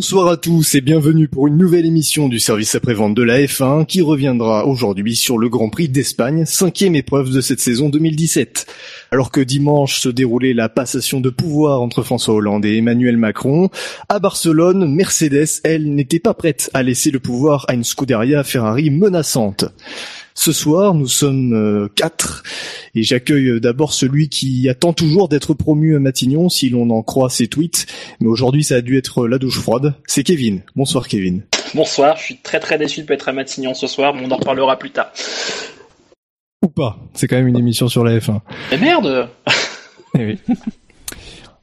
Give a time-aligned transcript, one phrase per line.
[0.00, 3.84] Bonsoir à tous et bienvenue pour une nouvelle émission du service après-vente de la F1
[3.84, 8.64] qui reviendra aujourd'hui sur le Grand Prix d'Espagne, cinquième épreuve de cette saison 2017.
[9.10, 13.68] Alors que dimanche se déroulait la passation de pouvoir entre François Hollande et Emmanuel Macron,
[14.08, 18.88] à Barcelone, Mercedes, elle, n'était pas prête à laisser le pouvoir à une Scuderia Ferrari
[18.88, 19.66] menaçante.
[20.34, 22.42] Ce soir, nous sommes euh, quatre
[22.94, 27.30] et j'accueille d'abord celui qui attend toujours d'être promu à Matignon si l'on en croit
[27.30, 27.86] ses tweets.
[28.20, 29.94] Mais aujourd'hui, ça a dû être la douche froide.
[30.06, 30.62] C'est Kevin.
[30.76, 31.42] Bonsoir Kevin.
[31.74, 34.30] Bonsoir, je suis très très déçu de pas être à Matignon ce soir, mais on
[34.30, 35.12] en reparlera plus tard.
[36.62, 36.98] Ou pas.
[37.14, 38.40] C'est quand même une émission sur la F1.
[38.70, 39.28] Mais merde
[40.18, 40.38] Eh oui.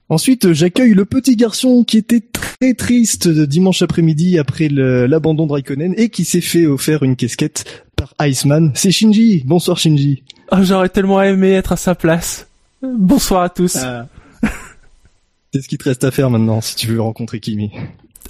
[0.09, 5.93] Ensuite, j'accueille le petit garçon qui était très triste dimanche après-midi après l'abandon de Raikkonen
[5.97, 8.71] et qui s'est fait offrir une casquette par Iceman.
[8.75, 9.43] C'est Shinji.
[9.45, 10.23] Bonsoir Shinji.
[10.51, 12.47] Oh, j'aurais tellement aimé être à sa place.
[12.81, 13.77] Bonsoir à tous.
[15.53, 17.71] C'est ce qui te reste à faire maintenant si tu veux rencontrer Kimi.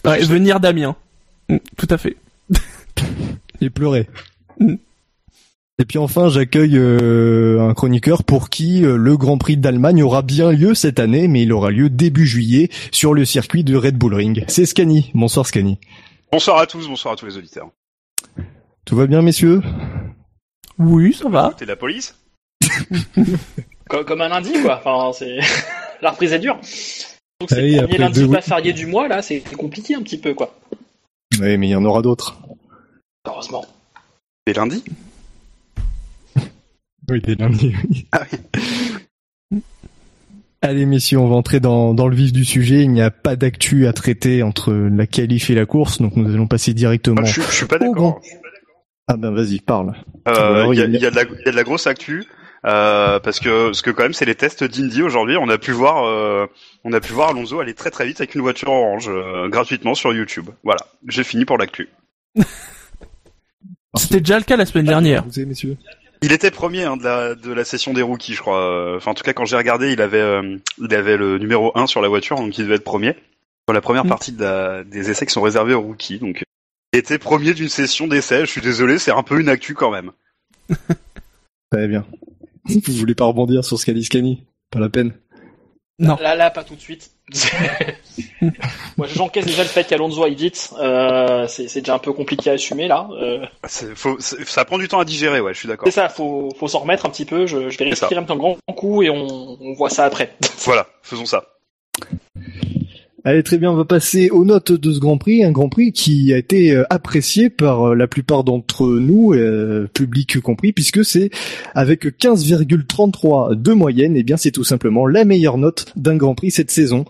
[0.05, 0.95] Ouais, venir Damien.
[1.49, 2.15] Mm, Tout à fait.
[3.61, 4.07] Et pleurer.
[4.59, 4.75] Mm.
[5.79, 10.23] Et puis enfin, j'accueille euh, un chroniqueur pour qui euh, le Grand Prix d'Allemagne aura
[10.23, 13.95] bien lieu cette année, mais il aura lieu début juillet sur le circuit de Red
[13.95, 14.43] Bull Ring.
[14.47, 15.11] C'est Scani.
[15.13, 15.77] Bonsoir Scani.
[16.31, 17.69] Bonsoir à tous, bonsoir à tous les auditeurs.
[18.87, 19.61] Tout va bien messieurs?
[20.79, 21.53] Oui, ça va.
[21.57, 22.15] T'es la police?
[23.89, 25.39] Comme, comme un lundi quoi, enfin c'est...
[26.01, 26.55] La reprise est dure.
[27.39, 29.95] Donc c'est Ah oui, le premier lundi deux pas férié du mois là, c'est compliqué
[29.95, 30.53] un petit peu quoi.
[31.39, 32.37] Oui, mais il y en aura d'autres.
[33.25, 33.65] Heureusement.
[34.45, 34.83] C'est lundi
[37.09, 37.73] Oui, dès lundi.
[37.89, 38.07] oui.
[38.11, 38.23] Ah
[40.61, 42.81] Allez messieurs, on va entrer dans, dans le vif du sujet.
[42.81, 46.33] Il n'y a pas d'actu à traiter entre la qualif et la course, donc nous
[46.33, 47.21] allons passer directement.
[47.21, 48.21] Ah, je, suis- je suis pas Oh, d'accord.
[49.07, 49.93] Ah ben vas-y, parle.
[50.27, 51.51] Euh, Il y, a- il y a- il y a de la- il y a
[51.51, 52.25] de la grosse actu.
[52.65, 56.05] Euh, parce que que quand même c'est les tests d'Indy aujourd'hui on a pu voir
[56.05, 56.47] euh,
[56.83, 59.93] on a pu voir Alonso aller très très vite avec une voiture orange euh, gratuitement
[59.93, 61.87] sur YouTube voilà j'ai fini pour l'actu
[63.95, 65.23] C'était déjà le cas la semaine dernière.
[65.23, 65.77] Vous savez, messieurs
[66.23, 69.13] il était premier hein, de la de la session des rookies je crois enfin en
[69.13, 72.07] tout cas quand j'ai regardé il avait euh, il avait le numéro 1 sur la
[72.07, 73.13] voiture donc il devait être premier
[73.69, 74.09] sur la première Mm.
[74.09, 76.41] partie de la- des essais qui sont réservés aux rookies donc
[76.97, 80.11] était premier d'une session d'essais je suis désolé c'est un peu une actu quand même
[81.71, 82.05] Très bien.
[82.65, 84.43] Vous voulez pas rebondir sur Scani Scani?
[84.71, 85.13] Pas la peine.
[85.99, 86.15] Non.
[86.21, 87.11] Là là pas tout de suite.
[88.97, 92.49] Moi j'encaisse déjà le fait qu'Alonso aille vite, euh, c'est c'est déjà un peu compliqué
[92.49, 93.09] à assumer là.
[93.19, 93.45] Euh,
[93.95, 96.67] faut- ça prend du temps à digérer ouais je suis d'accord c'est ça, faut, faut
[96.67, 99.57] s'en remettre un petit peu, je, je vais respirer un petit grand coup et on,
[99.61, 100.35] on voit ça après.
[100.59, 101.56] voilà faisons ça
[103.27, 105.91] Allez, très bien, on va passer aux notes de ce Grand Prix, un Grand Prix
[105.91, 111.03] qui a été euh, apprécié par euh, la plupart d'entre nous, euh, public compris, puisque
[111.03, 111.29] c'est
[111.75, 116.51] avec 15,33 de moyenne, et bien c'est tout simplement la meilleure note d'un Grand Prix
[116.51, 117.03] cette saison.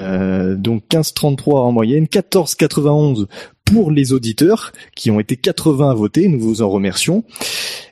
[0.00, 3.28] Euh, donc 15,33 en moyenne, 14,91
[3.64, 7.24] pour les auditeurs, qui ont été 80 à voter, nous vous en remercions.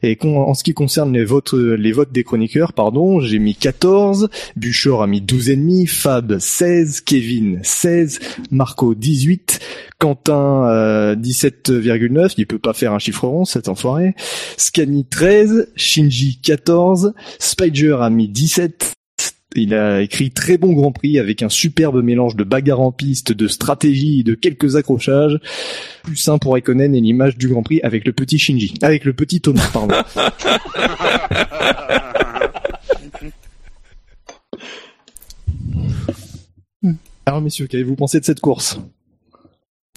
[0.02, 4.30] Et en ce qui concerne les votes, les votes des chroniqueurs, pardon, j'ai mis 14,
[4.56, 9.60] Buchor a mis 12,5, Fab 16, Kevin 16, Marco 18,
[9.98, 14.14] Quentin euh, 17,9, il peut pas faire un chiffre rond cet enfoiré,
[14.56, 18.94] Scani 13, Shinji 14, Spider a mis 17,
[19.56, 23.32] il a écrit très bon Grand Prix avec un superbe mélange de bagarre en piste,
[23.32, 25.38] de stratégie et de quelques accrochages.
[26.04, 28.74] Plus sain pour Raikkonen et l'image du Grand Prix avec le petit Shinji.
[28.82, 29.94] Avec le petit Thomas, pardon.
[37.26, 38.80] Alors messieurs, qu'avez-vous pensé de cette course?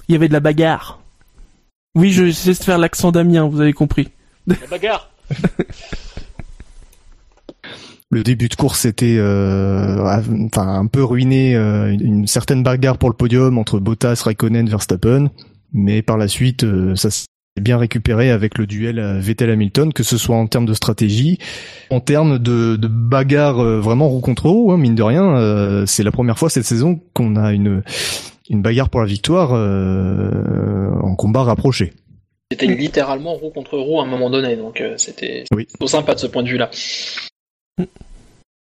[0.08, 1.00] Il y avait de la bagarre.
[1.96, 4.10] Oui, je sais de faire l'accent Damien, vous avez compris.
[4.48, 5.10] La bagarre?
[8.14, 9.98] Le début de course était euh,
[10.46, 15.32] enfin un peu ruiné, euh, une, certaine bagarre pour le podium entre Bottas, Raikkonen, Verstappen,
[15.74, 17.26] mais par la suite euh, ça s'est
[17.60, 21.40] bien récupéré avec le duel euh, Vettel-Hamilton, que ce soit en termes de stratégie,
[21.90, 25.86] en termes de, de bagarre euh, vraiment roue contre roue, hein, mine de rien, euh,
[25.88, 27.82] c'est la première fois cette saison qu'on a une
[28.50, 31.94] une bagarre pour la victoire euh, en combat rapproché.
[32.52, 35.66] C'était littéralement roue contre roue à un moment donné, donc euh, c'était Oui.
[35.88, 36.70] sympa de ce point de vue-là.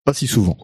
[0.04, 0.56] Pas si souvent.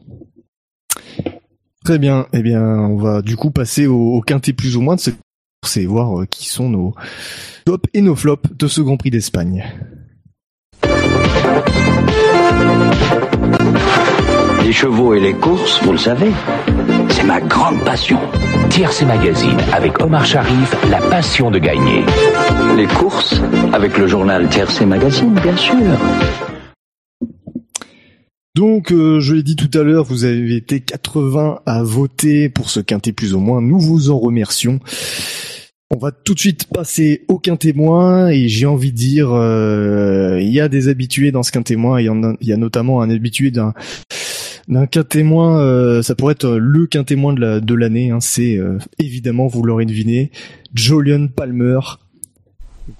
[1.85, 2.27] Très bien.
[2.33, 5.17] Eh bien, on va du coup passer au, quintet plus ou moins de cette
[5.63, 6.95] course et voir euh, qui sont nos
[7.65, 9.65] tops et nos flops de ce Grand Prix d'Espagne.
[14.65, 16.31] Les chevaux et les courses, vous le savez,
[17.09, 18.19] c'est ma grande passion.
[18.69, 22.05] TRC Magazine avec Omar Sharif, la passion de gagner.
[22.77, 23.41] Les courses
[23.73, 25.77] avec le journal TRC Magazine, bien sûr.
[28.59, 32.71] Donc, euh, je l'ai dit tout à l'heure, vous avez été 80 à voter pour
[32.71, 33.63] ce quintet plus ou moins.
[33.63, 34.81] Nous vous en remercions.
[35.95, 40.49] On va tout de suite passer au quintémoin et j'ai envie de dire, euh, il
[40.49, 42.01] y a des habitués dans ce quintémoin.
[42.01, 43.75] Il y en a, il y a notamment un habitué d'un
[44.67, 45.61] d'un quintémoin.
[45.61, 46.89] Euh, ça pourrait être le
[47.37, 48.11] la de l'année.
[48.11, 50.33] Hein, C'est euh, évidemment, vous l'aurez deviné,
[50.75, 51.79] Jolion Palmer.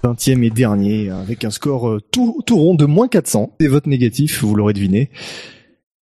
[0.03, 3.55] 20e et dernier, avec un score euh, tout, tout rond de moins 400.
[3.59, 5.09] Des votes négatifs, vous l'aurez deviné.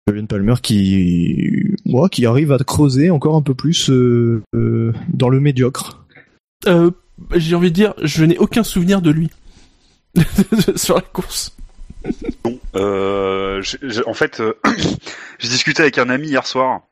[0.08, 5.28] Julian Palmer qui, moi, qui arrive à creuser encore un peu plus euh, euh, dans
[5.28, 6.04] le médiocre.
[6.66, 6.90] Euh,
[7.36, 9.28] j'ai envie de dire, je n'ai aucun souvenir de lui
[10.76, 11.54] sur la course.
[12.74, 14.54] Euh, j'ai- en fait, euh,
[15.38, 16.82] j'ai discuté avec un ami hier soir.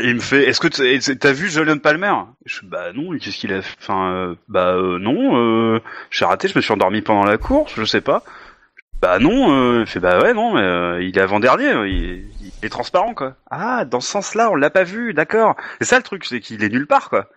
[0.00, 2.14] Il me fait, est-ce que t'as vu Julian Palmer?
[2.46, 3.76] Je bah non, qu'est-ce qu'il a fait?
[3.80, 5.80] Enfin, euh, bah euh, non, euh,
[6.10, 8.24] j'ai raté, je me suis endormi pendant la course, je sais pas.
[9.00, 12.24] Bah non, euh, il fait, bah ouais, non, mais euh, il est avant-dernier, euh, il,
[12.62, 13.34] est transparent, quoi.
[13.50, 15.56] Ah, dans ce sens-là, on l'a pas vu, d'accord.
[15.78, 17.28] C'est ça le truc, c'est qu'il est nulle part, quoi.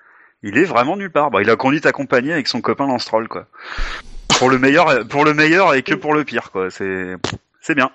[0.44, 1.30] Il est vraiment nulle part.
[1.42, 3.48] Il a conduit accompagné avec son copain Lance Stroll, quoi.
[4.40, 6.70] Pour le meilleur, pour le meilleur et que pour le pire, quoi.
[6.72, 7.16] C'est,
[7.60, 7.92] c'est bien.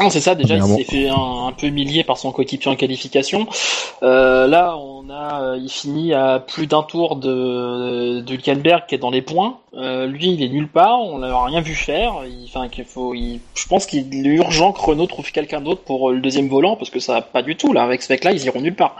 [0.00, 2.74] Non, c'est ça, déjà, il s'est fait un, un peu humilier par son coéquipier en
[2.74, 3.46] qualification.
[4.02, 8.96] Euh, là, on a, euh, il finit à plus d'un tour de, de Hülkenberg qui
[8.96, 9.60] est dans les points.
[9.74, 12.14] Euh, lui, il est nulle part, on l'a rien vu faire.
[12.44, 16.10] Enfin, qu'il faut, il, je pense qu'il est urgent que Renault trouve quelqu'un d'autre pour
[16.10, 17.84] euh, le deuxième volant parce que ça va pas du tout, là.
[17.84, 18.96] Avec ce mec-là, ils iront nulle part.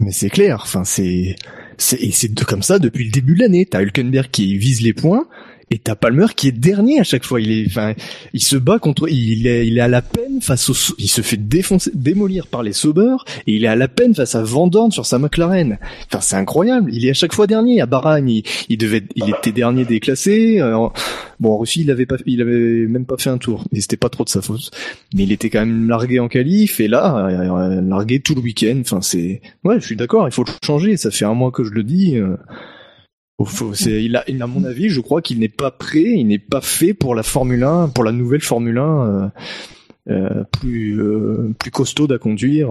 [0.00, 1.36] Mais c'est clair, enfin c'est
[1.78, 3.64] c'est c'est comme ça depuis le début de l'année.
[3.64, 5.26] T'as Hülkenberg qui vise les points
[5.70, 7.40] et t'as Palmer qui est dernier à chaque fois.
[7.40, 7.94] Il est, enfin,
[8.32, 11.22] il se bat contre, il est, il est à la peine face au, il se
[11.22, 13.16] fait défoncer, démolir par les Sauber
[13.46, 15.78] et il est à la peine face à Vandorn sur sa McLaren.
[16.06, 16.90] Enfin, c'est incroyable.
[16.92, 17.80] Il est à chaque fois dernier.
[17.80, 20.60] À Bahreïn, il, il devait, il était dernier déclassé.
[20.60, 20.88] Euh,
[21.40, 23.64] bon, en Russie, il avait pas, il avait même pas fait un tour.
[23.72, 24.70] Et c'était pas trop de sa faute.
[25.14, 28.78] Mais il était quand même largué en qualif et là, euh, largué tout le week-end.
[28.80, 30.28] Enfin, c'est, ouais, je suis d'accord.
[30.28, 30.96] Il faut le changer.
[30.96, 32.16] Ça fait un mois que je le dis.
[33.86, 36.60] Il a, il- à mon avis, je crois qu'il n'est pas prêt, il n'est pas
[36.60, 39.28] fait pour la Formule 1, pour la nouvelle Formule 1 euh,
[40.10, 42.68] euh, plus euh, plus costaud à conduire.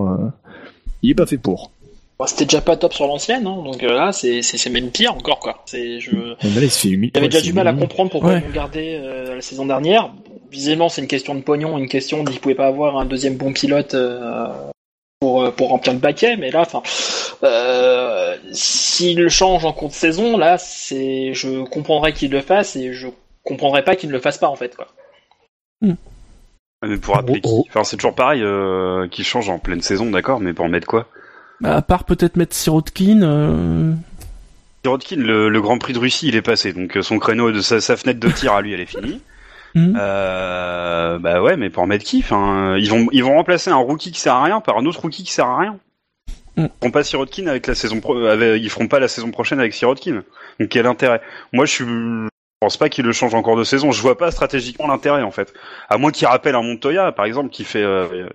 [1.02, 1.72] il est pas fait pour.
[2.20, 4.92] Bon, C'était déjà pas top sur l'ancienne, hein, donc euh, là, c'est, c'est, c'est même
[4.92, 5.64] pire encore, quoi.
[5.66, 7.12] C'est, je, Et là, il se fait humilier.
[7.16, 8.44] J'avais déjà du mal à comprendre pourquoi Ouais.
[8.48, 10.14] ils gardé euh, la saison dernière.
[10.52, 13.52] Visiblement, c'est une question de pognon, une question qu'ils pouvaient pas avoir un deuxième bon
[13.52, 14.48] pilote euh,
[15.56, 16.38] pour, remplir le baquet.
[16.38, 16.82] Mais là, enfin,
[17.44, 22.76] euh, s'il le change en cours de saison, là, c'est, je comprendrais qu'il le fasse
[22.76, 23.08] et je
[23.44, 24.76] comprendrais pas qu'il ne le fasse pas en fait.
[24.76, 24.88] Quoi.
[26.88, 27.66] Mais pour appeler Oh, qui oh.
[27.70, 31.08] Enfin, c'est toujours pareil, euh, qui change en pleine saison, d'accord, mais pour mettre quoi?
[31.62, 33.22] Bah, à part peut-être mettre Sirotkin.
[33.22, 33.94] Euh...
[34.84, 37.62] Sirotkin, le, le Grand Prix de Russie, il est passé, donc euh, son créneau de
[37.62, 39.22] sa, sa fenêtre de tir à lui, elle est finie.
[39.76, 39.98] Mhm.
[40.00, 44.12] Euh, bah ouais, mais pour mettre qui Enfin, ils vont ils vont remplacer un rookie
[44.12, 45.80] qui sert à rien par un autre rookie qui sert à rien.
[46.58, 46.66] Mm.
[46.66, 49.60] Ils feront pas Sirotkin avec la saison pro, avec, ils feront pas la saison prochaine
[49.60, 50.24] avec Sirotkin.
[50.60, 51.22] Donc quel intérêt?
[51.52, 53.92] Moi, je suis je pense pas qu'il le change encore de saison.
[53.92, 55.54] Je vois pas stratégiquement l'intérêt en fait.
[55.90, 58.30] À moins qu'il rappelle un Montoya, par exemple, qui fait, euh, euh,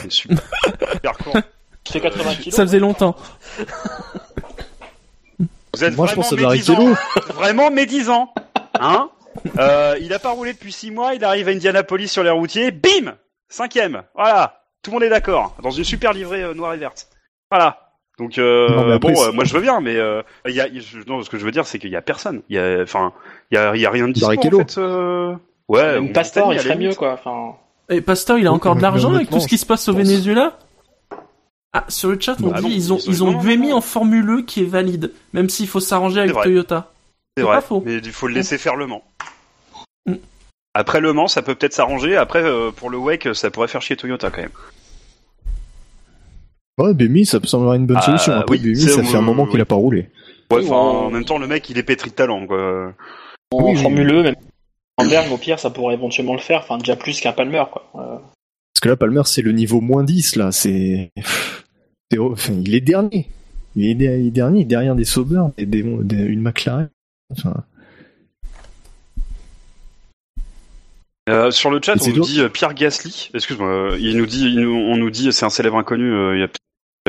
[0.00, 0.38] fait super,
[0.92, 1.36] super court.
[1.84, 2.54] Tu fais 80 kilos.
[2.54, 3.14] Ça faisait longtemps.
[5.74, 6.74] Vous êtes Moi, je vraiment pense à médisant.
[6.76, 6.96] Barrichello.
[7.34, 8.32] Vraiment médisant.
[8.80, 9.10] Hein?
[9.58, 12.70] Euh, Il a pas roulé depuis six mois, il arrive à Indianapolis sur les routiers,
[12.70, 13.14] bim
[13.48, 14.02] Cinquième.
[14.14, 14.60] Voilà.
[14.82, 15.56] Tout le monde est d'accord.
[15.62, 17.08] Dans une super livrée euh, noire et verte.
[17.50, 17.80] Voilà.
[18.18, 20.60] Donc euh, Non, mais après, bon, euh, moi je veux bien, mais euh, il y
[20.60, 22.42] a, il- je- non, ce que je veux dire, c'est qu'il y a personne.
[22.48, 23.12] Il y a, enfin,
[23.50, 24.78] il y a, il y a rien de dispo en fait.
[24.78, 25.34] euh.
[25.68, 25.94] Ouais.
[25.94, 27.14] Même ou Pastor, il ferait mieux quoi.
[27.14, 27.56] Enfin,
[27.88, 29.94] Et Pastor, il a encore de l'argent avec tout ce qui se passe au.
[29.94, 30.58] Venezuela?
[31.72, 33.72] Ah, sur le chat, on Bah dit non, ils ont, ils ont- non.
[33.76, 36.44] en Formule E qui est valide, même s'il faut s'arranger avec vrai.
[36.44, 36.92] Toyota.
[37.36, 37.56] C'est C'est vrai.
[37.56, 37.82] pas faux.
[37.84, 39.02] Mais il faut le laisser faire le Mans.
[40.74, 42.16] Après le Mans, ça peut peut-être s'arranger.
[42.16, 44.50] Après, euh, pour le WEC, ça pourrait faire chier Toyota quand même.
[46.78, 48.32] Ouais, Bemi, ça peut sembler une bonne Ah, solution.
[48.32, 49.50] Après, oui, ça fait un moment oui.
[49.50, 50.08] qu'il a pas roulé.
[50.50, 52.92] Ouais, enfin, en même temps, le mec, il est pétri de talent, quoi.
[53.52, 53.76] en Oui.
[53.76, 54.34] Formule E, même
[54.98, 56.60] Hamberg, au pire, ça pourrait éventuellement le faire.
[56.60, 57.90] Enfin, déjà plus qu'un Palmer quoi.
[57.96, 60.50] Euh, Parce que là, Palmer, c'est le niveau moins 10, là.
[60.52, 61.10] C'est,
[62.18, 63.28] enfin, il est dernier.
[63.76, 66.88] Il est, der- il est dernier, derrière des Sauber des, des- une McLaren.
[67.32, 67.54] Enfin,
[71.28, 73.30] Euh, sur le chat, on nous dit euh, Pierre Gasly.
[73.32, 76.12] Excuse-moi, euh, il nous dit, il nous- on nous dit, c'est un célèbre inconnu.
[76.12, 76.48] euh, il y a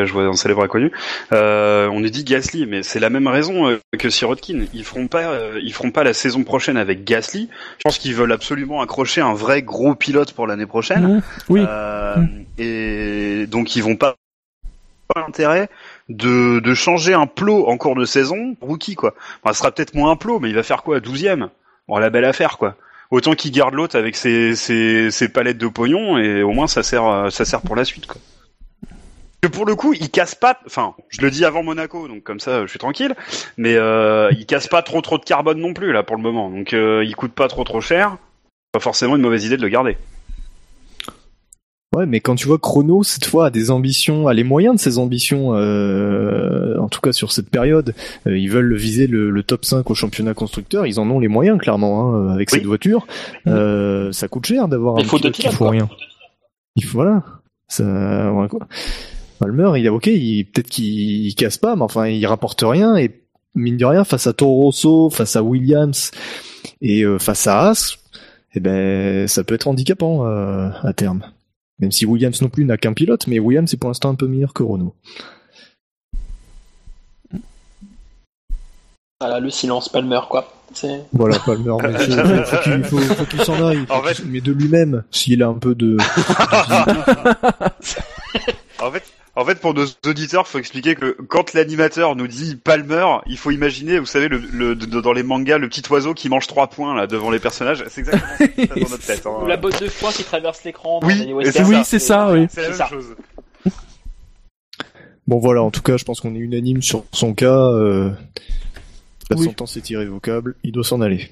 [0.06, 0.92] je vois un célèbre inconnu.
[1.32, 4.66] Euh, on nous dit Gasly, mais c'est la même raison que Sirotkin.
[4.74, 7.48] Ils feront pas, euh, ils feront pas la saison prochaine avec Gasly.
[7.78, 11.16] Je pense qu'ils veulent absolument accrocher un vrai gros pilote pour l'année prochaine.
[11.18, 11.64] Mmh, oui.
[11.66, 12.16] Euh,
[12.58, 14.16] Et donc ils vont pas
[15.14, 15.70] pas l'intérêt
[16.10, 19.14] de, de changer un plot en cours de saison, rookie quoi.
[19.44, 21.26] Enfin, ce sera peut-être moins un plot, mais il va faire quoi, 12
[21.88, 22.76] Bon, la belle affaire quoi.
[23.12, 27.46] Autant qu'il garde l'autre avec ses, palettes de pognon et au moins ça sert ça
[27.46, 28.20] sert pour la suite quoi.
[29.46, 30.60] Que pour le coup, il casse pas.
[30.66, 33.16] Enfin, je le dis avant Monaco, donc comme ça, je suis tranquille.
[33.58, 36.50] Mais euh, il casse pas trop trop de carbone non plus là pour le moment.
[36.50, 38.18] Donc euh, il coûte pas trop trop cher.
[38.72, 39.98] Pas forcément une mauvaise idée de le garder.
[41.96, 44.80] Ouais, mais quand tu vois Chrono, cette fois, a des ambitions, a les moyens de
[44.82, 47.94] ses ambitions, euh, en tout cas sur cette période,
[48.28, 51.28] euh, ils veulent viser le, le top 5 au championnat constructeur, ils en ont les
[51.28, 52.58] moyens, clairement, hein, avec Oui.
[52.60, 53.08] cette voiture.
[53.48, 55.70] Euh, ça coûte cher d'avoir un il faut pilote qui fout quoi.
[55.72, 55.90] rien.
[56.76, 57.24] Il faut, voilà.
[57.68, 58.68] Ça, ouais, quoi.
[59.40, 62.96] Palmer, il a, ok, il, peut-être qu'il il casse pas, mais enfin, il rapporte rien,
[62.98, 63.12] et
[63.54, 66.12] mine de rien, face à Toro Rosso, face à Williams,
[66.82, 67.98] et euh, face à Haas,
[68.54, 71.24] eh ben, ça peut être handicapant euh, à terme.
[71.80, 74.28] Même si Williams non plus n'a qu'un pilote, mais Williams est pour l'instant un peu
[74.28, 74.96] meilleur que Renault.
[79.20, 80.52] Voilà, le silence Palmer, quoi.
[81.14, 83.86] Voilà, Palmer, mais faut, faut, faut qu'il faut, faut qu'il s'en aille.
[83.90, 85.96] En fait- Mais de lui-même, s'il a un peu de...
[88.80, 89.04] En fait,
[89.36, 93.52] en fait, pour nos auditeurs, faut expliquer que quand l'animateur nous dit Palmer, il faut
[93.52, 96.68] imaginer, vous savez, le, le- de- dans les mangas, le petit oiseau qui mange trois
[96.68, 97.84] points là devant les personnages.
[97.90, 99.26] C'est exactement ça dans notre tête.
[99.26, 99.32] hein.
[99.44, 101.00] Ou la botte de foin qui traverse l'écran.
[101.04, 101.68] Oui, westerns.
[101.70, 102.48] Oui, c'est ça, oui.
[102.50, 102.88] C'est la C'est même ça.
[102.88, 103.16] chose.
[105.28, 107.52] Bon voilà, en tout cas, je pense qu'on est unanime sur son cas.
[107.72, 108.12] Euh...
[109.32, 109.46] La Oui.
[109.46, 111.32] sentence est irrévocable, il doit s'en aller.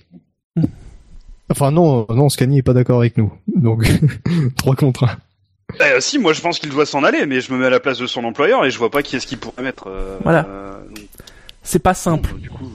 [1.49, 3.31] Enfin non, non, Scani est pas d'accord avec nous.
[3.55, 3.85] Donc,
[4.57, 5.17] 3 contre 1.
[5.79, 7.79] Eh, si, moi je pense qu'il doit s'en aller, mais je me mets à la
[7.79, 9.87] place de son employeur et je vois pas qui est-ce qu'il pourrait mettre.
[9.87, 10.45] euh, Voilà.
[10.47, 10.77] euh,
[11.63, 12.33] C'est pas simple.
[12.35, 12.69] du coup,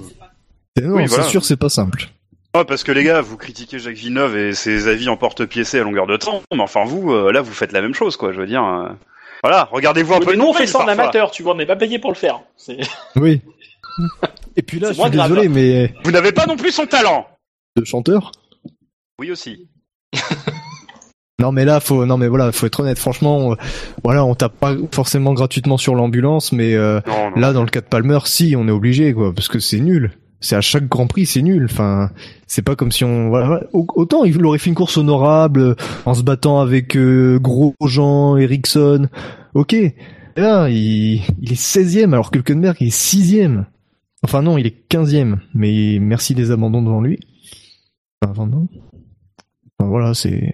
[0.76, 1.30] Et Non, Oui, c'est voilà.
[1.30, 2.08] sûr, c'est pas simple.
[2.54, 5.84] Ah, parce que les gars, vous critiquez Jacques Villeneuve et ses avis en porte-piécé à
[5.84, 8.32] longueur de temps, mais enfin vous, euh, là, vous faites la même chose, quoi.
[8.32, 8.88] Je veux dire, euh,
[9.44, 10.30] voilà, regardez-vous un Oui, peu.
[10.32, 12.10] mais de nous, on fait ça en amateur, tu vois, on n'est pas payé pour
[12.10, 12.40] le faire.
[12.56, 12.78] C'est...
[13.16, 13.42] Oui.
[14.56, 15.28] Et puis là, je suis grave.
[15.30, 17.28] désolé, mais Vous n'avez pas non plus son talent.
[17.76, 18.32] le chanteur?
[19.20, 19.68] Oui aussi.
[21.40, 22.98] Non mais là faut non mais voilà faut être honnête.
[22.98, 23.54] Franchement euh,
[24.02, 27.40] voilà on tape pas forcément gratuitement sur l'ambulance mais euh, Non, non.
[27.40, 30.10] là dans le cas de Palmer si on est obligé quoi parce que c'est nul.
[30.40, 31.66] C'est à chaque Grand Prix c'est nul.
[31.70, 32.10] Enfin
[32.48, 33.62] c'est pas comme si on voilà, voilà.
[33.72, 35.74] Au- autant il aurait fait une course honorable euh,
[36.06, 39.08] en se battant avec euh, Grosjean Ericsson.
[39.54, 39.74] Ok.
[39.74, 39.94] Et
[40.36, 43.64] là il, il est 16e alors que Hülkenberg est 6e
[44.24, 47.20] enfin non il est 15e mais merci des abandons devant lui.
[48.24, 48.66] Enfin, enfin, non.
[49.78, 50.52] Enfin, voilà c'est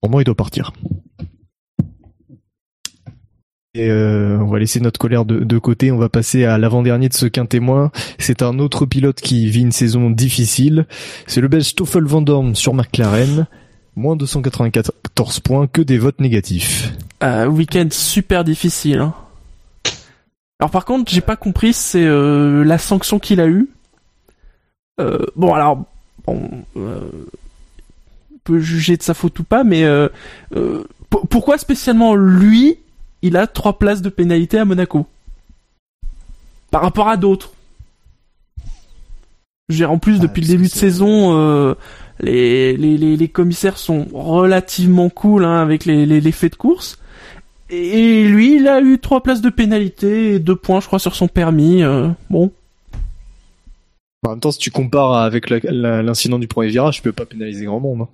[0.00, 0.72] pour moi, il doit partir.
[3.78, 5.90] Euh, on va laisser notre colère de, côté.
[5.90, 7.90] On va passer à l'avant-dernier de ce quintémoin.
[8.18, 10.86] C'est un autre pilote qui vit une saison difficile.
[11.26, 13.46] C'est le Belge Stoffel Van Dorn sur McLaren.
[13.94, 16.92] Moins 294 points, que des votes négatifs.
[17.22, 19.00] Euh, week-end super difficile.
[19.00, 19.14] hein.
[20.58, 23.68] Alors par contre, j'ai pas compris, c'est euh, la sanction qu'il a eue.
[25.00, 25.84] Euh, bon alors,
[26.24, 26.90] bon, on
[28.44, 30.08] peut juger de sa faute ou pas, mais euh,
[30.56, 32.78] euh, pour- pourquoi spécialement lui,
[33.22, 35.06] il a trois places de pénalité à Monaco?
[36.70, 37.52] Par rapport à d'autres
[39.86, 41.74] en plus, Ah, depuis le début de saison, euh,
[42.20, 46.56] les, les, les, les commissaires sont relativement cool hein, avec les, les, les faits de
[46.58, 46.98] course.
[47.70, 51.14] Et lui, il a eu trois places de pénalité et deux points, je crois, sur
[51.14, 51.82] son permis.
[51.82, 52.52] euh, bon,
[54.26, 57.64] En même temps, si tu compares avec l'incident du premier virage, tu peux pas pénaliser
[57.64, 58.02] grand monde.
[58.02, 58.08] hein.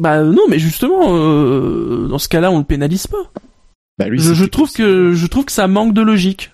[0.00, 3.30] Bah non, mais justement, euh, dans ce cas-là, on le pénalise pas.
[3.98, 6.50] Bah, lui, Je, je trouve que je trouve que ça manque de logique.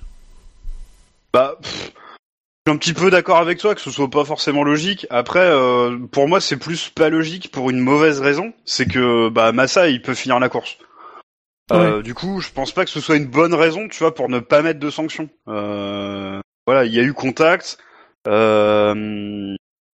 [1.32, 4.64] Bah, pff, je suis un petit peu d'accord avec toi que ce soit pas forcément
[4.64, 5.06] logique.
[5.10, 8.52] Après, euh, pour moi, c'est plus pas logique pour une mauvaise raison.
[8.64, 10.76] C'est que bah Massa, il peut finir la course.
[11.72, 14.28] Euh, du coup, je pense pas que ce soit une bonne raison, tu vois, pour
[14.28, 15.28] ne pas mettre de sanctions.
[15.48, 17.78] Euh, voilà, il y a eu contact.
[18.26, 19.54] Euh,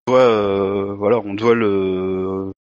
[0.07, 2.51] on doit, euh, voilà, on doit le.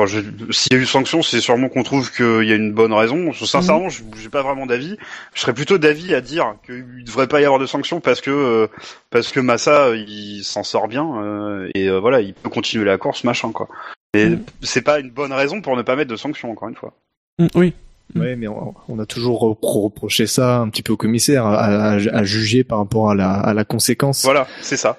[0.00, 0.20] Enfin,
[0.50, 3.32] S'il y a eu sanction, c'est sûrement qu'on trouve qu'il y a une bonne raison.
[3.32, 4.96] Sincèrement, je j'ai pas vraiment d'avis.
[5.34, 8.30] Je serais plutôt d'avis à dire qu'il devrait pas y avoir de sanctions parce que
[8.30, 8.66] euh,
[9.10, 12.98] parce que Massa il s'en sort bien euh, et euh, voilà, il peut continuer la
[12.98, 13.68] course, machin quoi.
[14.14, 14.42] Mais Mhm.
[14.62, 16.92] c'est pas une bonne raison pour ne pas mettre de sanctions encore une fois.
[17.38, 17.72] Mm, oui.
[18.16, 21.54] Ouais, mais on, on a toujours repro- reproché ça un petit peu au commissaire, à,
[21.64, 24.22] à- à juger par rapport à la, à la conséquence.
[24.24, 24.98] Voilà, c'est ça.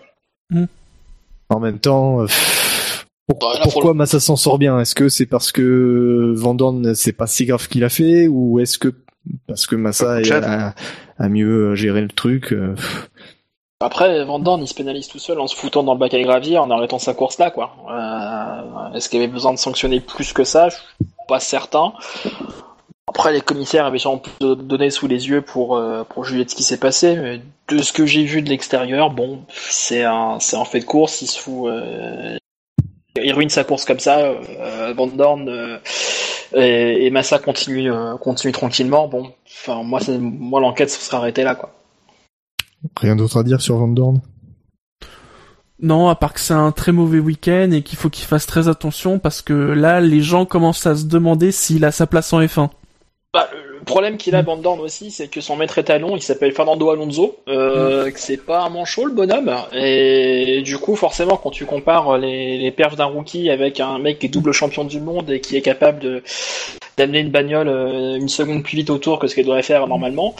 [1.50, 2.65] En même temps, pff,
[3.28, 4.80] pour- Bah, pourquoi le- Massa s'en sort bien?
[4.80, 8.60] Est-ce que c'est parce que Van Dorn c'est pas si grave qu'il a fait ou
[8.60, 8.94] est-ce que
[9.48, 10.44] parce que Massa Chad.
[10.44, 10.76] a,
[11.18, 12.54] a mieux géré le truc.
[12.54, 12.76] euh.
[13.82, 16.22] Après, Van Dorn, il se pénalise tout seul en se foutant dans le bac à
[16.22, 17.76] gravier, en arrêtant sa course là, quoi.
[17.92, 20.70] Euh, Est-ce qu'il y avait besoin de sanctionner plus que ça?
[20.70, 20.84] Je suis
[21.28, 21.94] pas certain.
[23.08, 26.46] Après, les commissaires avaient sûrement plus de données sous les yeux pour, euh, pour juger
[26.46, 30.04] de ce qui s'est passé, mais de ce que j'ai vu de l'extérieur, bon, c'est
[30.04, 31.68] un, c'est un fait de course, il se fout...
[31.70, 32.38] euh,
[33.24, 35.78] il ruine sa course comme ça, euh, Van Dorn euh,
[36.54, 39.08] et, et Massa continue, euh, continue tranquillement.
[39.08, 40.00] Bon, enfin, moi,
[40.60, 41.72] l'enquête se serait arrêtée là, quoi.
[42.98, 44.22] Rien d'autre à dire sur Van Dorn?
[45.82, 48.68] Non, à part que c'est un très mauvais week-end et qu'il faut qu'il fasse très
[48.68, 52.42] attention parce que là, les gens commencent à se demander s'il a sa place en
[52.42, 52.70] F1.
[53.34, 56.52] Bah, le problème qu'il a Van Dorn aussi, c'est que son maître étalon, il s'appelle
[56.52, 61.52] Fernando Alonso, euh, que c'est pas un manchot le bonhomme, et du coup forcément quand
[61.52, 65.00] tu compares les, les perfs d'un rookie avec un mec qui est double champion du
[65.00, 66.24] monde et qui est capable de
[66.98, 70.34] d'amener une bagnole euh, une seconde plus vite autour que ce qu'elle devrait faire normalement,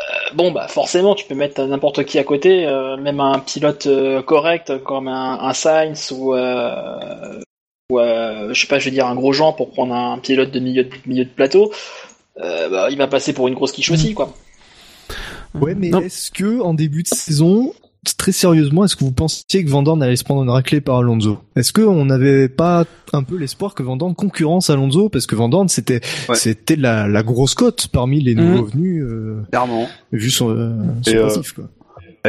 [0.00, 3.88] euh, bon bah forcément tu peux mettre n'importe qui à côté, euh, même un pilote
[4.24, 7.40] correct comme un, un Sainz ou euh,
[7.90, 10.50] ou euh, je sais pas je vais dire un gros Jean pour prendre un pilote
[10.50, 11.72] de milieu de, milieu de plateau
[12.42, 14.34] euh, bah, il va passer pour une grosse quiche aussi, quoi.
[15.54, 17.72] Ouais, mais est-ce que en début de saison,
[18.18, 20.98] très sérieusement, est-ce que vous pensiez que Van Dorn allait se prendre une raclée par
[20.98, 21.38] Alonso?
[21.56, 25.08] Est-ce que on n'avait pas un peu l'espoir que Van Dorn concurrence Alonso?
[25.08, 26.34] Parce que Van Dorn c'était Ouais.
[26.36, 28.70] c'était la, la grosse cote parmi les nouveaux Mhm.
[28.70, 29.88] venus euh, Clairement.
[30.12, 30.70] vu son, euh,
[31.02, 31.64] son Et, euh, passif, quoi.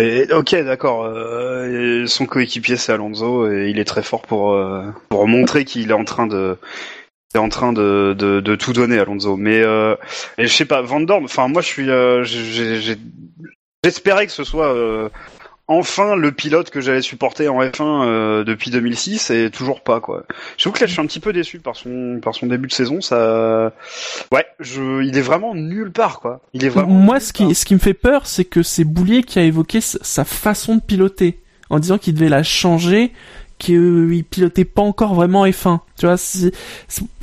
[0.02, 1.04] Et, ok, d'accord.
[1.04, 5.90] euh, son coéquipier c'est Alonso et il est très fort pour euh, pour montrer qu'il
[5.90, 6.58] est en train de
[7.36, 9.38] est en train de, de, de tout donner Alonso.
[9.38, 9.96] Mais euh,
[10.38, 11.24] et je sais pas, Van Dorn.
[11.26, 12.24] Enfin, moi je suis euh,
[13.84, 15.10] j'espérais que ce soit euh,
[15.68, 20.26] enfin le pilote que j'allais supporter en F1 euh, depuis 2006 et toujours pas quoi.
[20.58, 22.68] Je trouve que là je suis un petit peu déçu par son par son début
[22.68, 23.00] de saison.
[23.00, 23.74] Ça,
[24.32, 26.42] ouais, je, il est vraiment nulle part quoi.
[26.54, 26.90] Il est vraiment.
[26.90, 29.82] Moi, ce qui, ce qui me fait peur, c'est que c'est Boulier qui a évoqué
[29.82, 33.14] sa façon de piloter, en disant qu'il devait la changer,
[33.60, 35.80] qu'il pilotait pas encore vraiment F1.
[35.98, 36.52] Tu vois, c'est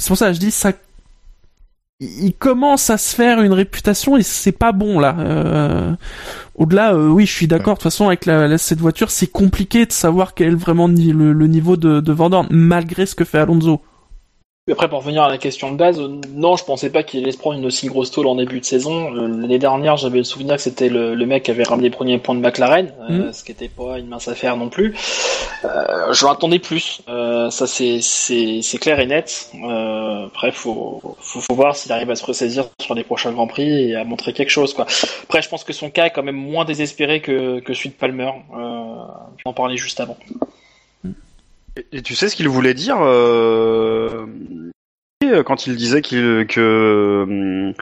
[0.07, 0.72] pour ça que je dis ça.
[1.99, 5.16] Il commence à se faire une réputation et c'est pas bon là.
[5.18, 5.94] Euh,
[6.55, 7.75] Au-delà, euh, oui, je suis d'accord.
[7.75, 11.46] De toute façon, avec la, cette voiture, c'est compliqué de savoir quel est vraiment le,
[11.46, 13.81] niveau de, de malgré ce que fait Alonso.
[14.68, 17.31] Après, pour revenir à la question de base, euh, non, je pensais pas qu'il allait
[17.31, 19.14] se prendre une aussi grosse tôle en début de saison.
[19.14, 21.94] Euh, L'année dernière, j'avais le souvenir que c'était le, le mec qui avait ramené les
[21.94, 24.96] premiers points de McLaren, euh, ce qui était pas une mince affaire non plus.
[25.64, 29.52] Euh, je l'attendais plus, euh, ça c'est c'est c'est clair et net.
[29.55, 33.46] Euh, après, faut, faut faut voir s'il arrive à se ressaisir sur les prochains grands
[33.46, 34.87] prix et à montrer quelque chose, quoi.
[35.22, 37.94] Après, je pense que son cas est quand même moins désespéré que que celui de
[37.94, 38.33] Palmer.
[38.52, 40.16] Euh, on en parlait juste avant.
[41.92, 44.26] Et tu sais ce qu'il voulait dire euh,
[45.44, 46.60] quand il disait qu'il que
[47.28, 47.72] euh,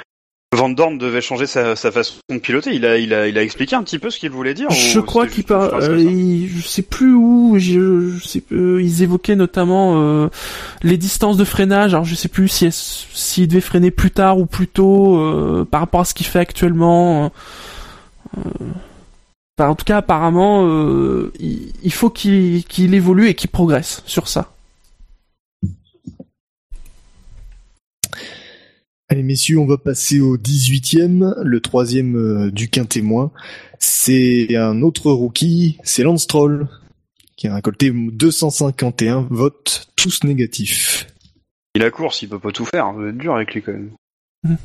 [0.56, 2.74] Van Dorn devait changer sa, sa façon de piloter?
[2.74, 4.70] Il a, il a, il a expliqué un petit peu ce qu'il voulait dire.
[4.70, 5.68] Je crois qu'il juste une par...
[5.68, 10.28] phrase euh, je sais plus où, je, je sais, euh, ils évoquaient notamment euh,
[10.82, 11.94] les distances de freinage.
[11.94, 16.00] Alors je sais plus si s'il devait freiner plus tard ou plus tôt par rapport
[16.00, 17.32] à ce qu'il fait actuellement.
[19.56, 24.26] Enfin, en tout cas, apparemment, euh, il, il faut qu'il évolue et qu'il progresse sur
[24.26, 24.54] ça.
[29.08, 33.30] Allez messieurs, on va passer au 18e, le troisième euh, du quintémoin.
[33.78, 36.68] C'est un autre rookie, c'est Lance Stroll,
[37.36, 41.06] qui a récolté 251 votes, tous négatifs.
[41.74, 42.86] Il a course, il peut pas tout faire.
[42.86, 43.90] Ça va être dur avec lui quand même.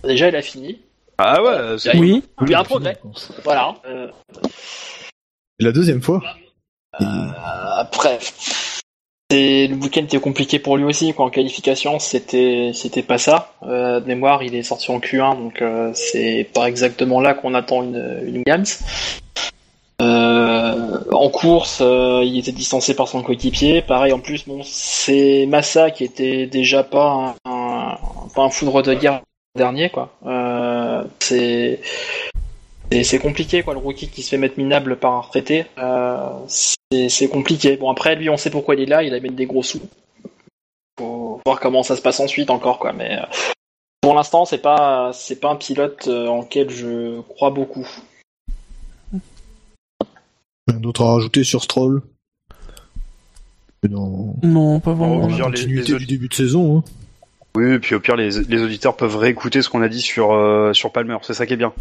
[0.04, 0.80] Déjà, il a fini.
[1.22, 2.24] Ah ouais, c'est- Il Oui.
[2.42, 2.98] il y a un progrès.
[3.44, 3.76] Voilà.
[3.86, 4.08] Euh,
[5.60, 6.22] C'est la deuxième fois.
[7.00, 7.04] Et-
[7.78, 8.18] Après,
[9.32, 11.14] c'est le week-end était compliqué pour lui aussi.
[11.14, 11.26] Quoi.
[11.26, 13.54] En qualification, c'était c'était pas ça.
[13.64, 17.54] Euh, de mémoire, il est sorti en Q1, donc euh, c'est pas exactement là qu'on
[17.54, 18.80] attend une, une Williams.
[20.02, 23.82] Euh, en course, euh, il était distancé par son coéquipier.
[23.82, 27.98] Pareil, en plus, bon, c'est Massa qui était déjà pas un, un-
[28.34, 29.22] pas un foudre de guerre
[29.58, 30.14] dernier, quoi.
[30.26, 30.69] Euh,
[31.20, 31.80] c'est
[33.04, 33.74] c'est compliqué, quoi.
[33.74, 37.78] Le rookie qui se fait mettre minable par un retraité, euh, c'est compliqué.
[37.78, 39.04] Bon, après, lui, on sait pourquoi il est là.
[39.04, 39.82] Il amène des gros sous.
[41.00, 42.92] Faut voir comment ça se passe ensuite encore, quoi.
[42.94, 43.26] Mais euh,
[44.02, 47.88] pour l'instant, c'est pas c'est pas un pilote euh, en quel je crois beaucoup.
[50.68, 52.02] Rien d'autre à rajouter sur Stroll?
[53.88, 55.28] Dans Non, pas vraiment.
[55.28, 56.80] les- continuité les du début de saison.
[56.80, 56.84] Hein.
[57.56, 60.34] Oui, et puis au pire, les, les auditeurs peuvent réécouter ce qu'on a dit sur,
[60.34, 61.18] euh, sur Palmer.
[61.22, 61.74] C'est ça qui est bien.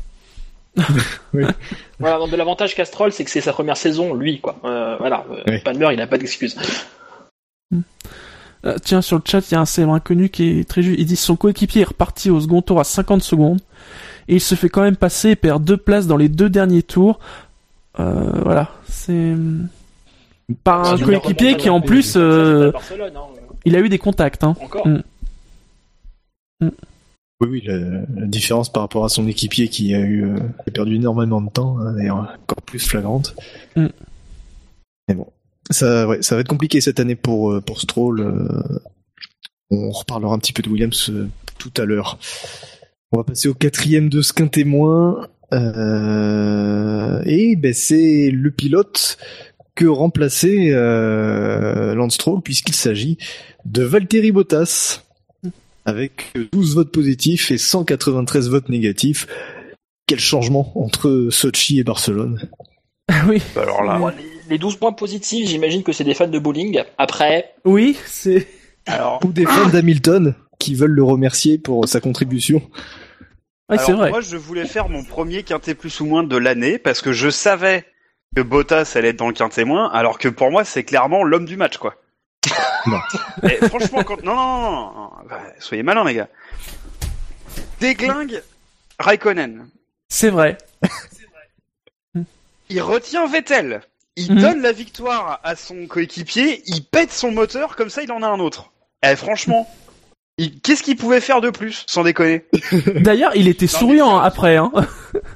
[2.00, 4.56] Voilà, donc de l'avantage Castrol, c'est que c'est sa première saison, lui, quoi.
[4.64, 5.58] Euh, voilà, euh, Oui.
[5.60, 6.56] Palmer, il a pas d'excuse.
[8.64, 10.98] Euh, tiens, sur le chat, il y a un célèbre inconnu qui est très juste.
[10.98, 13.60] Il dit son coéquipier est reparti au second tour à 50 secondes
[14.28, 16.82] et il se fait quand même passer et perd deux places dans les deux derniers
[16.82, 17.18] tours.
[18.00, 19.34] Euh, voilà, c'est
[20.64, 23.20] par un coéquipier qui en plus, euh, hein.
[23.64, 24.44] il a eu des contacts.
[24.44, 24.56] Hein.
[24.60, 24.86] Encore.
[24.86, 25.02] Mm.
[26.60, 30.70] Oui, oui, la, la différence par rapport à son équipier qui a eu euh, a
[30.72, 33.36] perdu énormément de temps, hein, d'ailleurs encore plus flagrante.
[33.76, 33.86] Mm.
[35.08, 35.28] Mais bon,
[35.70, 38.20] ça, ouais, ça va être compliqué cette année pour euh, pour Stroll.
[38.20, 38.78] euh,
[39.70, 42.18] on reparlera un petit peu de Williams euh, tout à l'heure.
[43.12, 45.28] On va passer au quatrième de ce qu'un témoin.
[45.52, 45.56] Et
[47.56, 49.16] ben c'est le pilote
[49.74, 50.72] que remplaçait
[51.94, 53.16] Lance Stroll puisqu'il s'agit
[53.64, 55.04] de Valtteri Bottas
[55.88, 59.26] avec 12 votes positifs et 193 votes négatifs.
[60.06, 62.48] Quel changement entre Sochi et Barcelone?
[63.26, 64.14] oui, Bah alors là, Bon, les-
[64.50, 66.82] les 12 points positifs, j'imagine que c'est des fans de bowling.
[66.96, 68.46] Après, oui, c'est.
[68.86, 72.62] alors, Ou des fans d'Hamilton qui veulent le remercier pour sa contribution.
[73.70, 74.10] Ouais, c'est Alors, vrai.
[74.10, 77.28] Moi, je voulais faire mon premier quintet plus ou moins de l'année parce que je
[77.28, 77.84] savais
[78.34, 81.44] que Bottas allait être dans le quintet moins, alors que pour moi, c'est clairement l'homme
[81.44, 81.96] du match, quoi.
[82.88, 83.48] Non.
[83.48, 84.22] Et franchement, quand...
[84.22, 85.10] non, non, non, non, non.
[85.28, 86.28] Bah, soyez malins, les gars.
[87.80, 88.42] Déglingue
[88.98, 89.68] Raikkonen.
[90.08, 90.58] C'est vrai.
[92.70, 93.80] Il retient Vettel.
[94.16, 94.40] Il Mhm.
[94.40, 96.62] donne la victoire à son coéquipier.
[96.66, 98.72] Il pète son moteur comme ça, il en a un autre.
[99.04, 99.72] Eh, franchement,
[100.62, 102.44] qu'est-ce qu'il pouvait faire de plus, sans déconner?
[102.96, 104.56] D'ailleurs, il était Non, mais souriant ça- après.
[104.56, 104.72] Hein.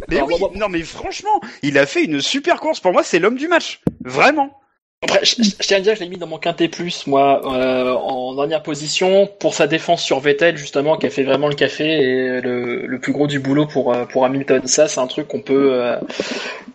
[0.08, 2.80] Mais Alors, oui, moi- non mais franchement, il a fait une super course.
[2.80, 3.80] Pour moi, c'est l'homme du match.
[4.04, 4.58] Vraiment.
[5.02, 7.40] Après, je, je- tiens à dire que je l'ai mis dans mon quintet plus, moi,
[7.56, 11.54] euh, en dernière position, pour sa défense sur Vettel, justement, qui a fait vraiment le
[11.54, 14.62] café et le, le plus gros du boulot pour, euh, pour Hamilton.
[14.66, 15.96] Ça, c'est un truc qu'on peut, euh,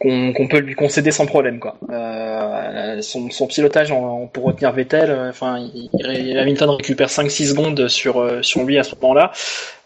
[0.01, 1.77] qu'on peut lui concéder sans problème, quoi.
[1.89, 7.47] Euh, son, son pilotage en, pour retenir Vettel, euh, enfin, il, il- Hamilton récupère 5-6
[7.49, 9.31] secondes sur, euh, sur lui à ce moment-là.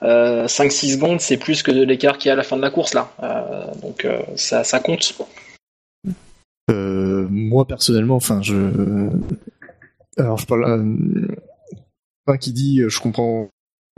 [0.04, 2.72] Euh, 5-6 secondes, c'est plus que l'écart qu'il y a à la fin de la
[2.72, 3.10] course, là.
[3.82, 5.14] Donc, ça, ça compte.
[7.30, 9.10] Moi personnellement, enfin, je,
[10.18, 11.28] alors je parle, euh,
[12.28, 13.50] un qui dit, euh, je comprends,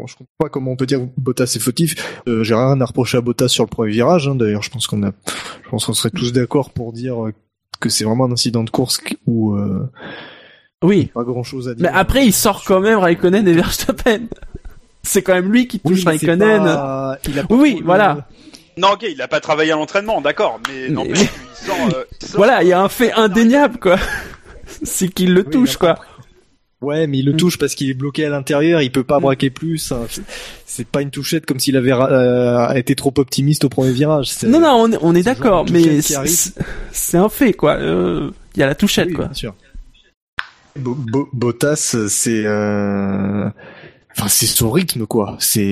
[0.05, 2.21] je comprends pas comment on peut dire que Bottas est fautif.
[2.27, 4.27] Euh, J'ai rien à reprocher à Bottas sur le premier virage.
[4.27, 4.35] hein.
[4.35, 5.11] D'ailleurs, je pense qu'on a,
[5.63, 7.33] je pense qu'on serait tous d'accord pour dire euh,
[7.79, 9.89] que c'est vraiment un incident de course où euh,
[10.83, 11.11] Oui.
[11.13, 11.83] pas grand chose à dire.
[11.83, 14.21] Mais après, il sort quand même Raikkonen et Verstappen.
[15.03, 16.63] C'est quand même lui qui touche Raikkonen.
[16.63, 18.27] pas- il a pas Oui, le- voilà.
[18.77, 22.03] Non, ok, il a pas travaillé à l'entraînement, d'accord, mais Mais- n'empêche qu'il sort, euh,
[22.21, 23.97] il sort- Voilà, il y a un fait indéniable, quoi.
[24.83, 25.99] C'est qu'il le Oui, touche, mais quoi.
[26.81, 27.37] Ouais, mais il le Mm.
[27.37, 29.91] touche parce qu'il est bloqué à l'intérieur, il peut pas braquer plus.
[29.93, 30.01] hein.
[30.65, 34.29] C'est- pas une touchette comme s'il avait euh, été trop optimiste au premier virage.
[34.31, 36.53] C'est- Non, non, on est, on d'accord, mais c'est
[36.91, 37.75] c'est un fait, quoi.
[37.75, 39.25] Euh, Il y a la touchette, Oui, quoi.
[39.25, 39.55] bien sûr.
[40.77, 43.47] Bo- Bo- Bottas, c'est, euh...
[44.17, 45.37] enfin, c'est son rythme, quoi.
[45.39, 45.63] C'est,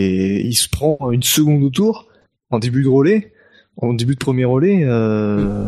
[0.45, 2.07] il se prend une seconde au tour
[2.51, 3.31] en début de relais,
[3.77, 4.81] en début de premier relais.
[4.83, 5.65] Euh...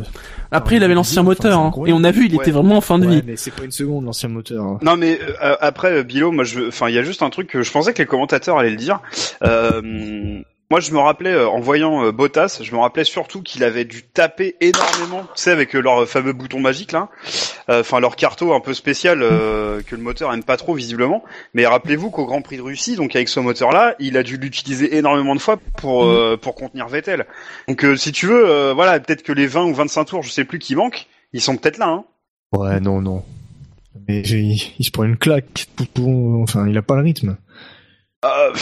[0.52, 2.44] Après, il avait l'ancien moteur, hein, et on a vu, il Ouais.
[2.44, 3.24] était vraiment en fin de Ouais, vie.
[3.26, 4.64] mais c'est pas une seconde l'ancien moteur.
[4.64, 4.80] hein.
[4.84, 7.64] Non mais euh, après Bilo, moi je, enfin il y a juste un truc que
[7.64, 9.00] je pensais que les commentateurs allaient le dire.
[9.44, 10.42] Euh,
[10.74, 13.86] moi je me rappelais euh, en voyant euh, Bottas, je me rappelais surtout qu'il avait
[13.86, 17.10] dû taper énormément, tu sais avec euh, leur fameux bouton magique là,
[17.70, 21.24] enfin leur carto un peu spécial que le moteur aime pas trop visiblement.
[21.54, 24.38] Mais rappelez-vous qu'au Grand Prix de Russie, donc avec ce moteur là, il a dû
[24.38, 27.28] l'utiliser énormément de fois pour euh, pour contenir Vettel.
[27.68, 30.58] Donc si tu veux, voilà peut-être que les 20 ou 25 tours, je sais plus
[30.58, 31.90] qui manquent, ils sont peut-être là.
[31.90, 32.06] Hein.
[32.52, 33.24] Ouais, non, non.
[34.08, 35.68] Mais il se prend une claque.
[36.00, 37.38] Enfin, il a pas le rythme.
[38.26, 38.54] Euh,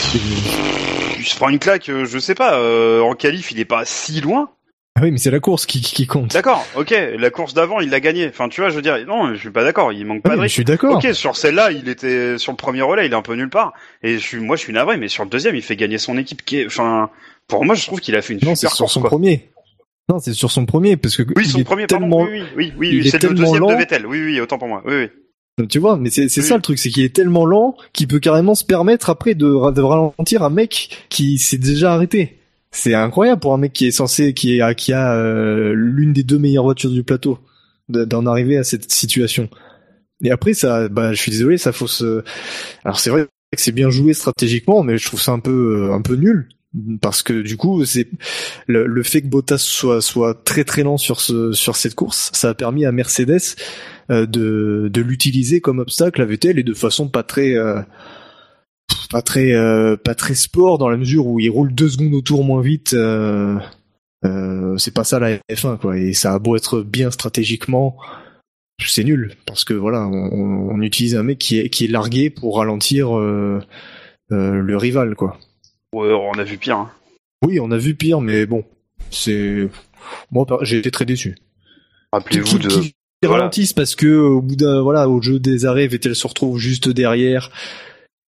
[1.22, 2.58] il se prend une claque, euh, je sais pas.
[2.58, 4.50] euh, en qualif, il est pas si loin.
[4.94, 6.32] Ah oui, mais c'est la course qui, qui compte.
[6.34, 6.94] D'accord, ok.
[7.18, 8.28] La course d'avant, il l'a gagné.
[8.28, 9.90] Enfin, tu vois, je veux dire, non, je suis pas d'accord.
[9.90, 10.54] Il manque Ah pas oui, de mais je rythme.
[10.54, 10.96] suis d'accord.
[10.96, 13.72] Ok, sur celle-là, il était sur le premier relais, il est un peu nulle part.
[14.02, 16.18] Et je suis, moi, je suis navré, mais sur le deuxième, il fait gagner son
[16.18, 16.44] équipe.
[16.44, 17.08] Qui est, enfin,
[17.48, 18.92] pour moi, je trouve qu'il a fait une Non, c'est super sur course.
[18.94, 19.08] son quoi.
[19.10, 19.48] premier.
[20.10, 22.30] Non, c'est sur son premier parce que Oui, il son est premier, tellement, pardon.
[22.30, 23.74] Oui, oui, oui, oui, c'est le deuxième de.
[23.74, 24.06] Vettel.
[24.06, 24.82] Oui, oui, autant pour moi.
[24.84, 25.08] Oui, oui.
[25.68, 26.30] Tu vois, mais c'est Oui.
[26.42, 29.46] ça le truc, c'est qu'il est tellement lent qu'il peut carrément se permettre après de,
[29.46, 32.38] ra- de ralentir un mec qui s'est déjà arrêté.
[32.70, 36.22] C'est incroyable pour un mec qui est censé, qui est, qui a euh, l'une des
[36.22, 37.38] deux meilleures voitures du plateau,
[37.90, 39.50] de- d'en arriver à cette situation.
[40.24, 42.02] Et après, ça, bah, je suis désolé, ça fausse.
[42.02, 42.24] euh,
[42.84, 45.94] Alors c'est vrai que c'est bien joué stratégiquement, mais je trouve ça un peu, euh,
[45.94, 46.48] un peu nul
[47.02, 48.08] parce que du coup, c'est
[48.66, 52.30] le, le fait que Bottas soit soit très très lent sur ce sur cette course,
[52.32, 53.42] ça a permis à Mercedes
[54.26, 57.80] de de l'utiliser comme obstacle à Vettel et de façon pas très euh,
[59.10, 62.20] pas très euh, pas très sport dans la mesure où il roule deux secondes au
[62.20, 62.94] tour moins vite.
[62.94, 63.58] Euh,
[64.24, 67.96] euh, c'est pas ça la F1 quoi et ça a beau être bien stratégiquement
[68.84, 72.30] c'est nul parce que voilà on, on utilise un mec qui est qui est largué
[72.30, 73.60] pour ralentir euh,
[74.30, 75.38] euh, le rival quoi
[75.92, 76.76] Ouais, on a vu pire.
[76.78, 76.90] hein.
[77.44, 78.64] Oui, on a vu pire, mais bon,
[79.10, 79.68] c'est
[80.30, 81.34] moi j'ai été très déçu.
[82.12, 82.68] Rappelez-vous de.
[83.26, 83.44] Voilà.
[83.44, 86.88] ralentissent parce que au bout d'un voilà au jeu des arrêts, Vettel se retrouve juste
[86.88, 87.50] derrière.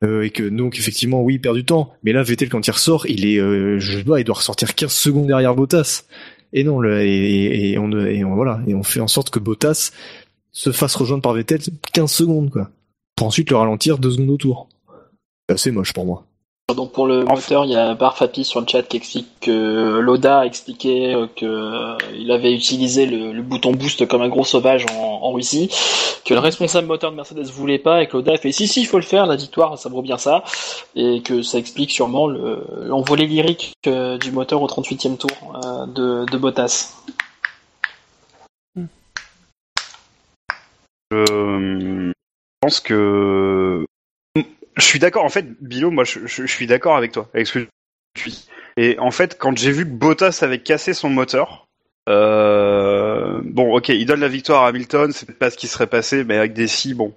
[0.04, 2.70] euh, et que donc effectivement oui il perd du temps mais là Vettel quand il
[2.70, 6.04] ressort il est euh, je pas il doit ressortir 15 secondes derrière Bottas
[6.52, 9.92] et non le, et, on et on voilà et on fait en sorte que Bottas
[10.52, 11.60] se fasse rejoindre par Vettel
[11.92, 12.70] 15 secondes quoi
[13.16, 14.68] pour ensuite le ralentir deux secondes autour
[15.48, 16.26] c'est assez moche pour moi
[16.72, 17.34] Donc pour le Enfin.
[17.34, 21.26] moteur, il y a Barfapi sur le chat qui explique que Loda a expliqué euh,
[21.36, 25.32] que euh, il avait utilisé le, le bouton boost comme un gros sauvage en, en
[25.32, 25.68] Russie,
[26.24, 28.80] que le responsable moteur de Mercedes voulait pas et que Loda a fait si si
[28.80, 30.42] il faut le faire, la victoire ça vaut bien ça
[30.96, 35.30] et que ça explique sûrement le- l'envolée lyrique euh, du moteur au 38e tour
[35.94, 36.94] de, de Bottas.
[41.10, 42.12] Je
[42.60, 43.84] pense que
[44.76, 45.24] je suis d'accord.
[45.24, 47.66] En fait, Bilo, moi, je, suis d'accord avec toi, avec ce que
[48.14, 48.48] tu dis.
[48.76, 51.66] Et en fait, quand j'ai vu Bottas avait cassé son moteur,
[52.08, 56.24] euh, bon, ok, il donne la victoire à Hamilton, c'est pas ce qui serait passé,
[56.24, 57.14] mais avec des si, bon,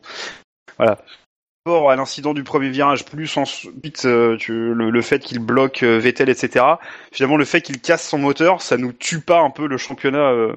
[0.77, 0.99] voilà.
[1.67, 6.63] À l'incident du premier virage, plus ensuite euh, le, fait qu'il bloque euh, Vettel, etc.
[7.11, 10.31] Finalement, le fait qu'il casse son moteur, ça nous tue pas un peu le championnat,
[10.31, 10.53] euh,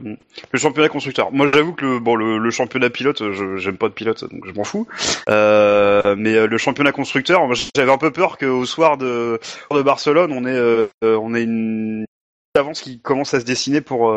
[0.53, 1.33] le championnat constructeur.
[1.33, 4.87] Moi, j'avoue que le, championnat pilote, je j'aime pas de pilote, donc je m'en fous.
[5.27, 7.43] Mais le championnat constructeur,
[7.75, 10.47] j'avais un peu peur qu'au soir de, Barcelone, on
[11.35, 12.05] ait, une
[12.57, 14.15] avance qui commence à se dessiner pour,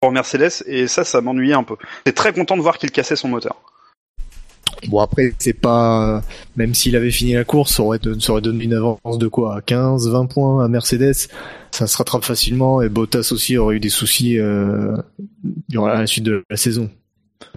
[0.00, 1.76] pour Mercedes, et ça, ça m'ennuyait un peu.
[2.06, 3.73] J'étais très content de voir qu'il cassait son moteur.
[4.88, 6.22] Bon après c'est pas
[6.56, 9.60] même s'il avait fini la course, ça aurait, ça aurait donné une avance de quoi?
[9.62, 11.28] 15, 20 points à Mercedes.
[11.70, 14.96] Ça se rattrape facilement et Bottas aussi aurait eu des soucis euh,
[15.68, 16.90] durant la suite de la saison.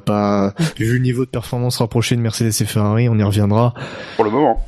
[0.06, 3.74] Pas vu le niveau de performance rapproché de Mercedes et Ferrari, on y reviendra.
[4.16, 4.64] Pour le moment.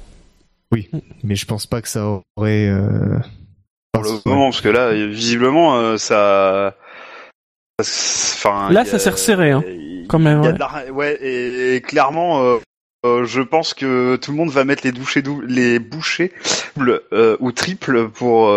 [1.24, 2.68] Mais je pense pas que ça aurait.
[2.68, 3.18] Euh...
[3.92, 6.76] Pour le moment, parce que là, visiblement, euh, ça.
[7.82, 9.63] Enfin, Là, ça s'est resserré, hein,
[10.08, 10.54] quand même, ouais.
[10.54, 12.58] de la- ouais, et, et clairement, euh,
[13.06, 16.32] euh, je pense que tout le monde va mettre les douchés dou- les bouchées
[16.76, 18.54] doubles, euh, ou triples pour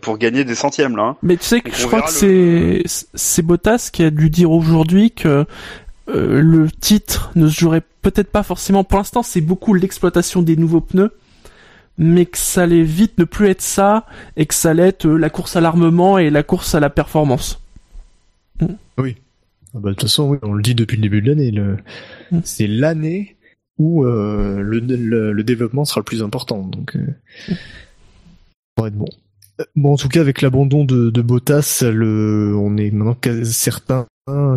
[0.00, 1.02] pour gagner des centièmes là.
[1.02, 1.16] hein.
[1.22, 2.82] Mais tu sais que je crois que c'est
[3.14, 5.44] c'est Bottas qui a dû dire aujourd'hui que
[6.08, 8.82] le titre ne se jouerait peut-être pas forcément.
[8.82, 11.10] Pour l'instant, c'est beaucoup l'exploitation des nouveaux pneus,
[11.98, 15.28] mais que ça allait vite ne plus être ça et que ça allait être la
[15.30, 17.60] course à l'armement et la course à la performance.
[18.60, 19.02] Ah
[19.74, 21.50] bah, de toute façon, oui, on le dit depuis le début de l'année.
[21.50, 21.76] Le...
[22.32, 22.40] Mm.
[22.44, 23.36] C'est l'année
[23.78, 26.62] où euh, le, le, le développement sera le plus important.
[26.64, 27.06] Donc, euh...
[27.48, 29.06] ça va être bon.
[29.60, 32.54] Euh, Bon, en tout cas, avec l'abandon de, de Bottas, le...
[32.56, 34.06] on est maintenant certain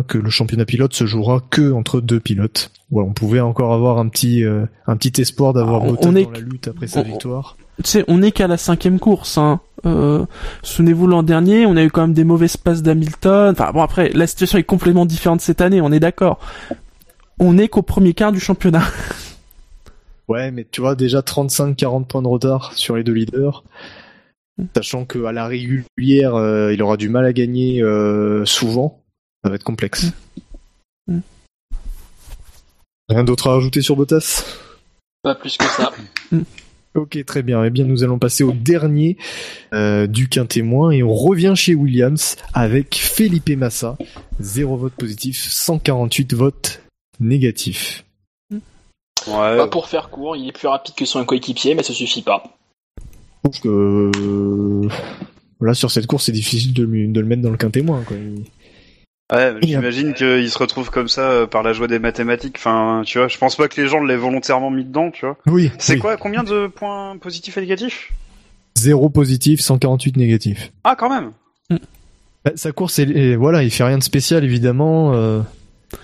[0.06, 2.70] que le championnat pilote se jouera que entre deux pilotes.
[2.90, 6.30] Voilà, on pouvait encore avoir un petit, euh, un petit espoir d'avoir Ah, Bottas dans
[6.30, 7.56] la lutte après sa on- victoire.
[7.82, 9.38] Tu sais, on n'est qu'à la cinquième course.
[9.38, 9.60] Hein.
[9.84, 10.24] Euh,
[10.62, 13.52] Souvenez-vous l'an dernier, on a eu quand même des mauvaises passes d'Hamilton.
[13.52, 16.38] Enfin bon, après, la situation est complètement différente cette année, on est d'accord.
[17.38, 18.84] On n'est qu'au premier quart du championnat.
[20.28, 23.64] Ouais, mais tu vois, déjà 35-40 points de retard sur les deux leaders.
[24.56, 24.64] Mm.
[24.76, 29.02] Sachant qu'à la régulière, euh, il aura du mal à gagner euh, souvent.
[29.44, 30.12] Ça va être complexe.
[31.06, 31.18] Mm.
[33.08, 34.44] Rien d'autre à rajouter sur Bottas?
[35.22, 35.92] Pas plus que ça.
[36.94, 37.64] Ok, très bien.
[37.64, 39.16] Eh bien, nous allons passer au dernier
[39.72, 43.96] euh, du quintémoin et on revient chez Williams avec Felipe Massa.
[44.40, 46.82] Zéro vote positif, 148 votes
[47.18, 48.04] négatifs.
[48.50, 48.60] Ouais.
[49.26, 52.58] Bah, pour faire court, il est plus rapide que son coéquipier, mais ça suffit pas.
[52.98, 54.88] Je trouve que euh,
[55.60, 58.02] là sur cette course, c'est difficile de, le mettre dans le quintémoin.
[58.06, 58.16] Quoi.
[58.16, 58.44] Il-
[59.30, 62.56] Ouais, mais j'imagine qu'il se retrouve comme ça euh, par la joie des mathématiques.
[62.58, 65.36] Enfin, tu vois, je pense pas que les gens l'aient volontairement mis dedans, tu vois.
[65.46, 65.70] Oui.
[65.78, 65.98] C'est oui.
[66.00, 68.12] quoi Combien de points positifs et négatifs?
[68.76, 70.72] Zéro positif, 148 négatifs.
[70.84, 71.32] Ah, quand même.
[72.44, 75.14] Bah, sa course, et voilà, il fait rien de spécial évidemment.
[75.14, 75.40] euh,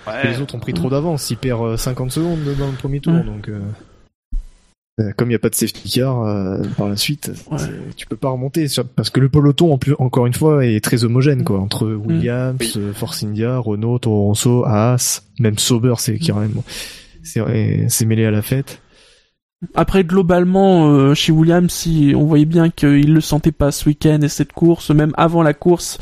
[0.05, 0.31] Ouais.
[0.31, 1.31] Les autres ont pris trop d'avance.
[1.31, 3.23] Il perd euh, 50 secondes dans le premier tour, Ouais.
[3.23, 3.49] donc.
[3.49, 3.59] euh, euh,
[5.17, 7.57] Comme il n'y a pas de safety car euh, par la suite, Ouais.
[7.95, 10.83] tu peux pas remonter sur- parce que le peloton en plus encore une fois est
[10.83, 12.73] très homogène quoi entre Williams, Oui.
[12.77, 16.63] euh, Force India, Renault, Toro Rosso, Haas, même Sauber c'est carrément
[17.23, 17.41] c'est
[17.89, 18.81] c'est mêlé à la fête.
[19.75, 24.19] Après, globalement, euh, chez Williams, si on voyait bien qu'il le sentait pas ce week-end
[24.21, 25.97] et cette course, même avant la course,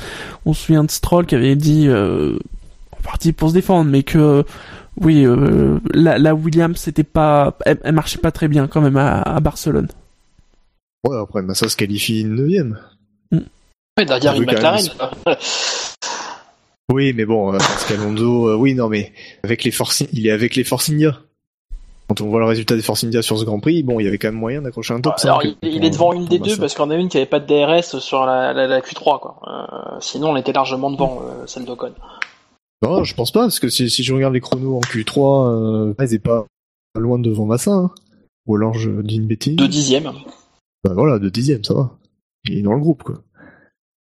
[0.46, 2.38] on se souvient de Stroll qui avait dit, euh,
[2.92, 4.44] en partie pour se défendre, mais que
[5.02, 8.98] oui, euh, la, la Williams, c'était pas, elle, elle marchait pas très bien quand même
[8.98, 9.88] à, à Barcelone.
[11.08, 12.76] Ouais, après Massa se qualifie 9ème.
[13.32, 14.86] Ouais, derrière Oui, une McLaren.
[16.92, 19.12] Oui, mais bon, euh, parce qu'Alonso, euh, oui, non, mais
[19.44, 21.18] avec les Force, il est avec les Force India.
[22.08, 24.08] quand on voit le résultat des Force India sur ce Grand Prix, bon, il y
[24.08, 25.28] avait quand même moyen d'accrocher un top 5.
[25.28, 26.62] Alors, il, il est devant une des deux Massa.
[26.62, 29.40] parce qu'on a une qui avait pas de DRS sur la, la, la Q3, quoi.
[29.48, 31.92] Euh, sinon, on était largement devant euh, celle d'Ocon.
[32.84, 35.48] Non, je pense pas, parce que si, si je regarde les chronos en Q3,
[36.00, 36.46] euh, ils est pas
[36.98, 37.72] loin devant Massa.
[37.74, 37.92] Hein.
[38.46, 39.56] Ou alors je dis une bêtise.
[39.56, 40.12] De dixième.
[40.84, 41.98] Bah voilà, de dixième, ça va.
[42.46, 43.24] Il est dans le groupe, quoi.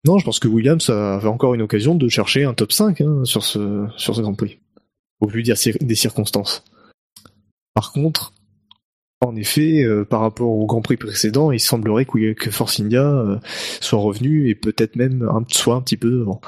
[0.07, 3.25] Non, je pense que Williams avait encore une occasion de chercher un top 5 hein,
[3.25, 4.59] sur, ce, sur ce Grand Prix.
[5.21, 6.63] Au vu des, cir- des circonstances.
[7.73, 8.35] Par contre,
[9.23, 13.03] en effet, euh, par rapport au Grand Prix précédent, il semblerait que, que Force India
[13.03, 13.39] euh,
[13.81, 16.41] soit revenu et peut-être même un, soit un petit peu devant.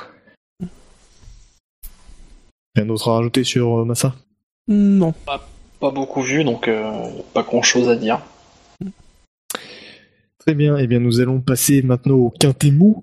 [2.77, 4.15] Rien d'autre à rajouter sur euh, Massa?
[4.69, 5.13] Non.
[5.81, 6.91] Pas beaucoup vu, donc euh,
[7.35, 8.21] pas grand chose à dire.
[10.39, 13.03] Très bien, eh bien nous allons passer maintenant au quintet mou.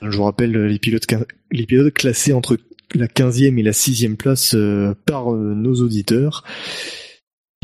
[0.00, 2.56] Je vous rappelle les pilotes, quin- les pilotes classés entre
[2.94, 6.44] la 15e et la 6e place euh, par euh, nos auditeurs.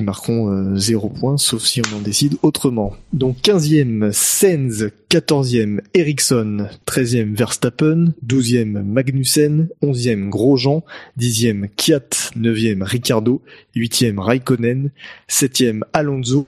[0.03, 2.97] Marqueront euh, 0 points, sauf si on en décide autrement.
[3.13, 10.83] Donc 15e, Sainz, 14e, Ericsson, 13e, Verstappen, 12e, Magnussen, 11e, Grosjean,
[11.19, 13.43] 10e, Kiat, 9e, Ricardo,
[13.77, 14.91] 8e, Raikkonen,
[15.29, 16.47] 7e, Alonso,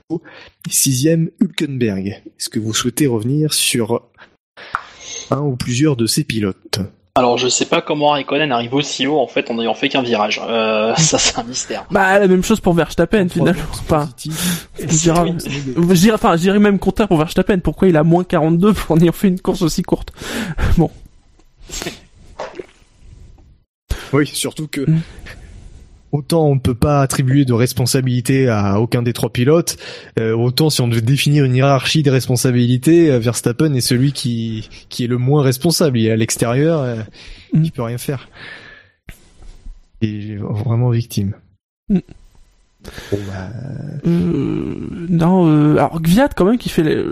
[0.69, 2.07] Sixième, Hülkenberg.
[2.07, 4.09] Est-ce que vous souhaitez revenir sur
[5.29, 6.79] un ou plusieurs de ces pilotes?
[7.15, 10.01] Alors, je sais pas comment Raikkonen arrive aussi haut, en fait, en ayant fait qu'un
[10.01, 10.41] virage.
[10.43, 11.85] Euh, ça, c'est un mystère.
[11.91, 13.61] Bah, la même chose pour Verstappen, finalement.
[13.71, 17.59] Enfin, je dirais, je dirais- enfin, même contraire pour Verstappen.
[17.59, 20.11] Pourquoi il a moins 42 en ayant fait une course aussi courte
[20.77, 20.89] Bon.
[24.11, 25.01] Oui, surtout que Mm.
[26.13, 29.75] Autant on ne peut pas attribuer de responsabilité à aucun des trois pilotes,
[30.19, 34.69] euh, autant si on devait définir une hiérarchie des responsabilités, euh, Verstappen est celui qui,
[34.87, 35.97] qui est le moins responsable.
[35.99, 37.01] Il est à l'extérieur, euh,
[37.53, 37.63] Mm.
[37.65, 38.29] il peut rien faire.
[40.01, 41.33] Il est vraiment victime.
[41.89, 41.99] Mm.
[43.11, 43.49] Bon, bah,
[44.05, 44.75] Euh,
[45.09, 47.05] non, euh, alors Gviat quand même qui fait les-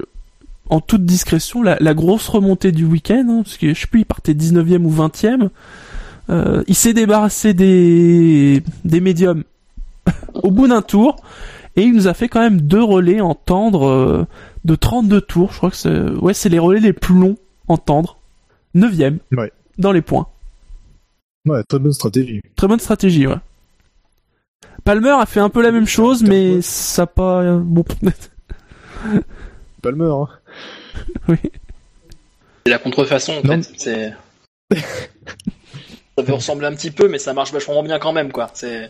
[0.69, 4.01] en toute discrétion la, la grosse remontée du week-end, hein, parce que je sais plus,
[4.01, 5.49] il partait 19e ou 20e.
[6.29, 9.43] Euh, il s'est débarrassé des, des médiums
[10.35, 11.17] au bout d'un tour,
[11.75, 14.25] et il nous a fait quand même deux relais en tendre euh,
[14.65, 15.51] de 32 tours.
[15.51, 18.17] Je crois que c'est, ouais, c'est les relais les plus longs en tendre.
[18.75, 19.51] 9e Ouais.
[19.77, 20.27] dans les points.
[21.45, 22.41] ouais, très bonne stratégie.
[22.55, 23.35] Très bonne stratégie, ouais.
[24.85, 27.41] Palmer a fait un peu la même chose, mais ça pas.
[27.41, 27.83] euh, Bon,
[29.81, 30.27] Palmer, hein.
[31.27, 31.37] oui.
[32.65, 33.61] C'est la contrefaçon, en Non.
[33.63, 33.73] fait.
[33.77, 34.13] C'est...
[36.17, 38.49] ça peut ressembler un petit peu, mais ça marche vachement bien quand même, quoi.
[38.53, 38.89] C'est...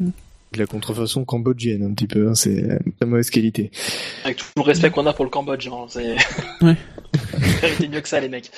[0.00, 3.70] De la contrefaçon cambodgienne, un petit peu, hein, c'est très mauvaise qualité.
[4.24, 5.86] Avec tout le respect qu'on a pour le Cambodge, hein.
[5.88, 6.16] C'est...
[6.60, 6.76] Ouais.
[7.88, 8.50] Mieux que ça, les mecs.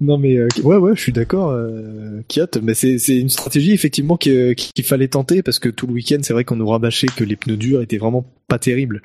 [0.00, 3.72] Non mais euh, ouais ouais je suis d'accord euh, Kiat mais c'est c'est une stratégie
[3.72, 7.22] effectivement qu'il fallait tenter parce que tout le week-end c'est vrai qu'on nous rabâchait que
[7.22, 9.02] les pneus durs étaient vraiment pas terribles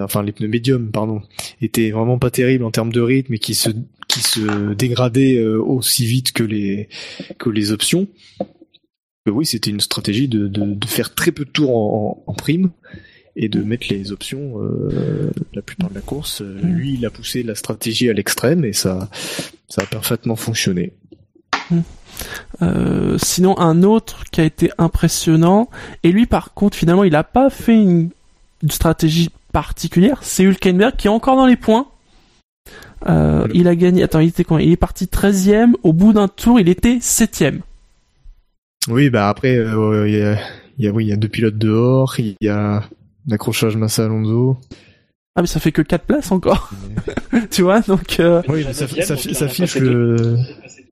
[0.00, 1.22] enfin les pneus médiums pardon
[1.60, 6.32] étaient vraiment pas terribles en termes de rythme et qui se dégradaient euh, aussi vite
[6.32, 8.08] que les options
[9.24, 10.50] que oui c'était une stratégie de,
[10.86, 11.74] faire très peu de tours
[12.26, 12.70] en, prime
[13.36, 17.10] et de mettre les options euh, la plupart de la course Euh, lui il a
[17.10, 19.08] poussé la stratégie à l'extrême et ça
[19.76, 20.92] a parfaitement fonctionné.
[22.60, 25.68] Euh, sinon, un autre qui a été impressionnant,
[26.02, 28.10] et lui par contre, finalement, il a pas fait une,
[28.62, 31.86] une stratégie particulière, c'est Hülkenberg qui est encore dans les points.
[33.08, 36.28] Euh, il a gagné, attends, il était quoi Il est parti 13ème, au bout d'un
[36.28, 37.60] tour, il était 7ème.
[38.88, 40.38] Oui, bah après, euh, il y, a,
[40.78, 42.82] il y a, oui, il y a deux pilotes dehors, il y a
[43.26, 44.56] l'accrochage Massa Alonso.
[45.34, 46.70] Ah, mais ça fait que 4 places encore.
[47.50, 50.36] tu vois, donc, euh, Oui, la ça, fiche le,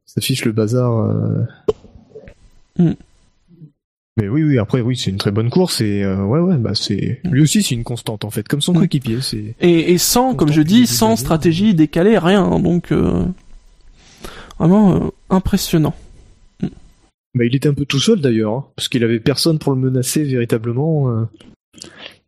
[0.06, 0.98] ça fiche le bazar.
[0.98, 1.44] euh.
[2.78, 2.92] Mm.
[4.16, 6.74] Mais oui, oui, après, oui, c'est une très bonne course et euh, ouais, ouais, bah
[6.74, 8.78] c'est lui aussi, c'est une constante en fait, comme son Mm.
[8.78, 9.18] coéquipier.
[9.22, 12.42] C'est et, et sans, comme je dis, sans stratégie décalée, rien.
[12.44, 13.24] hein, donc, euh,
[14.58, 15.94] vraiment euh, impressionnant.
[17.34, 19.78] Bah, il était un peu tout seul d'ailleurs, hein, parce qu'il avait personne pour le
[19.78, 21.26] menacer véritablement.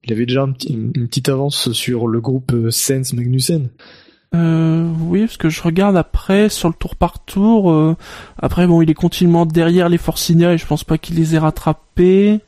[0.05, 3.69] Il avait déjà un petit- une, une petite avance sur le groupe Sens Magnussen.
[4.35, 7.70] Euh, oui, parce que je regarde après sur le tour par tour.
[7.70, 7.96] euh,
[8.40, 11.38] après, bon, il est continuellement derrière les Forcinia et je pense pas qu'il les ait
[11.38, 12.40] rattrapés.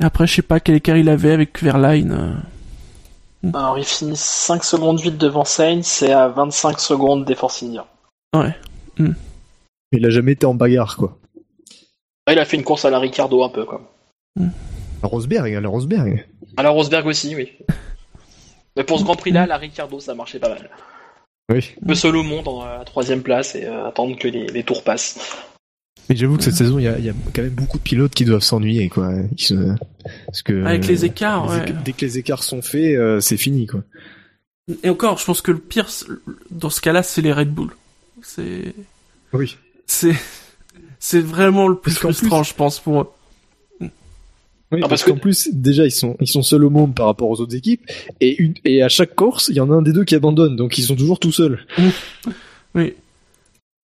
[0.00, 2.12] Et après, je sais pas quel écart il avait avec Verline.
[3.44, 3.48] euh.
[3.54, 7.86] Alors, il finit 5 secondes vite devant Sainz, c'est à 25 secondes des Force India.
[9.92, 11.18] Il a jamais été en bagarre, quoi.
[12.26, 13.80] Ouais, il a fait une course à la Ricardo un peu, quoi.
[15.02, 16.26] À Rosberg, à la Rosberg.
[16.56, 17.52] À la Rosberg aussi, oui.
[18.76, 20.70] Mais pour ce Grand Prix-là, la Ricardo, ça marchait pas mal.
[21.52, 21.72] Oui.
[21.86, 25.18] Le solo monte en la troisième place et euh, attendre que les, les tours passent.
[26.08, 27.82] Mais j'avoue que cette saison, il y a, il y a quand même beaucoup de
[27.82, 29.10] pilotes qui doivent s'ennuyer, quoi.
[29.36, 29.74] Ils se-
[30.26, 31.74] Parce que Avec les écarts, les ouais.
[31.84, 33.82] dès que les écarts sont faits, euh, c'est fini, quoi.
[34.82, 35.88] Et encore, je pense que le pire,
[36.50, 37.70] dans ce cas-là, c'est les Red Bull.
[38.22, 38.74] C'est,
[39.32, 39.56] Oui.
[39.86, 40.14] c'est,
[40.98, 43.10] c'est vraiment le plus frustrant, je pense, pour eux.
[44.72, 46.94] Oui, Ah, parce parce que- qu'en plus, déjà, ils sont, ils sont seuls au monde
[46.94, 47.82] par rapport aux autres équipes,
[48.20, 50.56] et une, et à chaque course, il y en a un des deux qui abandonne,
[50.56, 51.60] donc ils sont toujours tout seuls.
[52.74, 52.94] Oui.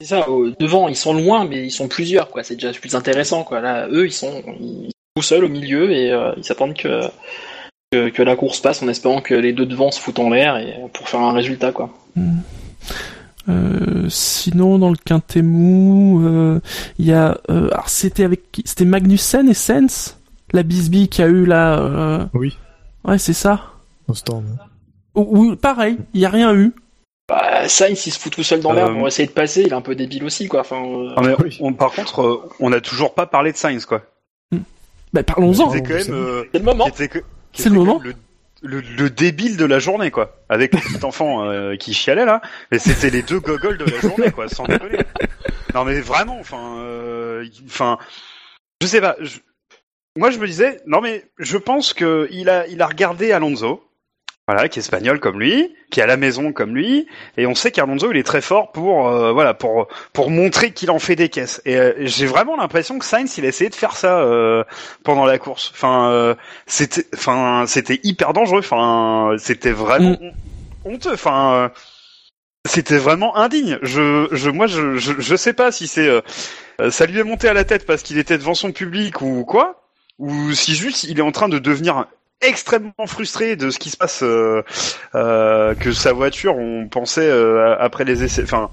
[0.01, 2.43] C'est ça, au- devant, ils sont loin, mais ils sont plusieurs, quoi.
[2.43, 3.61] C'est déjà plus intéressant, quoi.
[3.61, 7.03] Là, eux, ils sont, ils sont tout seuls au milieu et euh, ils s'attendent que,
[7.93, 10.57] que que la course passe en espérant que les deux devant se foutent en l'air
[10.57, 11.91] et pour faire un résultat, quoi.
[13.49, 16.61] Euh, sinon, dans le quintet mou, euh,
[16.99, 20.18] il y a, euh, alors c'était avec C'était Magnussen et Sens?
[20.53, 21.79] La bisbille qu'il y a eu là.
[21.79, 22.57] euh, Oui.
[23.05, 23.73] Ouais, c'est ça.
[24.09, 24.45] Au stand.
[25.15, 26.73] Ou, ou pareil, il y a rien eu.
[27.29, 29.61] Bah, Sainz, il se fout tout seul dans l'air pour essayer de passer.
[29.63, 30.61] Il est un peu débile aussi, quoi.
[30.61, 31.59] Enfin, euh, Ah, mais Oui.
[31.61, 34.03] on- par contre, euh, on n'a toujours pas parlé de Sainz, quoi.
[35.13, 35.71] Bah parlons-en.
[35.71, 36.03] C'est quand même.
[36.03, 36.87] c'est euh, c'est le moment.
[37.53, 38.01] C'est le moment.
[38.03, 38.15] Le,
[38.63, 40.37] le, le débile de la journée, quoi.
[40.49, 42.41] Avec le petit enfant euh, qui chialait là,
[42.73, 44.99] mais c'était les deux gogoles de la journée, quoi, sans déconner.
[45.75, 47.99] Non mais vraiment, enfin, euh, enfin,
[48.83, 49.17] je sais pas.
[49.21, 49.39] je-
[50.19, 53.85] Moi, je me disais, non mais je pense que il a, il a regardé Alonso.
[54.51, 57.07] Voilà, qui est espagnol comme lui, qui est à la maison comme lui,
[57.37, 60.91] et on sait qu'Alonso il est très fort pour euh, voilà pour pour montrer qu'il
[60.91, 61.61] en fait des caisses.
[61.67, 64.65] Et euh, j'ai vraiment l'impression que Sainz il a essayé de faire ça euh,
[65.05, 65.71] pendant la course.
[65.75, 66.35] Enfin, euh,
[66.67, 68.61] c'était enfin c'était hyper dangereux.
[68.61, 71.13] Enfin, c'était vraiment hon- honteux.
[71.13, 71.69] Enfin, euh,
[72.67, 73.79] c'était vraiment indigne.
[73.83, 77.49] Je je moi je je, je sais pas si c'est euh, ça lui est monté
[77.49, 79.88] à la tête parce qu'il était devant son public ou quoi,
[80.19, 82.07] ou si juste il est en train de devenir
[82.41, 84.63] extrêmement frustré de ce qui se passe, euh,
[85.15, 88.71] euh, que sa voiture, on pensait euh, après les essais, enfin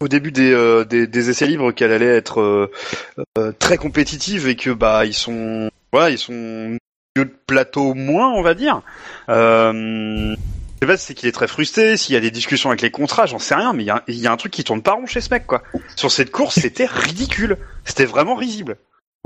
[0.00, 2.70] au début des, euh, des, des essais libres qu'elle allait être euh,
[3.38, 6.78] euh, très compétitive et que bah ils sont, voilà, ils sont milieu
[7.16, 8.82] de plateau moins, on va dire.
[9.28, 12.82] Euh, je sais pas c'est qu'il est très frustré, s'il y a des discussions avec
[12.82, 14.82] les contrats, j'en sais rien, mais il y a, y a un truc qui tourne
[14.82, 15.62] pas rond chez ce mec, quoi.
[15.96, 17.56] Sur cette course, c'était ridicule.
[17.84, 18.76] C'était vraiment risible.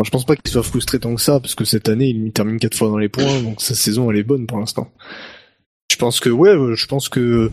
[0.05, 2.59] Je pense pas qu'il soit frustré tant que ça, parce que cette année, il termine
[2.59, 4.91] quatre fois dans les points, donc sa saison, elle est bonne pour l'instant.
[5.91, 7.51] Je pense que, ouais, euh, je pense que,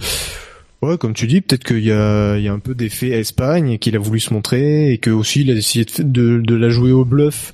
[0.81, 3.71] ouais, comme tu dis, peut-être qu'il y a, il y a un peu d'effet Espagne,
[3.71, 6.55] et qu'il a voulu se montrer, et que aussi, il a essayé de, de, de
[6.55, 7.53] la jouer au bluff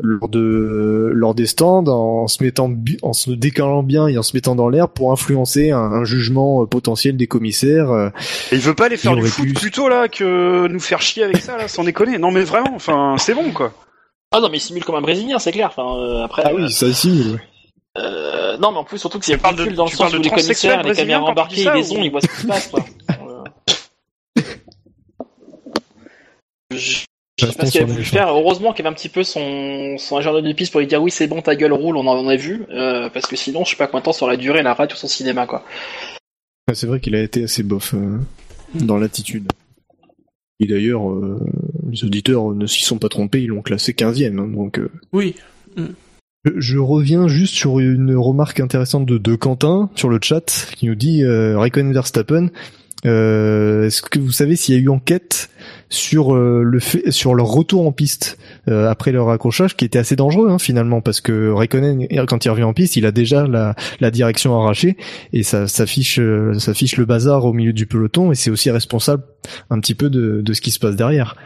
[0.00, 2.72] lors de, lors des stands, en se mettant,
[3.02, 6.62] en se décalant bien et en se mettant dans l'air pour influencer un, un jugement
[6.62, 7.90] euh, potentiel des commissaires.
[7.90, 8.10] euh,
[8.52, 11.24] Et il veut pas aller faire du foot plus tôt là que nous faire chier
[11.24, 12.16] avec ça là, sans déconner.
[12.18, 13.74] Non mais vraiment, enfin c'est bon quoi.
[14.30, 15.68] Ah non, mais il simule comme un Brésilien, c'est clair.
[15.68, 16.42] Enfin, euh, après.
[16.44, 17.40] Ah oui, ça simule, ouais.
[17.96, 20.20] Euh, non, mais en plus, surtout que c'est parles de- ridicule dans le sens où
[20.20, 22.46] les commissaires, les caméras embarquées, ça, ils les ont, ou- ils voient ce qui se
[22.46, 22.84] passe, quoi.
[23.10, 23.44] Euh,
[26.70, 27.04] Je
[27.40, 28.28] je sais pas ce qu'il avait voulu faire.
[28.28, 31.00] Heureusement qu'il y avait un petit peu son, son agenda de piste pour lui dire
[31.02, 32.64] oui, c'est bon, ta gueule roule, on en a vu.
[32.70, 34.90] Euh, parce que sinon, je sais pas combien de temps ça aurait duré la rate
[34.90, 35.64] sur son cinéma, quoi.
[36.68, 38.18] Ah, C'est vrai qu'il a été assez bof euh,
[38.74, 39.50] dans l'attitude.
[40.60, 41.38] Et d'ailleurs, euh,
[41.90, 44.38] les auditeurs ne s'y sont pas trompés, ils l'ont classé 15e.
[44.38, 45.34] hein, donc, euh, Oui.
[45.76, 50.86] je- je reviens juste sur une remarque intéressante de, de Quentin sur le chat qui
[50.86, 52.48] nous dit euh, Raikkonen Verstappen.
[53.06, 55.50] Euh, Est-ce que vous savez s'il y a eu enquête
[55.88, 60.00] sur euh, le fait, sur leur retour en piste euh, après leur accrochage, qui était
[60.00, 63.46] assez dangereux hein, finalement, parce que Raikkonen quand il revient en piste, il a déjà
[63.46, 64.96] la, la direction arrachée
[65.32, 68.50] et ça, ça fiche, euh, ça fiche le bazar au milieu du peloton et c'est
[68.50, 69.22] aussi responsable
[69.70, 71.36] un petit peu de, de ce qui se passe derrière.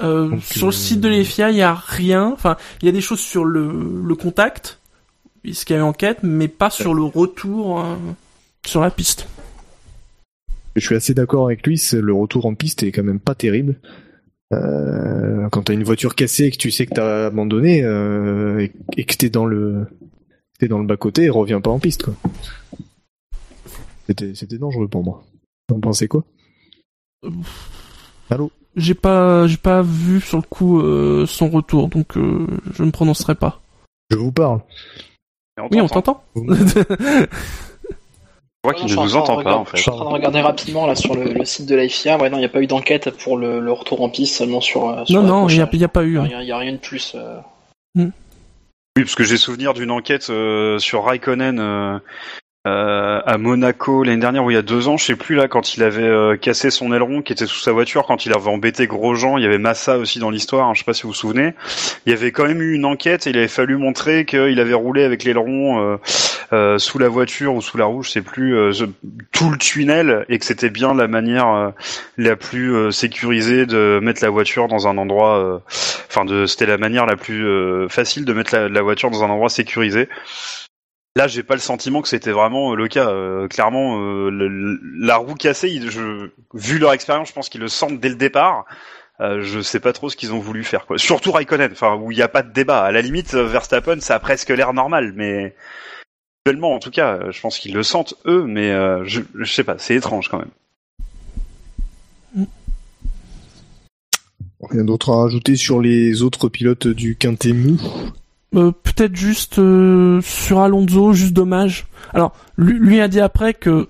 [0.00, 2.30] Euh, Donc, sur le euh, site de l'EFIA, il y a rien.
[2.32, 4.80] Enfin, il y a des choses sur le, le contact,
[5.42, 7.96] puisqu'il y a eu enquête, mais pas sur le retour euh,
[8.64, 9.28] sur la piste.
[10.76, 13.76] Je suis assez d'accord avec lui, le retour en piste est quand même pas terrible.
[14.52, 19.04] Euh, quand t'as une voiture cassée et que tu sais que t'as abandonné et, et
[19.04, 19.86] que t'es dans le
[20.58, 22.14] t'es dans le bas côté, reviens pas en piste quoi.
[24.06, 25.24] C'était c'était dangereux pour moi.
[25.66, 26.24] T'en pensez quoi?
[28.30, 28.50] Allô?
[28.76, 32.90] J'ai pas, j'ai pas vu sur le coup euh, son retour, donc euh, je ne
[32.90, 33.60] prononcerai pas.
[34.10, 34.60] Je vous parle.
[35.70, 36.22] Oui, on t'entend.
[36.36, 36.42] Je
[38.64, 39.76] vois qu'il ne suis en nous train entend de pas regarder- en fait.
[39.76, 42.18] Je suis en train de regarder rapidement là sur le, le site de l'IFIA.
[42.18, 44.60] Ouais, non, il n'y a pas eu d'enquête pour le, le retour en piste, seulement
[44.60, 44.88] sur.
[44.88, 46.12] euh, sur non, la non, il y a, pas eu.
[46.14, 46.28] Il hein.
[46.38, 47.14] a, il y a rien de plus.
[47.16, 47.40] euh.
[47.96, 48.10] Oui,
[48.96, 51.58] parce que j'ai souvenir d'une enquête euh, sur Raikkonen
[52.66, 55.48] euh, à Monaco l'année dernière ou il y a deux ans, je sais plus là,
[55.48, 58.50] quand il avait euh, cassé son aileron qui était sous sa voiture, quand il avait
[58.50, 61.10] embêté Grosjean, il y avait Massa aussi dans l'histoire, hein, je sais pas si vous
[61.10, 61.54] vous souvenez.
[62.04, 64.74] Il y avait quand même eu une enquête et il avait fallu montrer qu'il avait
[64.74, 65.96] roulé avec l'aileron euh,
[66.52, 68.72] euh, sous la voiture ou sous la roue, je sais plus, euh,
[69.30, 71.72] tout le tunnel et que c'était bien la manière
[72.16, 75.62] la plus sécurisée de mettre la voiture dans un endroit.
[76.08, 79.48] Enfin, de c'était la manière la plus facile de mettre la voiture dans un endroit
[79.48, 80.08] sécurisé.
[81.18, 83.08] Là, j'ai pas le sentiment que c'était vraiment euh, le cas.
[83.08, 84.30] Euh, clairement, euh,
[85.00, 85.80] la roue cassée,
[86.54, 88.66] vu leur expérience, je pense qu'ils le sentent dès le départ.
[89.18, 90.86] Je sais pas trop ce qu'ils ont voulu faire.
[90.86, 90.96] Quoi.
[90.96, 92.84] Surtout Raikkonen, enfin où il n'y a pas de débat.
[92.84, 95.56] À la limite, Verstappen, ça a presque l'air normal, mais
[96.46, 98.70] actuellement, en tout cas, je pense qu'ils le sentent eux, mais
[99.04, 102.46] je, sais pas, c'est étrange quand même.
[104.70, 107.76] Rien d'autre à rajouter sur les autres pilotes du Quintet mou?
[108.54, 111.86] Euh, Peut-être juste euh, sur Alonso, juste dommage.
[112.14, 113.88] Alors, lui, lui a dit après que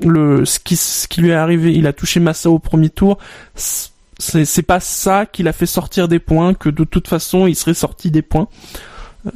[0.00, 3.18] le ce qui, ce qui lui est arrivé, il a touché Massa au premier tour.
[3.54, 7.54] C'est c'est pas ça qui l'a fait sortir des points, que de toute façon il
[7.56, 8.48] serait sorti des points.
[9.26, 9.30] Euh,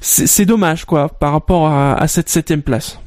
[0.00, 2.98] C'est c'est dommage quoi, par rapport à, à cette septième place.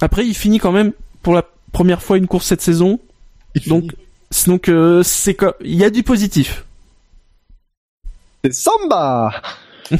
[0.00, 3.00] Après, il finit quand même pour la première fois une course cette saison.
[3.56, 4.46] Il Donc, finit.
[4.46, 6.64] donc euh, c'est Il y a du positif.
[8.44, 9.32] C'est Samba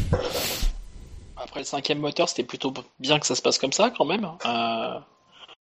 [1.37, 4.29] Après le cinquième moteur, c'était plutôt bien que ça se passe comme ça quand même.
[4.45, 4.99] Euh,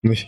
[0.05, 0.27] Oui.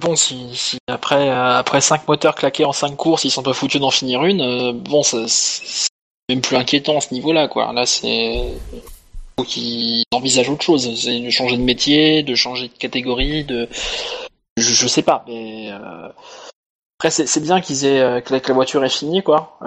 [0.00, 3.52] Bon, si, si après euh, après cinq moteurs claqués en cinq courses, ils sont pas
[3.52, 5.26] foutus d'en finir une, euh, bon, c'est
[6.30, 7.72] même plus inquiétant à ce niveau-là, quoi.
[7.74, 8.42] Là, c'est
[9.38, 13.68] faut qu'ils envisagent autre chose, c'est de changer de métier, de changer de catégorie, de
[14.56, 16.08] je, je sais pas, mais euh,
[16.98, 19.58] après c'est bien qu'ils aient que, la, que la voiture est finie, quoi.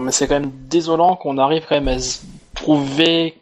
[0.00, 2.20] Mais c'est quand même désolant qu'on arrive quand même à se
[2.54, 3.34] trouver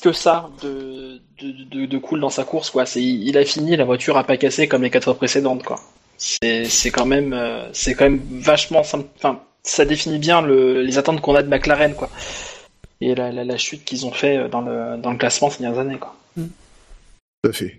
[0.00, 2.84] que ça de, de, de, cool dans sa course quoi.
[2.96, 5.80] Il a fini, la voiture a pas cassé comme les quatre précédentes quoi.
[6.16, 9.08] C'est quand même euh, c'est quand même vachement simple.
[9.62, 12.08] Ça définit bien le, les attentes qu'on a de McLaren quoi.
[13.00, 15.98] Et la, la, chute qu'ils ont fait dans le dans le classement ces dernières années
[15.98, 16.14] quoi.
[16.36, 17.76] Tout à fait.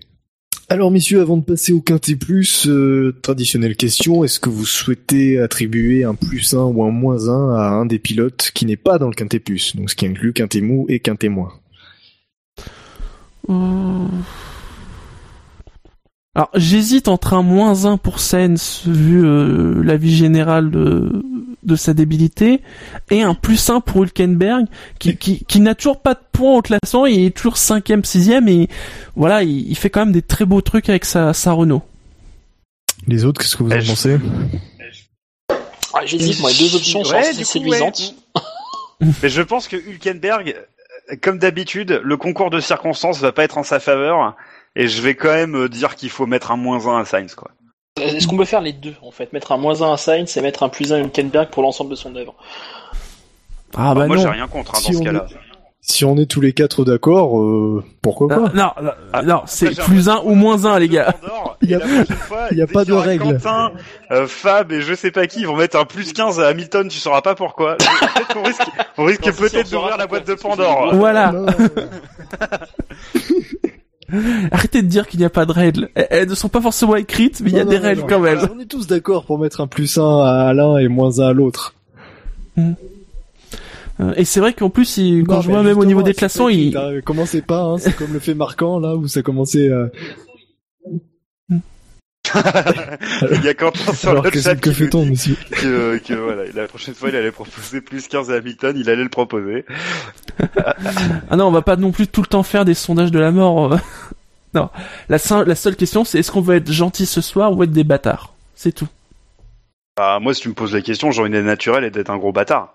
[0.70, 2.18] Alors messieurs, avant de passer au Quintet
[2.66, 7.54] euh, traditionnelle question, est-ce que vous souhaitez attribuer un plus 1 ou un moins 1
[7.54, 10.34] à un des pilotes qui n'est pas dans le Quintet Plus, donc ce qui inclut
[10.34, 11.54] Quintet Mou et Quintet Moins?
[13.48, 14.06] Euh,
[16.34, 21.22] Alors j'hésite entre un moins 1 pour Sens vu euh, la vie générale de,
[21.62, 22.62] de sa débilité
[23.10, 24.66] et un plus 1 pour Hülkenberg
[24.98, 28.48] qui, qui, qui n'a toujours pas de points au classement, il est toujours 5ème, 6ème
[28.48, 28.68] et
[29.16, 31.82] voilà, il, il fait quand même des très beaux trucs avec sa, sa Renault.
[33.06, 34.18] Les autres, qu'est-ce que vous en Eh, pensez?
[35.94, 38.14] Ah, J'hésite, moi, les deux options sont Ouais, séduisantes.
[39.22, 40.54] Mais je pense que Hülkenberg,
[41.22, 44.36] comme d'habitude, le concours de circonstances va pas être en sa faveur.
[44.76, 47.34] Et je vais quand même euh, dire qu'il faut mettre un moins 1 à Sainz,
[47.34, 47.50] quoi.
[48.00, 49.32] Est-ce qu'on peut faire les deux en fait?
[49.32, 51.90] Mettre un moins 1 à Sainz et mettre un plus 1 à Hülkenberg pour l'ensemble
[51.90, 52.34] de son œuvre
[53.76, 54.22] Ah Enfin, bah moi, non.
[54.22, 55.26] j'ai rien contre hein, Si dans ce on cas-là.
[55.80, 58.36] Si on est tous les quatre d'accord, euh, pourquoi pas?
[58.52, 61.14] Non, non, Ah, non, c'est plus un 1 ou moins 1 les gars.
[61.62, 63.34] Il y a- fois, y a pas de règle.
[63.38, 63.72] Quentin,
[64.10, 66.98] euh, Fab et je sais pas qui vont mettre un plus 15 à Hamilton, tu
[66.98, 67.78] sauras pas pourquoi.
[68.34, 68.60] Qu'on risque,
[68.98, 70.94] on risque peut-être on d'ouvrir la boîte de Pandore.
[70.94, 71.32] Voilà.
[74.50, 75.90] Arrêtez de dire qu'il n'y a pas de règles.
[75.94, 78.06] Elles, ne sont pas forcément écrites, mais il y a non, des non, règles non.
[78.08, 78.38] quand même.
[78.54, 81.32] On est tous d'accord pour mettre un plus 1 à l'un et moins 1 à
[81.32, 81.74] l'autre.
[84.00, 86.48] Euh, Et c'est vrai qu'en plus, il- quand je vois même au niveau des classements,
[86.48, 86.76] il...
[87.04, 89.68] Commencez pas, hein, c'est comme le fait marquant là où ça commençait.
[89.68, 89.86] euh,
[93.32, 95.36] Il y a Quentin sur Alors le que, chat que qui nous fait-on, dit monsieur
[95.50, 99.02] que, que voilà, la prochaine fois il allait proposer plus 15 à Hamilton, il allait
[99.02, 99.64] le proposer.
[101.30, 103.30] Ah non, on va pas non plus tout le temps faire des sondages de la
[103.30, 103.78] mort.
[104.54, 104.70] non,
[105.08, 107.72] la, seule- la seule question, c'est est-ce qu'on veut être gentil ce soir ou être
[107.72, 108.32] des bâtards?
[108.54, 108.88] C'est tout.
[109.96, 112.18] Bah, moi, si tu me poses la question, j'ai une idée naturelle et d'être un
[112.18, 112.74] gros bâtard.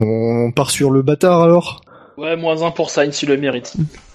[0.00, 1.80] On part sur le bâtard alors?
[2.16, 3.74] Ouais, moins 1 pour Sainz, il le mérite.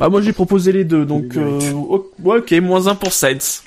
[0.00, 3.62] Bah moi j'ai proposé les deux, donc euh, ok, moins 1 pour Sainz.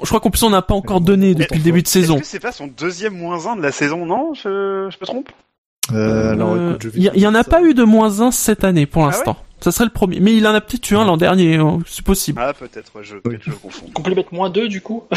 [0.00, 2.14] Je crois qu'en plus on n'a pas encore donné depuis le début de saison.
[2.16, 4.34] Est-ce que c'est pas son deuxième moins 1 de la saison, non?
[4.34, 5.30] Je, je me trompe?
[5.92, 7.50] Euh, Euh, Il y, en a ça.
[7.50, 9.12] pas eu de moins 1 cette année pour Ah ouais?
[9.12, 9.36] l'instant.
[9.60, 10.20] ça serait le premier.
[10.20, 12.40] Mais il en a peut-être eu un l'an dernier, hein, c'est possible.
[12.44, 13.36] Ah, peut-être, ouais, je, Oui.
[13.40, 13.86] je confonds.
[13.96, 15.04] On peut lui mettre moins 2 du coup?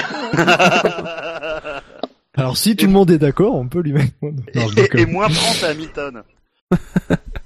[2.38, 4.12] Alors si tout le monde est d'accord, on peut lui mettre.
[4.22, 5.02] Non, je et, déconne.
[5.02, 6.24] et moins 30 à Hamilton.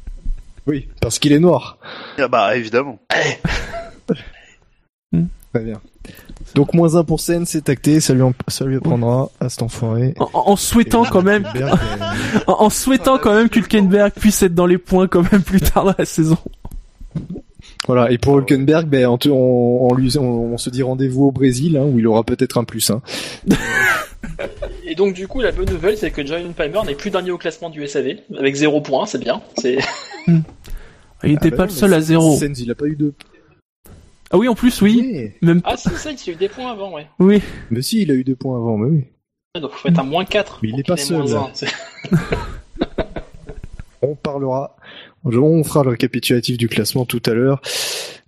[0.69, 1.77] Oui, parce qu'il est noir.
[2.19, 2.99] Ah bah, évidemment.
[5.53, 5.81] Très bien.
[6.53, 9.63] Donc moins 1 pour Sen, c'est acté, ça lui, en- ça lui apprendra à cet
[9.63, 10.13] enfoiré.
[10.19, 11.47] En, en souhaitant quand même,
[12.47, 15.85] en, en souhaitant quand même qu'Hulkenberg puisse être dans les points quand même plus tard
[15.85, 16.37] dans la saison.
[17.87, 21.25] Voilà, et pour Hülkenberg, ben, on, te- on, on lui, on, on se dit rendez-vous
[21.25, 22.89] au Brésil, hein, où il aura peut-être un plus.
[22.91, 23.01] Hein.
[24.85, 27.37] Et donc du coup la bonne nouvelle c'est que John Palmer n'est plus dernier au
[27.37, 29.41] classement du SAV avec 0 points, c'est bien.
[29.57, 29.77] C'est
[31.23, 32.35] Il était Ah bah pas non, le seul à zéro.
[32.37, 33.13] Sens, il a pas eu de.
[34.31, 35.01] Ah oui, en plus, oui.
[35.11, 37.07] Mais, Même Ah, si, ça, il y a eu des points avant, ouais.
[37.19, 37.41] Oui.
[37.71, 39.03] mais si, il a eu deux points avant, mais oui.
[39.55, 40.59] Ouais, Donc, faut être un moins 4.
[40.61, 41.23] Mais il pour est pas seul,
[44.01, 44.75] On parlera.
[45.25, 47.61] On fera le récapitulatif du classement tout à l'heure.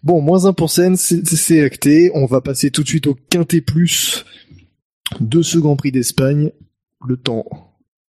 [0.04, 2.12] Bon, moins 1 pour Sen, c'est acté.
[2.14, 4.26] On va passer tout de suite au Quintet Plus
[5.20, 6.52] de ce Grand Prix d'Espagne.
[7.08, 7.46] Le temps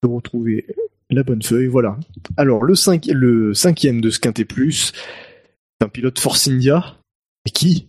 [0.03, 0.66] de retrouver
[1.11, 1.66] la bonne feuille.
[1.66, 1.97] Voilà.
[2.37, 6.97] Alors, le, cinq, le cinquième de ce Quintet Plus, c'est un pilote Force India.
[7.47, 7.89] Et qui?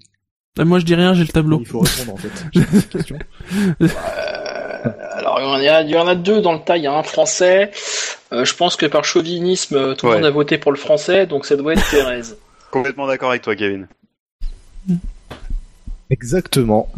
[0.59, 1.59] Euh, Moi, je dis rien, j'ai le tableau.
[1.59, 2.45] Il faut répondre en fait.
[2.53, 3.19] J'ai une question.
[4.85, 6.75] Euh, alors, il y, en a, il y en a deux dans le tas.
[6.75, 7.71] Il y a un français.
[8.33, 10.17] Euh, je pense que par chauvinisme, euh, tout le Ouais.
[10.17, 12.21] monde a voté pour le français, donc ça doit être Pérez.
[12.71, 13.87] Complètement d'accord avec toi, Kevin.
[16.09, 16.89] Exactement.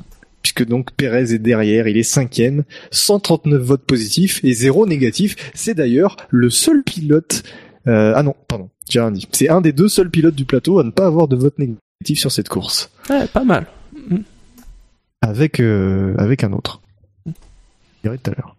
[0.41, 5.35] Puisque donc Pérez est derrière, il est cinquième, 139 votes positifs et zéro négatif.
[5.53, 7.43] C'est d'ailleurs le seul pilote.
[7.87, 9.27] euh, ah non, pardon, j'ai rien dit.
[9.31, 12.19] C'est un des deux seuls pilotes du plateau à ne pas avoir de vote négatif
[12.19, 13.65] sur cette course, Ouais, pas mal.
[15.21, 16.81] avec euh, avec un autre.
[17.25, 17.31] Je
[18.03, 18.55] dirai tout à l'heure.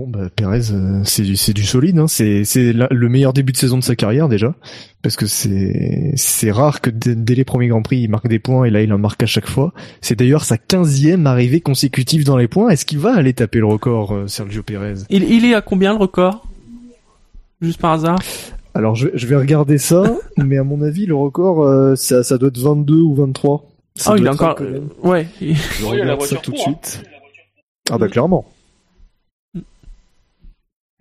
[0.00, 1.98] Bon, bah, Pérez, euh, c'est du, c'est du solide.
[1.98, 2.08] Hein.
[2.08, 4.54] C'est, c'est la- le meilleur début de saison de sa carrière déjà,
[5.02, 8.38] parce que c'est, c'est rare que dès, dès les premiers grands prix il marque des
[8.38, 9.74] points et là il en marque à chaque fois.
[10.00, 12.70] C'est d'ailleurs sa quinzième arrivée consécutive dans les points.
[12.70, 15.92] Est-ce qu'il va aller taper le record, euh, Sergio Pérez Il, il est à combien
[15.92, 16.46] le record?
[17.60, 18.18] Juste par hasard
[18.72, 20.02] Alors je, je vais regarder ça,
[20.38, 23.68] mais à mon avis le record, euh, ça, ça doit être 22 ou 23.
[23.96, 24.56] Ça Ah, il être encore.
[25.02, 25.26] Ouais.
[25.42, 26.60] il- Je regarde ça tout de hein.
[26.62, 27.02] suite.
[27.90, 28.46] Ah bah clairement.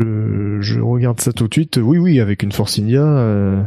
[0.02, 1.78] Euh, je regarde ça tout de suite.
[1.82, 3.02] Oui, oui, avec une Force India.
[3.04, 3.62] euh,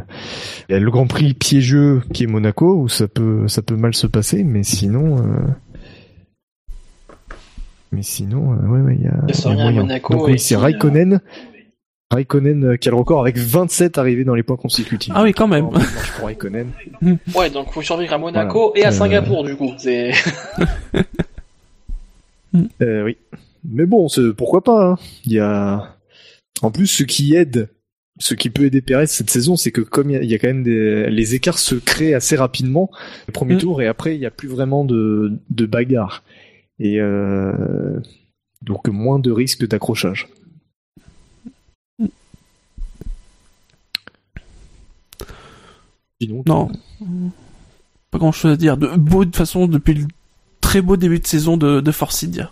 [0.67, 3.75] Il y a le Grand Prix piégeux qui est Monaco où ça peut, ça peut
[3.75, 5.17] mal se passer, mais sinon.
[5.19, 5.39] euh,
[7.91, 9.13] Mais sinon, euh, ouais, ouais, il y a.
[9.27, 9.81] Il y a moyen.
[9.81, 11.21] Monaco Donc oui, c'est Raikkonen.
[12.11, 15.13] Raikkonen qui a le record avec 27 arrivées dans les points consécutifs.
[15.15, 15.69] Ah oui, quand même.
[15.69, 16.67] Pour Raikkonen.
[17.35, 18.81] Ouais, donc faut survivre à Monaco Voilà.
[18.81, 19.71] et à Euh, Singapour, du coup.
[19.77, 20.11] C'est...
[22.81, 23.17] Euh, oui.
[23.67, 24.95] Mais bon, c'est- pourquoi pas hein.
[25.25, 25.95] Il y a.
[26.63, 27.69] En plus, ce qui aide,
[28.19, 30.33] ce qui peut aider Perez cette saison, c'est que comme il y a- il y,
[30.33, 32.89] a quand même des, les écarts se créent assez rapidement
[33.27, 33.59] le premier Mm.
[33.59, 36.23] tour et après il n'y a plus vraiment de, de bagarre
[36.79, 37.99] et euh,
[38.61, 40.27] donc moins de risques d'accrochage.
[46.21, 46.71] Sinon, Non.
[48.11, 48.77] Pas grand chose à dire.
[48.77, 50.05] De beau, de toute façon, depuis le
[50.61, 52.51] très beau début de saison de, de Force India.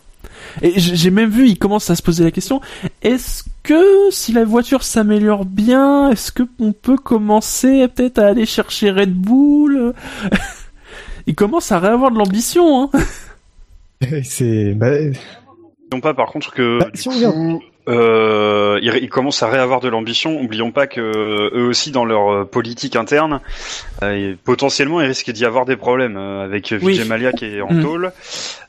[0.62, 2.62] Et j'ai même vu, il commence à se poser la question,
[3.04, 8.46] est-ce que si la voiture s'améliore bien, est-ce que on peut commencer peut-être à aller
[8.46, 9.94] chercher Red Bull?
[11.28, 13.00] Il commence à réavoir de l'ambition, hein
[14.24, 19.44] c'est bah, N'oublions pas par contre que Bah, du si coup, euh, ils, ils commencent
[19.44, 20.40] à réavoir de l'ambition.
[20.42, 23.40] Oublions pas que euh, eux aussi dans leur euh, politique interne,
[24.04, 26.94] euh, et potentiellement il risque d'y avoir des problèmes euh, avec Oui.
[26.94, 27.82] Vijay Malia qui est en Mm.
[27.84, 28.12] tôle.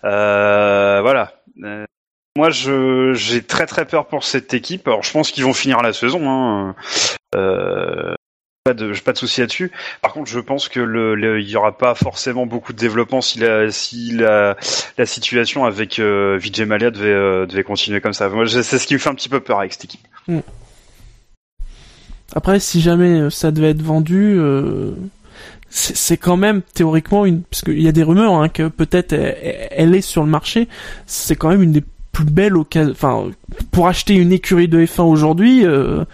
[0.04, 1.32] Euh, voilà.
[1.64, 1.84] Euh,
[2.36, 4.88] moi, je j'ai très très peur pour cette équipe.
[4.88, 6.30] Alors, je pense qu'ils vont finir la saison.
[6.30, 6.74] Hein.
[7.34, 8.14] Euh,
[8.64, 9.72] pas de, pas de souci là-dessus.
[10.02, 13.40] Par contre, je pense que le, il y aura pas forcément beaucoup de développement si
[13.40, 14.56] la, si la,
[14.96, 18.28] la situation avec euh, Vijay Malia devait, euh, devait continuer comme ça.
[18.28, 20.06] Moi, c'est ce qui me fait un petit peu peur avec cette équipe.
[22.34, 24.92] Après, si jamais euh, ça devait être vendu, euh,
[25.68, 29.94] c'est quand même théoriquement une, parce qu'il y a des rumeurs hein, que peut-être elle
[29.94, 30.68] est sur le marché.
[31.06, 31.82] C'est quand même une des
[32.12, 32.92] plus belles occasions.
[32.92, 33.30] Enfin,
[33.70, 36.04] pour acheter une écurie de F1 aujourd'hui, euh,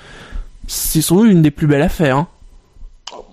[0.66, 2.16] c'est sans doute une des plus belles affaires.
[2.16, 2.28] Hein.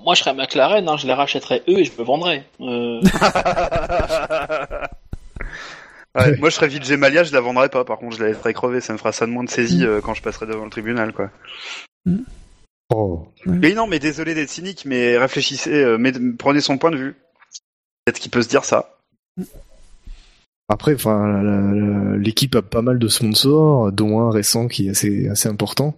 [0.03, 2.45] Moi, je serais McLaren, hein, je les rachèterais eux et je me vendrais.
[2.61, 3.01] Euh,
[6.15, 7.83] Ouais, moi, je serais Vijay Malia, je la vendrais pas.
[7.83, 8.79] Par contre, je la laisserais crever.
[8.79, 11.11] Ça me fera ça de moins de saisie euh, quand je passerai devant le tribunal,
[11.11, 11.29] quoi.
[12.93, 13.27] oh.
[13.61, 17.15] Et non, mais désolé d'être cynique, mais réfléchissez, euh, mais prenez son point de vue.
[18.05, 18.97] Peut-être qu'il peut se dire ça.
[20.67, 24.87] Après, enfin, la- la- la- l'équipe a pas mal de sponsors, dont un récent qui
[24.87, 25.95] est assez, assez important.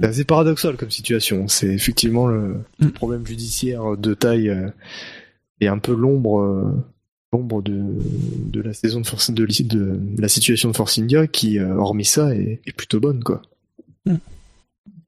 [0.00, 1.46] C'est assez paradoxal comme situation.
[1.46, 2.88] C'est effectivement le Mm.
[2.90, 4.70] problème judiciaire de taille euh,
[5.60, 6.72] et un peu l'ombre, euh,
[7.32, 7.80] l'ombre de,
[8.50, 11.76] de la saison de Force, de, l'issue de la situation de Force India qui, euh,
[11.76, 13.40] hormis ça, est, est plutôt bonne, quoi.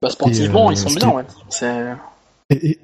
[0.00, 1.24] bah, sportivement, Et, euh, ils sont bien, ouais.
[1.48, 1.94] C'est...
[2.50, 2.78] Et, et,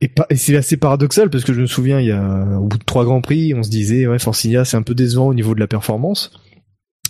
[0.00, 2.78] et, et c'est assez paradoxal parce que je me souviens, il y a au bout
[2.78, 5.54] de trois grands prix, on se disait ouais, Forcinia c'est un peu décevant au niveau
[5.54, 6.30] de la performance.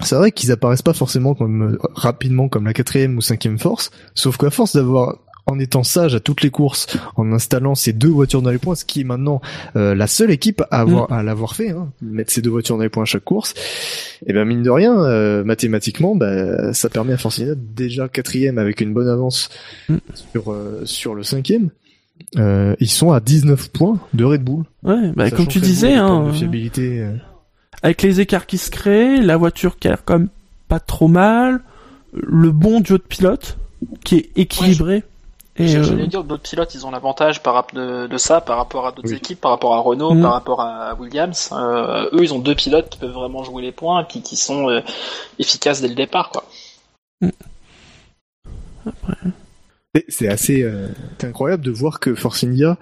[0.02, 3.90] C'est vrai qu'ils apparaissent pas forcément comme euh, rapidement comme la quatrième ou cinquième force,
[4.14, 5.18] sauf qu'à force d'avoir
[5.50, 6.86] en étant sage à toutes les courses,
[7.16, 9.40] en installant ces deux voitures dans les points, ce qui est maintenant
[9.76, 12.82] euh, la seule équipe à avoir à l'avoir fait, hein, mettre ces deux voitures dans
[12.82, 13.54] les points à chaque course.
[14.26, 18.58] Et ben mine de rien, euh, mathématiquement, bah, ça permet à Forcinia d'être déjà quatrième
[18.58, 19.48] avec une bonne avance
[19.88, 19.96] Mm.
[20.32, 21.70] sur euh, sur le cinquième.
[22.36, 24.64] Euh, ils sont à 19 points de Red Bull.
[24.82, 27.00] Ouais, bah, comme tu que disais, hein, de fiabilité.
[27.00, 27.12] euh,
[27.82, 30.28] avec les écarts qui se créent, la voiture qui a l'air quand même
[30.68, 31.60] pas trop mal,
[32.12, 33.56] le bon duo de pilote
[34.04, 35.04] qui est équilibré.
[35.56, 38.56] et, Je- euh, J'allais dire, d'autres pilotes, ils ont l'avantage par de, de ça par
[38.58, 39.16] rapport à d'autres Oui.
[39.16, 40.22] équipes, par rapport à Renault, Mm.
[40.22, 41.50] par rapport à Williams.
[41.52, 44.36] Euh, eux, ils ont deux pilotes qui peuvent vraiment jouer les points et puis qui
[44.36, 44.80] sont euh,
[45.38, 46.44] efficaces dès le départ, quoi.
[47.22, 47.28] Et
[50.08, 50.88] C'est assez euh,
[51.22, 52.78] incroyable de voir que Force India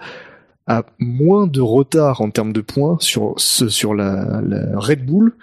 [0.67, 5.33] a moins de retard en termes de points sur ce, sur la, la Red Bull.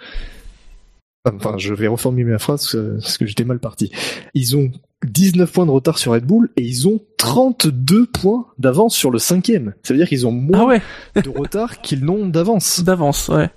[1.27, 3.91] Enfin, je vais reformuler ma phrase euh, parce que j'étais mal parti.
[4.35, 4.71] Ils ont
[5.05, 9.17] 19 points de retard sur Red Bull et ils ont 32 points d'avance sur le
[9.17, 9.73] cinquième.
[9.81, 10.81] Ça veut dire qu'ils ont moins Ah ouais,
[11.23, 12.83] de retard qu'ils n'ont d'avance.
[12.83, 13.49] d'avance, ouais.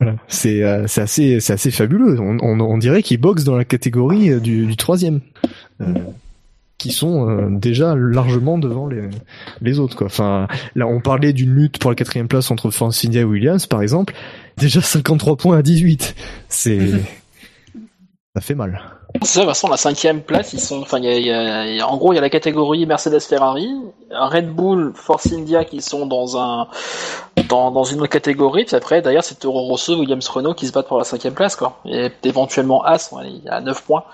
[0.00, 0.16] Voilà.
[0.28, 2.20] C'est euh, c'est assez fabuleux.
[2.20, 5.20] On, on, on dirait qu'ils boxent dans la catégorie euh, du, du troisième,
[5.80, 5.86] euh,
[6.78, 9.08] qui sont euh, déjà largement devant les
[9.60, 10.06] les autres quoi.
[10.06, 10.46] Enfin
[10.76, 13.82] là on parlait d'une lutte pour la quatrième place entre Force India et Williams par
[13.82, 14.14] exemple.
[14.56, 16.14] Déjà 53 points à 18.
[16.48, 16.78] C'est
[18.36, 18.80] ça fait mal.
[19.22, 21.66] C'est ça, de toute façon, la cinquième place, ils sont, enfin, y a- y a-
[21.66, 23.68] il y a- en gros, il y a la catégorie Mercedes-Ferrari,
[24.10, 26.68] Red Bull, Force India qui sont dans un,
[27.48, 30.72] dans, dans une autre catégorie, puis après, d'ailleurs, c'est Toro Rosso, Williams Renault qui se
[30.72, 31.78] battent pour la cinquième place, quoi.
[31.86, 34.04] Et éventuellement As, il y a 9 points.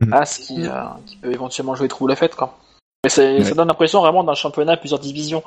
[0.00, 0.12] Mm.
[0.14, 0.70] As qui, euh,
[1.06, 2.56] qui peut éventuellement jouer trouble la fête, quoi.
[3.04, 3.44] Mais c'est- Ouais.
[3.44, 5.42] ça donne l'impression vraiment d'un championnat à plusieurs divisions.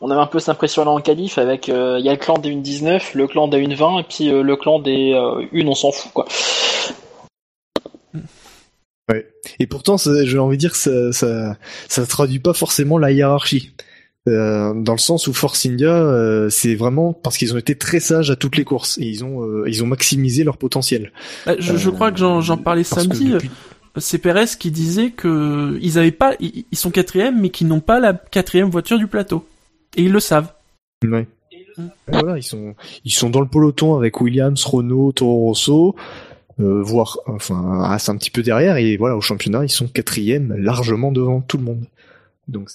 [0.00, 2.18] On avait un peu cette impression là en qualif avec, euh, il y a le
[2.18, 5.66] clan des 1-19, le clan des 1-20, et puis euh, le clan des euh, 1,
[5.66, 6.24] on s'en fout, quoi.
[9.58, 11.56] Et pourtant j'ai envie de dire que ça ça
[11.88, 13.72] ça traduit pas forcément la hiérarchie.
[14.28, 18.00] Euh, dans le sens où Force India, euh, c'est vraiment parce qu'ils ont été très
[18.00, 21.10] sages à toutes les courses et ils ont euh, ils ont maximisé leur potentiel.
[21.46, 23.30] Bah, je, je crois que j'en parlais samedi.
[23.30, 23.50] depuis-
[23.96, 27.80] C'est Perez qui disait que ils avaient pas, ils, ils sont quatrième, mais qu'ils n'ont
[27.80, 29.46] pas la quatrième voiture du plateau.
[29.96, 30.52] Et ils le savent.
[31.02, 31.26] Ouais.
[32.08, 32.74] Voilà, ils sont
[33.06, 35.96] ils sont dans le peloton avec Williams, Renault, Toro Rosso,
[36.60, 40.54] euh, voire enfin As un petit peu derrière et voilà au championnat ils sont quatrième
[40.56, 41.86] largement devant tout le monde.
[42.48, 42.70] Donc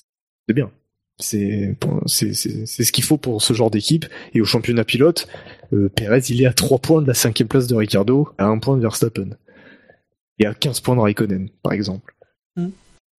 [0.47, 0.71] c'est bien.
[1.17, 1.77] C'est
[2.07, 5.27] c'est ce qu'il faut pour ce genre d'équipe et au championnat pilote,
[5.71, 8.59] euh, Perez il est à 3 points de la cinquième place de Ricardo, à 1
[8.59, 9.29] point de Verstappen
[10.39, 12.14] et à 15 points de Raikkonen par exemple.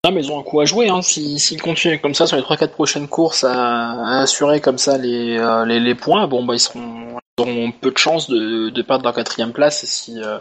[0.07, 0.89] Non, mais ils ont un coup à jouer.
[0.89, 1.03] Hein.
[1.03, 5.37] S'ils continuent comme ça sur les 3-4 prochaines courses à, à assurer comme ça les,
[5.37, 8.83] euh, les, les points, bon, bah, ils, seront, ils auront peu de chances de, de
[8.83, 9.85] perdre leur quatrième place.
[9.85, 10.39] Si, euh,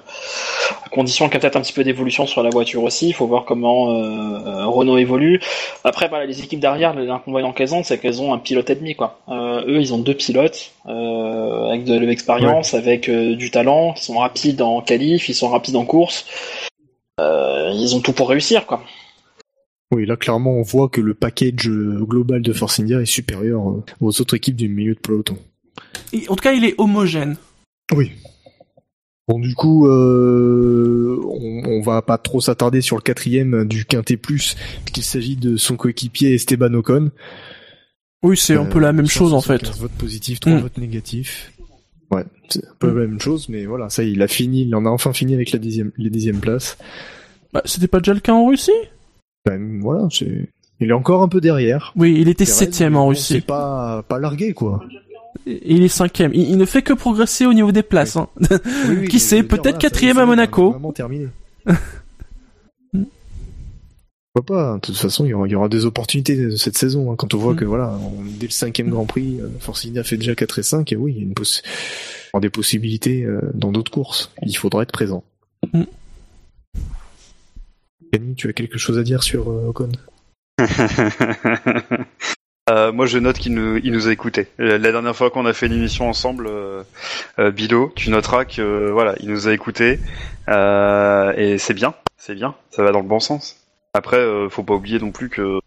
[0.86, 3.08] à condition qu'il y ait peut-être un petit peu d'évolution sur la voiture aussi.
[3.08, 5.42] Il faut voir comment euh, Renault évolue.
[5.84, 8.94] Après, voilà, les équipes derrière, l'inconvénient qu'elles ont, c'est qu'elles ont un pilote et demi.
[8.94, 9.20] Quoi.
[9.30, 13.96] Euh, eux, ils ont deux pilotes avec de l'expérience, avec du talent.
[13.98, 16.28] Ils sont rapides en qualif, ils sont rapides en course.
[17.18, 18.84] Ils ont tout pour réussir, quoi.
[19.96, 23.70] Oui, là clairement on voit que le package euh, global de Force India est supérieur
[23.70, 25.38] euh, aux autres équipes du milieu de peloton.
[26.12, 27.38] Et, en tout cas, il est homogène.
[27.94, 28.12] Oui.
[29.28, 34.18] Bon, du coup, euh, on, on va pas trop s'attarder sur le quatrième du Quintet
[34.18, 37.12] Plus, puisqu'il s'agit de son coéquipier Esteban Ocon.
[38.22, 39.60] Oui, c'est un peu la même chose en fait.
[39.66, 40.60] 175 votes positifs, 3 Mm.
[40.60, 41.54] votes négatifs.
[42.12, 44.86] Ouais, c'est un peu la même chose, mais voilà, ça, il a fini, il en
[44.86, 46.78] a enfin fini avec la dixième, les dixièmes places.
[47.54, 48.72] Bah, C'était pas déjà le cas en Russie?
[49.46, 51.94] Ben, voilà, c'est, il est encore un peu derrière.
[51.96, 53.34] Oui, il était septième en Russie.
[53.36, 54.84] C'est pas, pas largué, quoi.
[55.46, 56.32] Il est cinquième.
[56.34, 58.16] Il, il ne fait que progresser au niveau des places.
[58.18, 58.28] Hein.
[58.40, 58.48] Oui,
[59.02, 60.72] oui, Qui sait, peut-être quatrième à Monaco.
[60.72, 61.28] Vraiment terminé.
[64.34, 64.76] Pourquoi pas hein.
[64.76, 67.12] De toute façon, il y aura, il y aura des opportunités de cette saison.
[67.12, 67.58] hein, quand on voit Mm.
[67.58, 70.64] que voilà, on- dès le cinquième Grand Prix, euh, Force India fait déjà 4 et
[70.64, 71.62] 5, et oui, il y a une poss-
[72.42, 74.32] des possibilités euh, dans d'autres courses.
[74.46, 75.24] Il faudra être présent.
[75.74, 75.84] Mm.
[78.36, 79.92] Tu as quelque chose à dire sur euh, Ocon?
[82.68, 84.48] Euh, moi, je note qu'il nous, il nous a écoutés.
[84.58, 86.82] La dernière fois qu'on a fait une émission ensemble, euh,
[87.38, 90.00] euh, Bilo, tu noteras que voilà, il nous a écoutés
[90.48, 93.58] et c'est bien, c'est bien, ça va dans le bon sens.
[93.94, 95.60] Après, faut pas oublier non plus que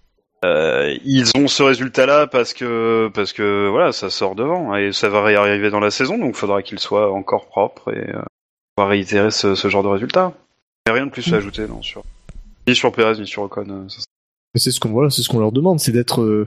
[0.42, 5.22] ils ont ce résultat-là parce que parce que voilà, ça sort devant et ça va
[5.22, 8.12] réarriver dans la saison, donc faudra qu'il soit encore propre et
[8.76, 10.32] on va réitérer ce, ce genre de résultat.
[10.90, 12.02] Rien de plus à ajouter, non sur
[12.68, 13.66] ni sur Perez ni sur Ocon.
[13.68, 14.00] euh, ça
[14.56, 16.46] C'est ce qu'on voilà, c'est ce qu'on leur demande, c'est d'être euh,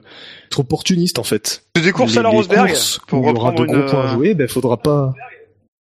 [0.57, 1.63] opportuniste en fait.
[1.75, 2.73] C'est des courses Les- à la Rosberg
[3.07, 5.13] pour où il y aura reprendre de gros une points à jouer, ben faudra pas.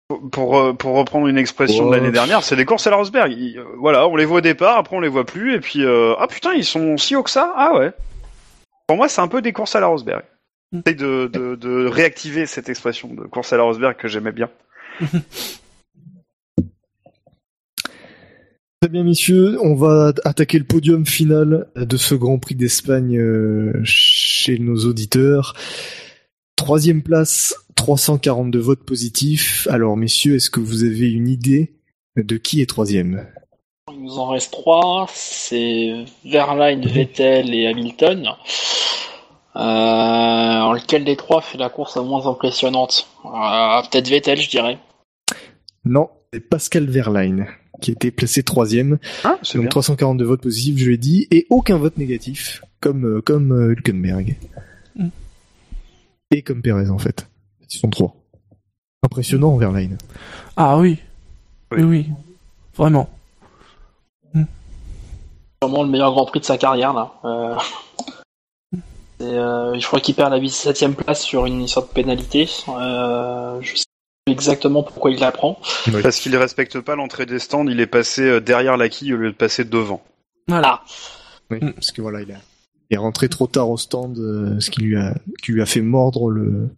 [0.08, 1.98] pour- pour euh, pour reprendre une expression de Ouais.
[1.98, 3.32] l'année dernière, c'est des courses à la Rosberg.
[3.32, 6.14] Ils- voilà, on les voit au départ, après on les voit plus et puis euh,
[6.20, 7.54] ah putain, ils sont si hauts que ça.
[7.56, 7.92] Ah ouais.
[8.88, 10.24] Pour moi, c'est un peu des courses à la Rosberg.
[10.72, 10.80] Mm.
[10.86, 14.50] J'essaie de, de de réactiver cette expression de course à la Rosberg que j'aimais bien.
[18.82, 23.74] Très bien, messieurs, on va attaquer le podium final de ce Grand Prix d'Espagne euh,
[23.84, 25.54] chez nos auditeurs.
[26.56, 29.68] Troisième place, 342 votes positifs.
[29.70, 31.74] Alors, messieurs, est-ce que vous avez une idée
[32.16, 33.28] de qui est troisième?
[33.92, 35.08] Il nous en reste trois.
[35.14, 38.30] C'est Verlaine, Vettel et Hamilton.
[39.58, 39.60] Euh,
[40.74, 43.10] lequel des trois fait la course la moins impressionnante?
[43.26, 44.78] Euh, Peut-être Vettel, je dirais.
[45.84, 47.46] Non, c'est Pascal Verlaine
[47.80, 48.98] qui était placé troisième.
[49.24, 49.70] Ah, Donc bien.
[49.70, 54.36] 342 votes positifs, je l'ai dit, et aucun vote négatif, comme euh, comme euh, Hülkenberg.
[54.96, 55.08] Mm.
[56.32, 57.28] Et comme Perez en fait.
[57.72, 58.16] Ils sont trois.
[59.04, 59.98] Impressionnant Verlaine.
[60.58, 61.00] Ah oui.
[61.72, 61.84] Oui.
[61.84, 62.06] Oui.
[62.76, 63.10] Vraiment.
[65.62, 67.14] Sûrement le meilleur Grand Prix de sa carrière là.
[67.26, 67.56] Euh,
[69.20, 72.50] c'est, euh, je crois qu'il perd la 17ème place sur une sorte de pénalité.
[72.70, 73.84] Euh, je sais
[74.32, 75.60] exactement pourquoi il la prend.
[76.04, 79.18] Parce qu'il respecte pas l'entrée des stands, il est passé euh, derrière la quille au
[79.18, 80.04] lieu de passer devant.
[80.48, 80.84] Voilà.
[81.52, 81.74] Oui, Mm.
[81.74, 82.38] parce que voilà, il, a,
[82.90, 85.66] il est rentré trop tard au stand, euh, ce qui lui a qui lui a
[85.66, 86.70] fait mordre le.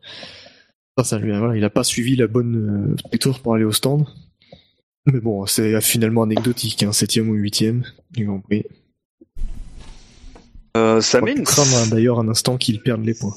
[0.97, 3.64] Enfin, ça lui a, voilà, il a pas suivi la bonne euh, trajectoire pour aller
[3.66, 4.06] au stand.
[5.08, 8.66] Mais bon, c'est finalement anecdotique, hein, septième ou huitième, du Grand Prix.
[10.78, 13.36] Euh, ça, On met peut une, craindre d'ailleurs un instant qu'il perde les points.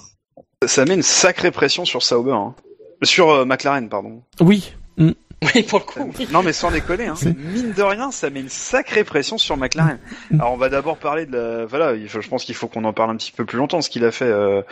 [0.67, 2.33] ça met une sacrée pression sur Sauber.
[2.33, 2.55] Hein.
[3.03, 4.23] Sur euh, McLaren, pardon.
[4.41, 4.75] Oui.
[4.99, 6.13] Oui, pour le coup.
[6.19, 6.27] oui.
[6.33, 7.15] Non mais sans déconner, hein.
[7.37, 9.99] Mine de rien, ça met une sacrée pression sur McLaren.
[10.33, 11.67] Alors on va d'abord parler de la...
[11.67, 14.05] Voilà, je pense qu'il faut qu'on en parle un petit peu plus longtemps, ce qu'il
[14.07, 14.63] a fait euh,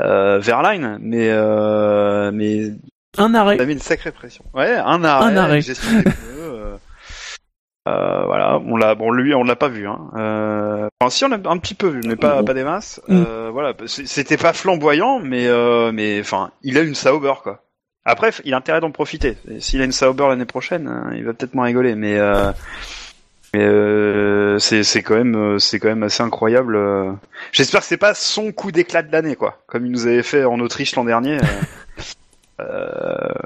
[0.00, 2.70] euh, Verline, mais euh, mais
[3.18, 3.58] Un arrêt.
[3.58, 4.44] ça met une sacrée pression.
[4.54, 5.60] Ouais, un arrêt, Un arrêt.
[5.60, 6.78] gestion des pneus,
[7.86, 9.86] euh, voilà, on l'a, bon lui, on l'a pas vu.
[9.86, 9.98] Hein.
[10.16, 13.00] Euh, enfin si, on l'a un petit peu vu, mais pas, pas des masses.
[13.10, 17.60] Euh, voilà, c'était pas flamboyant, mais euh, mais enfin, il a une Sauber quoi.
[18.06, 19.36] Après, il a intérêt d'en profiter.
[19.60, 22.52] S'il a une Sauber l'année prochaine, hein, il va peut-être moins rigoler, mais euh,
[23.52, 26.78] mais euh, c'est c'est quand même c'est quand même assez incroyable.
[27.52, 30.44] J'espère que c'est pas son coup d'éclat de l'année quoi, comme il nous avait fait
[30.44, 31.36] en Autriche l'an dernier.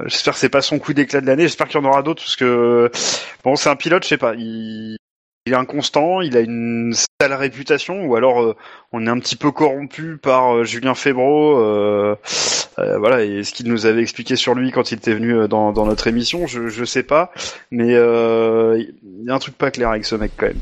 [0.05, 1.43] j'espère que c'est pas son coup d'éclat de l'année.
[1.43, 2.89] J'espère qu'il y en aura d'autres parce que
[3.43, 4.35] bon, c'est un pilote, je sais pas.
[4.35, 4.97] Il,
[5.45, 8.55] il est inconstant, il a une sale réputation, ou alors euh,
[8.91, 11.57] on est un petit peu corrompu par euh, Julien Febro.
[11.59, 12.15] euh,
[12.77, 15.85] voilà, et ce qu'il nous avait expliqué sur lui quand il était venu dans, dans
[15.85, 17.31] notre émission, je, je sais pas,
[17.71, 20.59] mais il y a un truc pas clair avec ce mec quand même.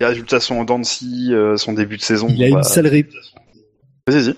[0.00, 2.28] Les résultats sont en dents de scie, son début de saison.
[2.28, 3.08] Il a bah, une sale ré-
[4.06, 4.34] Vas-y.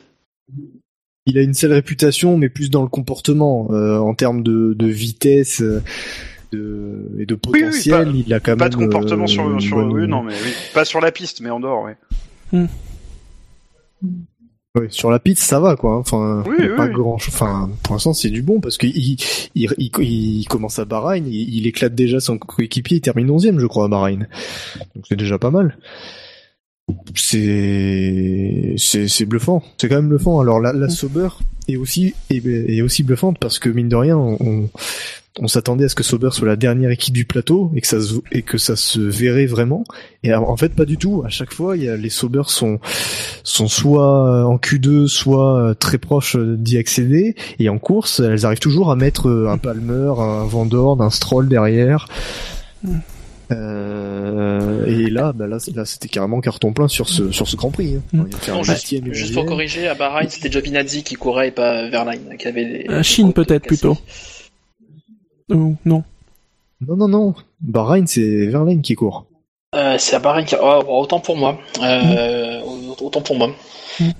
[1.26, 5.62] il a une sale réputation, mais plus dans le comportement, en termes de, de vitesse
[6.52, 8.04] de, et de oui, potentiel.
[8.06, 10.34] pas- il a quand Pas même de comportement euh, sur, sur bonne- oui, non, mais
[10.34, 10.50] oui.
[10.74, 11.84] pas sur la piste, mais en dehors,
[12.52, 12.58] oui.
[14.74, 15.94] Ouais, sur la piste, ça va quoi.
[15.94, 15.98] hein.
[16.00, 16.92] Enfin, Oui, oui, pas oui.
[16.92, 17.14] grand.
[17.14, 19.16] Enfin, pour l'instant, c'est du bon parce qu'il il,
[19.54, 23.66] il, il, commence à Bahreïn, il, il éclate déjà son coéquipier, il termine 11 je
[23.66, 24.28] crois, à Bahreïn.
[24.94, 25.78] Donc c'est déjà pas mal.
[27.16, 29.62] C'est c'est c'est bluffant.
[29.78, 30.38] C'est quand même bluffant.
[30.40, 31.28] Alors la, la Sauber
[31.66, 34.68] est aussi est, est aussi bluffante parce que mine de rien, on,
[35.40, 38.00] on, s'attendait à ce que Sauber soit la dernière équipe du plateau et que ça
[38.00, 39.82] se, et que ça se verrait vraiment.
[40.22, 41.24] Et en fait, pas du tout.
[41.26, 42.78] À chaque fois, il y a, les Sauber sont
[43.42, 47.34] sont soit en Q2, soit très proches d'y accéder.
[47.58, 51.48] Et en course, elles arrivent toujours à mettre un Palmer, un Van Dorn, un Stroll
[51.48, 52.06] derrière.
[53.52, 57.70] Euh, et là, bah là, là, c'était carrément carton plein sur ce sur ce Grand
[57.70, 57.96] Prix.
[57.96, 58.02] Hein.
[58.12, 58.24] Mm.
[58.48, 62.64] Non, juste, pour corriger, à Bahreïn, c'était Giovinazzi qui courait et pas Verlaine qui avait
[62.64, 62.86] les.
[62.90, 63.96] Euh, Chine peut-être plutôt.
[65.48, 65.76] Non.
[65.84, 66.04] Non,
[66.80, 67.34] non, non.
[67.60, 69.26] Bahreïn, c'est Verlaine qui court.
[69.74, 70.56] Euh, c'est à Bahreïn qui.
[70.60, 71.58] oh, autant pour moi.
[71.80, 72.62] Euh,
[73.00, 73.54] Autant pour moi.
[74.00, 74.10] Mm.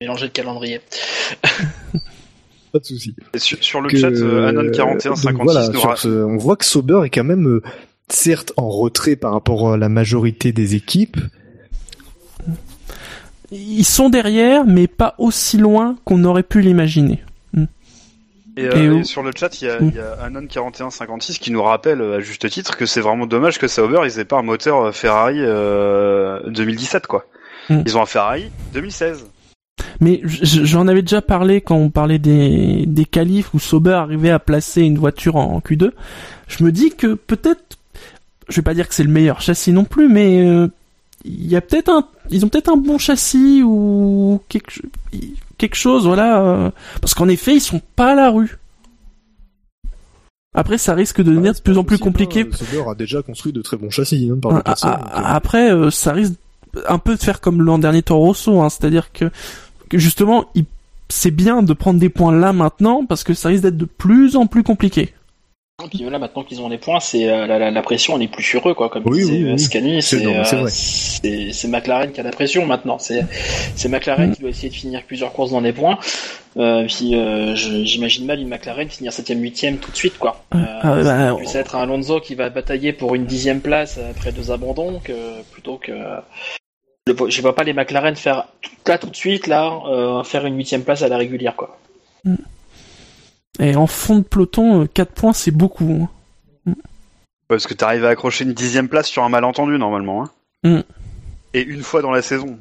[0.00, 0.80] Mélanger le calendrier.
[2.72, 3.14] Pas de souci.
[3.36, 6.56] Sur, sur le que- chat, euh, Anon4156 donc voilà, nous sur ra- ce- on voit
[6.56, 7.62] que Sauber est quand même euh,
[8.08, 11.16] certes en retrait par rapport à la majorité des équipes.
[13.52, 17.22] Ils sont derrière, mais pas aussi loin qu'on aurait pu l'imaginer.
[18.56, 19.92] Et, euh, Et sur le chat, il y a, Mm.
[19.94, 23.68] y a Anon4156 qui nous rappelle euh, à juste titre que c'est vraiment dommage que
[23.68, 27.24] Sauber ils aient pas un moteur euh, Ferrari euh, 2017 quoi.
[27.70, 27.82] Mm.
[27.86, 29.24] Ils ont un Ferrari 2016.
[30.00, 34.38] Mais j'en avais déjà parlé quand on parlait des, des qualifs où Sauber arrivait à
[34.38, 35.90] placer une voiture en Q2.
[36.48, 37.78] Je me dis que peut-être,
[38.48, 40.68] je vais pas dire que c'est le meilleur châssis non plus, mais euh,
[41.26, 44.80] il y a peut-être un, ils ont peut-être un bon châssis ou quelque,
[45.58, 46.40] quelque chose, voilà.
[46.42, 46.70] euh,
[47.02, 48.56] parce qu'en effet, ils sont pas à la rue.
[50.54, 52.40] Après, ça risque de devenir Ouais, de plus en plus possible, compliqué.
[52.50, 52.56] hein.
[52.56, 54.86] Sauber a déjà construit de très bons châssis hein, par le Ah, passé.
[54.88, 56.34] ah, donc, euh, ah, Après, euh, ça risque
[56.88, 59.30] un peu de faire comme l'an dernier Toro Rosso, hein, c'est-à-dire que,
[59.90, 60.64] que justement, il-
[61.10, 64.36] c'est bien de prendre des points là maintenant parce que ça risque d'être de plus
[64.36, 65.12] en plus compliqué.
[65.82, 68.24] Et puis là, maintenant qu'ils ont les points, c'est euh, la, la, la pression, elle
[68.24, 68.90] est plus sur eux, quoi.
[68.90, 69.50] Comme Oui, disait oui, oui.
[69.52, 72.98] euh, Scani, C'est mais c'est euh, c'est McLaren qui a la pression maintenant.
[72.98, 73.24] C'est
[73.76, 74.34] c'est McLaren Mm.
[74.34, 75.98] qui doit essayer de finir plusieurs courses dans les points.
[76.58, 80.44] Euh, puis euh, j'imagine mal une McLaren finir 7ème, 8ème tout de suite, quoi.
[80.54, 83.60] Euh, Ah, bah, ça on- puisse être un Alonso qui va batailler pour une dixième
[83.62, 85.12] place après deux abandons, que
[85.50, 85.92] plutôt que
[87.10, 90.22] je vois- je vois pas les McLaren faire tout, là tout de suite là euh,
[90.22, 91.78] faire une huitième place à la régulière, quoi.
[93.58, 96.08] Et en fond de peloton, 4 points, c'est beaucoup.
[96.66, 96.72] hein.
[97.48, 100.24] Parce que t'arrives à accrocher une dixième place sur un malentendu normalement.
[100.24, 100.30] Hein.
[100.62, 100.80] Mm.
[101.54, 102.56] Et une fois dans la saison.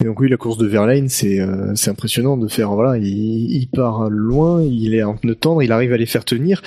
[0.00, 3.06] Et donc oui, la course de Verlaine, c'est euh, c'est impressionnant de faire voilà, il,
[3.06, 6.62] il part loin, il est en pneu tendre, il arrive à les faire tenir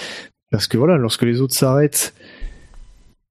[0.52, 2.14] parce que voilà, lorsque les autres s'arrêtent,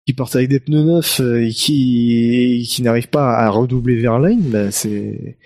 [0.09, 4.41] qui partent avec des pneus neufs euh, et qui qui n'arrivent pas à redoubler Verlaine,
[4.41, 5.37] ben c'est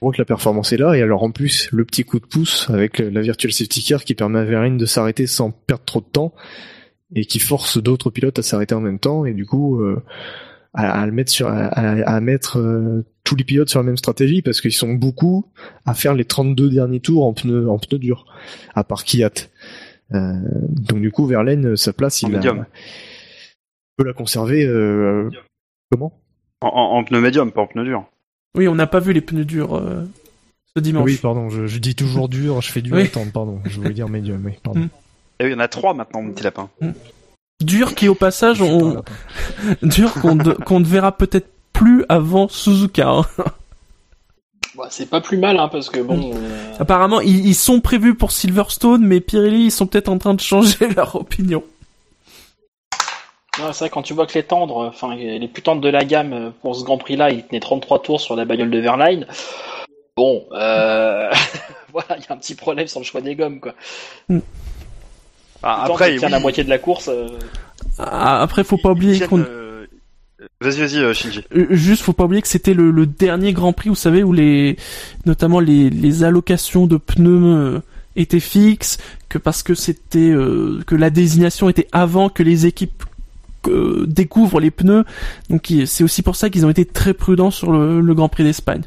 [0.00, 3.00] que la performance est là et alors en plus le petit coup de pouce avec
[3.00, 6.06] euh, la virtual safety car qui permet à Verlaine de s'arrêter sans perdre trop de
[6.06, 6.32] temps
[7.16, 10.00] et qui force d'autres pilotes à s'arrêter en même temps et du coup euh,
[10.72, 13.84] à, à le mettre sur à, à- à mettre euh, tous les pilotes sur la
[13.86, 15.46] même stratégie parce qu'ils sont beaucoup
[15.84, 18.24] à faire les 32 derniers tours en pneus en pneus durs
[18.76, 19.30] à part Kiat.
[20.14, 20.32] Euh,
[20.68, 22.40] donc du coup Verlaine sa place il a-.
[24.02, 25.30] peut la conserver euh,
[25.90, 26.12] comment?
[26.60, 28.04] En, en- en pneu médium, pas en pneu dur.
[28.56, 30.04] Oui, on n'a pas vu les pneus durs euh,
[30.76, 31.04] ce dimanche.
[31.06, 33.02] Oui, pardon, je, je dis toujours dur, je fais dur Oui.
[33.04, 34.80] attendre, pardon, je voulais dire médium, oui, pardon.
[34.80, 34.88] Mm.
[35.40, 36.68] Et oui, il y en a trois maintenant, mon petit lapin.
[37.64, 39.02] Dur qui, au passage, on...
[39.82, 43.08] dur qu'on de- qu'on ne verra peut-être plus avant Suzuka.
[43.08, 43.26] hein.
[44.74, 46.32] Bah, c'est pas plus mal, hein, parce que bon.
[46.34, 50.32] euh, Apparemment, ils, ils sont prévus pour Silverstone, mais Pirelli, ils sont peut-être en train
[50.32, 51.62] de changer leur opinion.
[53.58, 56.04] Ouais, c'est vrai, quand tu vois que les tendres, enfin les plus tendres de la
[56.04, 59.26] gamme euh, pour ce Grand Prix-là, ils tenaient 33 tours sur la bagnole de Verline.
[60.16, 61.30] Bon, euh...
[61.92, 63.74] voilà, il y a un petit problème sur le choix des gommes, quoi.
[65.62, 67.08] Ah, Tant après, tiennent oui, la moitié de la course.
[67.08, 67.28] euh,
[67.98, 69.38] Ah, Après, faut pas ils oublier qu'on...
[69.40, 69.86] euh,
[70.60, 71.42] Vas-y, vas-y, euh, Shinji.
[71.54, 74.32] Euh, Juste, faut pas oublier que c'était le, le dernier Grand Prix, vous savez, où
[74.32, 74.76] les,
[75.26, 77.44] notamment les, les allocations de pneus
[77.76, 77.80] euh,
[78.16, 78.98] étaient fixes,
[79.28, 83.04] que parce que c'était, euh, que la désignation était avant que les équipes
[83.68, 85.04] euh, découvrent les pneus.
[85.50, 88.44] Donc, c'est aussi pour ça qu'ils ont été très prudents sur le, le Grand Prix
[88.44, 88.82] d'Espagne.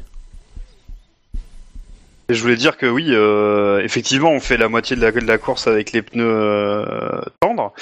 [2.28, 5.20] Et je voulais dire que oui, euh, effectivement, on fait la moitié de la, de
[5.20, 7.72] la course avec les pneus euh, tendres.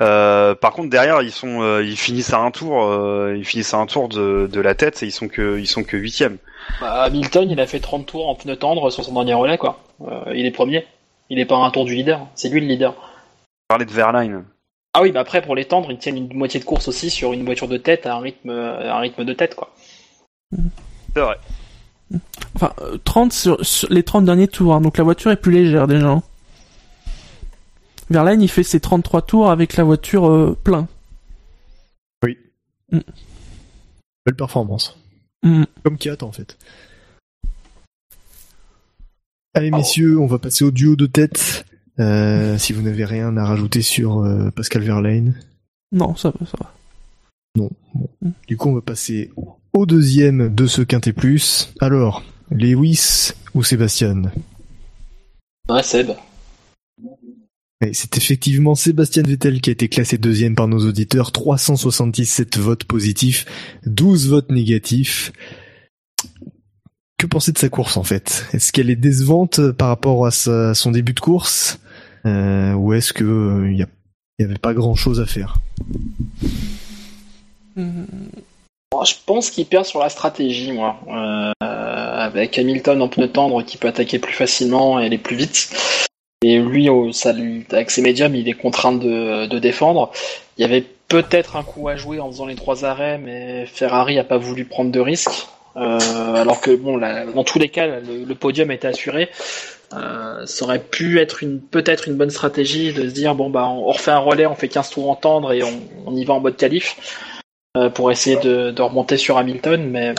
[0.00, 3.74] Euh, par contre, derrière, ils sont, euh, ils finissent à un tour, euh, ils finissent
[3.74, 6.38] à un tour de, de la tête et ils sont que, ils sont que huitième.
[6.80, 9.78] bah, Hamilton, il a fait 30 tours en pneu tendre sur son dernier relais, quoi.
[10.08, 10.86] Euh, il est premier.
[11.28, 12.26] Il est pas à un tour du leader.
[12.34, 12.94] C'est lui le leader.
[13.68, 14.44] Parler de Verline.
[14.92, 17.32] Ah oui, bah après, pour les tendres, ils tiennent une moitié de course aussi sur
[17.32, 19.72] une voiture de tête à un rythme, à un rythme de tête, quoi.
[21.14, 21.36] C'est vrai.
[22.56, 25.52] Enfin, euh, 30 sur, sur les 30 derniers tours, hein, donc la voiture est plus
[25.52, 26.08] légère déjà.
[26.08, 26.22] hein.
[28.10, 30.88] Verlaine, il fait ses 33 tours avec la voiture euh, plein.
[34.26, 34.98] Belle performance.
[35.44, 35.62] Mm.
[35.84, 36.58] Comme Kiat en fait.
[39.54, 41.64] Allez messieurs, on va passer au duo de tête.
[42.00, 45.34] Euh, si vous n'avez rien à rajouter sur euh, Pascal Verlaine.
[45.92, 46.74] Non, ça va, ça va.
[47.56, 47.70] Non.
[47.94, 48.08] Bon.
[48.48, 49.30] Du coup, on va passer
[49.72, 51.72] au deuxième de ce quintet plus.
[51.80, 54.22] Alors, Lewis ou Sébastien?
[55.68, 56.10] Ouais, Seb.
[57.84, 61.32] Et C'est effectivement Sébastien Vettel qui a été classé deuxième par nos auditeurs.
[61.32, 63.46] 377 votes positifs,
[63.86, 65.32] 12 votes négatifs.
[67.18, 68.46] Que penser de sa course en fait?
[68.52, 71.79] Est-ce qu'elle est décevante par rapport à, sa- son début de course?
[72.26, 73.88] Euh, Ou est-ce que euh, il y, a-
[74.38, 75.56] il y avait pas grand chose à faire?
[77.76, 81.00] Je pense qu'il perd sur la stratégie, moi.
[81.08, 85.70] Euh, avec Hamilton en pneu tendre qui peut attaquer plus facilement et aller plus vite.
[86.42, 86.88] Et lui,
[87.70, 90.10] avec ses médiums, il est contraint de, défendre.
[90.56, 94.18] Il y avait peut-être un coup à jouer en faisant les trois arrêts, mais Ferrari
[94.18, 95.48] a pas voulu prendre de risques.
[95.76, 95.98] Euh,
[96.34, 99.28] alors que bon, dans tous les cas, le, le podium était assuré.
[99.92, 103.66] Euh, ça aurait pu être une peut-être une bonne stratégie de se dire bon bah
[103.68, 106.34] on refait un relais, on fait 15 tours en tendre et on, on y va
[106.34, 106.96] en mode qualif
[107.76, 110.14] euh, pour essayer de, de remonter sur Hamilton, mais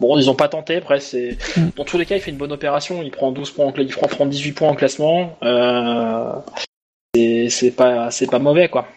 [0.00, 0.76] bon, ils ont pas tenté.
[0.76, 1.68] Après, c'est Mm.
[1.76, 3.02] dans tous les cas, il fait une bonne opération.
[3.02, 5.36] Il prend 12 points, en il prend prend 18 points en classement.
[5.44, 6.32] Euh,
[7.14, 8.88] c'est c'est pas c'est pas mauvais quoi.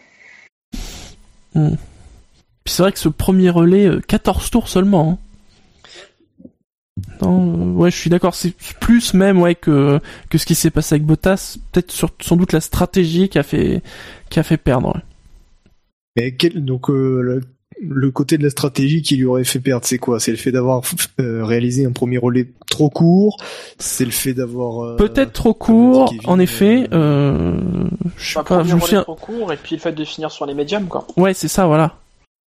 [1.54, 5.10] Puis c'est vrai que ce premier relais, euh, 14 tours seulement.
[5.12, 5.25] hein.
[7.22, 8.34] Non, euh, ouais, je suis d'accord.
[8.34, 9.98] C'est plus même ouais que
[10.30, 11.56] que ce qui s'est passé avec Bottas.
[11.72, 13.82] Peut-être sur sans doute la stratégie qui a fait
[14.30, 14.94] qui a fait perdre.
[14.94, 15.02] ouais.
[16.16, 17.40] Mais quel, donc euh, le-
[17.82, 20.18] le côté de la stratégie qui lui aurait fait perdre, c'est quoi?
[20.18, 20.80] C'est le fait d'avoir
[21.20, 23.36] euh, réalisé un premier relais trop court?
[23.78, 26.88] C'est le fait d'avoir euh, Peut-être trop court, Kevin, en effet.
[26.94, 29.02] euh, Euh, je sais Un pas, premier je me relais souviens.
[29.02, 31.06] trop court et puis le fait de finir sur les médiums quoi.
[31.18, 31.96] Ouais, c'est ça, voilà.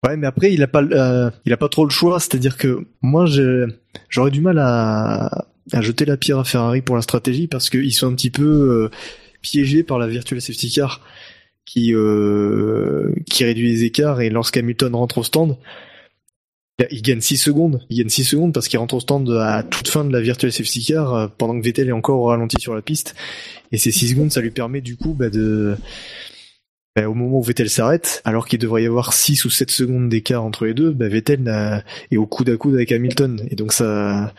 [0.07, 2.19] Ouais, mais après il a pas, euh, il a pas trop le choix.
[2.19, 3.69] C'est-à-dire que moi, je-
[4.09, 7.93] j'aurais du mal à, à jeter la pierre à Ferrari pour la stratégie parce qu'ils
[7.93, 8.89] sont un petit peu euh,
[9.41, 11.01] piégés par la virtual safety car
[11.65, 15.57] qui euh, qui réduit les écarts et lorsqu'Hamilton rentre au stand,
[16.91, 17.85] il gagne 6 secondes.
[17.89, 20.51] Il gagne 6 secondes parce qu'il rentre au stand à toute fin de la virtual
[20.51, 23.15] safety car euh, pendant que Vettel est encore ralenti sur la piste.
[23.71, 25.77] Et ces 6 secondes, ça lui permet du coup bah, de
[26.99, 30.09] bah, au moment où Vettel s'arrête, alors qu'il devrait y avoir 6 ou 7 secondes
[30.09, 33.41] d'écart entre les deux, bah, Vettel est au coude à coude avec Hamilton.
[33.49, 34.33] Et donc ça,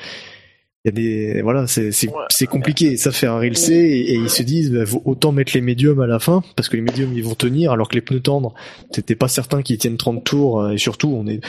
[0.84, 2.24] il y a des, voilà, c'est, c'est, Ouais.
[2.28, 2.96] c'est compliqué.
[2.96, 5.61] Ça fait un le sait et, et ils se disent, bah, faut autant mettre les
[5.61, 8.20] médiums à la fin, parce que les médiums ils vont tenir, alors que les pneus
[8.20, 8.54] tendres,
[8.90, 11.40] c'était pas certain qu'ils tiennent 30 tours, euh, et surtout, on est,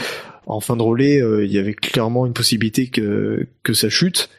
[0.45, 4.30] en fin de relais, euh, il y avait clairement une possibilité que, que ça chute.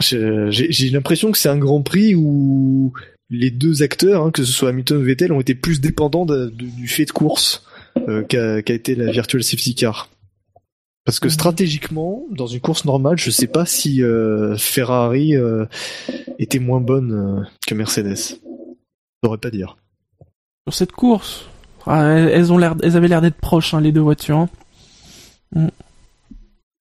[0.00, 2.92] J'ai l'impression que c'est un grand prix où
[3.32, 6.46] les deux acteurs, hein, que ce soit Hamilton ou Vettel, ont été plus dépendants de-
[6.46, 7.64] de- du fait de course
[8.08, 10.08] euh, qu'a été la virtual safety car.
[11.04, 15.64] Parce que stratégiquement, dans une course normale, je sais pas si euh, Ferrari euh,
[16.38, 18.16] était moins bonne que Mercedes.
[18.16, 19.76] Je saurais pas dire.
[20.68, 21.46] Sur cette course,
[21.86, 24.46] ah, elles, ont l'air, elles avaient l'air d'être proches, hein, les deux voitures.
[25.56, 25.68] hein.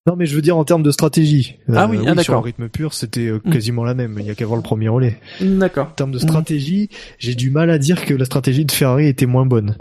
[0.07, 1.57] Non, mais je veux dire en termes de stratégie.
[1.71, 2.35] Ah oui, ah, sur d'accord.
[2.41, 3.51] le rythme pur, c'était euh, Mm.
[3.51, 4.17] quasiment la même.
[4.19, 5.19] Il y a qu'à voir le premier relais.
[5.39, 5.87] D'accord.
[5.87, 6.89] En termes de stratégie,
[7.19, 9.75] j'ai du mal à dire que la stratégie de Ferrari était moins bonne.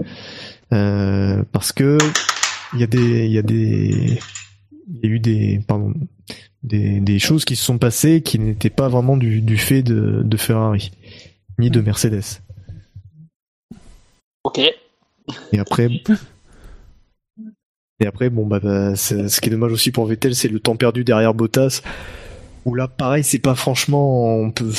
[0.72, 1.96] Euh, parce que
[2.74, 4.18] il y a des, il y a des,
[4.92, 5.94] il y a eu des, pardon,
[6.62, 10.20] des, des choses qui se sont passées qui n'étaient pas vraiment du, du fait de,
[10.22, 10.92] de Ferrari,
[11.58, 12.42] ni de Mercedes.
[14.44, 14.60] Ok.
[15.52, 15.88] Et après,
[18.00, 20.76] et après, bon bah, bah, ce qui est dommage aussi pour Vettel, c'est le temps
[20.76, 21.82] perdu derrière Bottas.
[22.64, 24.72] Où là, pareil, c'est pas franchement, on peut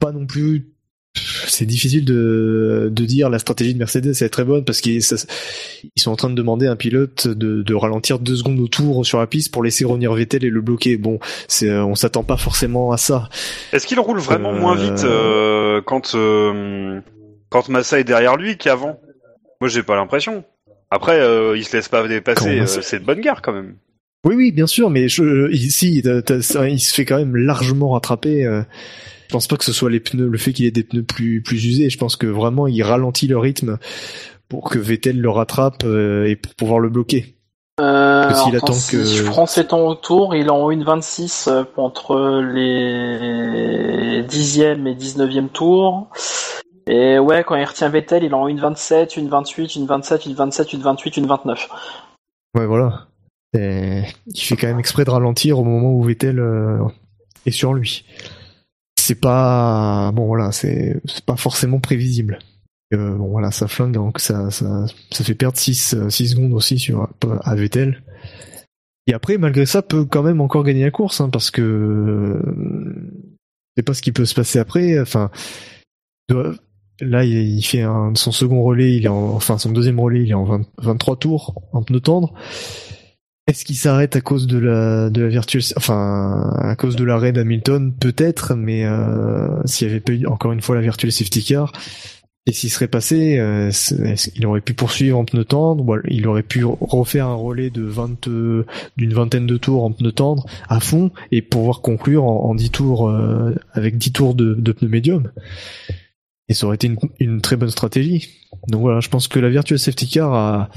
[0.00, 0.68] pas non plus.
[1.14, 5.02] C'est difficile de, de dire la stratégie de Mercedes elle est très bonne parce qu'ils
[5.02, 9.18] sont en train de demander à un pilote de, de ralentir deux secondes autour sur
[9.18, 10.96] la piste pour laisser revenir Vettel et le bloquer.
[10.96, 11.18] Bon,
[11.48, 13.28] c'est on s'attend pas forcément à ça.
[13.74, 17.00] Est-ce qu'il roule vraiment Euh, moins vite euh, quand euh,
[17.50, 18.98] quand Massa est derrière lui qu'avant?
[19.60, 20.44] Moi, j'ai pas l'impression.
[20.94, 22.60] Après, euh, il se laisse pas dépasser.
[22.60, 23.76] Euh, c'est de bonne guerre quand même.
[24.26, 26.02] Oui, oui, bien sûr, mais je, ici,
[26.42, 28.44] ça, il se fait quand même largement rattraper.
[28.44, 28.62] euh.
[29.28, 31.40] Je pense pas que ce soit les pneus, le fait qu'il ait des pneus plus
[31.42, 31.88] plus usés.
[31.88, 33.78] Je pense que vraiment, il ralentit le rythme
[34.50, 37.34] pour que Vettel le rattrape euh, et pour pouvoir le bloquer.
[37.80, 42.42] Euh, attend si que- je prends ses temps autour, il est en 1.26 euh, entre
[42.54, 46.10] les 10e et 19e tours.
[46.86, 51.68] Et ouais, quand il retient Vettel, il en 1.27, 1.28, 1.27, 1.27, 1.28, 1.29.
[52.58, 53.06] Ouais, voilà.
[53.54, 56.78] Et il fait quand même exprès de ralentir au moment où Vettel euh,
[57.46, 58.04] est sur lui.
[58.98, 62.38] C'est pas bon, voilà, c'est pas forcément prévisible.
[62.94, 66.78] Euh, bon, voilà, ça flingue, donc ça ça ça fait perdre 6 six secondes aussi
[66.78, 67.08] sur
[67.42, 68.02] à Vettel.
[69.06, 73.10] Et après, malgré ça, peut quand même encore gagner la course, hein, parce que euh,
[73.76, 75.00] c'est pas ce qui peut se passer après.
[75.00, 75.30] Enfin,
[76.28, 76.54] doit-
[77.02, 80.22] là, il, il fait un, son second relais, il est en, enfin son deuxième relais,
[80.22, 82.32] il est en 20 23 tours en pneu tendre.
[83.48, 87.32] Est-ce qu'il s'arrête à cause de la de la virtuelle, enfin à cause de l'arrêt
[87.32, 87.92] d'Hamilton?
[87.92, 91.72] Peut-être, mais euh, s'il y avait pas eu encore une fois la virtuelle safety car,
[92.44, 96.64] et s'il serait passé, euh, qu'il aurait pu poursuivre en pneu tendre, il aurait pu
[96.64, 101.12] refaire un relais de 20 euh, d'une vingtaine de tours en pneu tendre à fond
[101.30, 105.30] et pouvoir conclure en, en 10 tours euh, avec 10 tours de, de pneu médium?
[106.52, 108.28] Et ça aurait été une, très bonne stratégie.
[108.68, 110.68] Donc voilà, je pense que la virtual safety car a,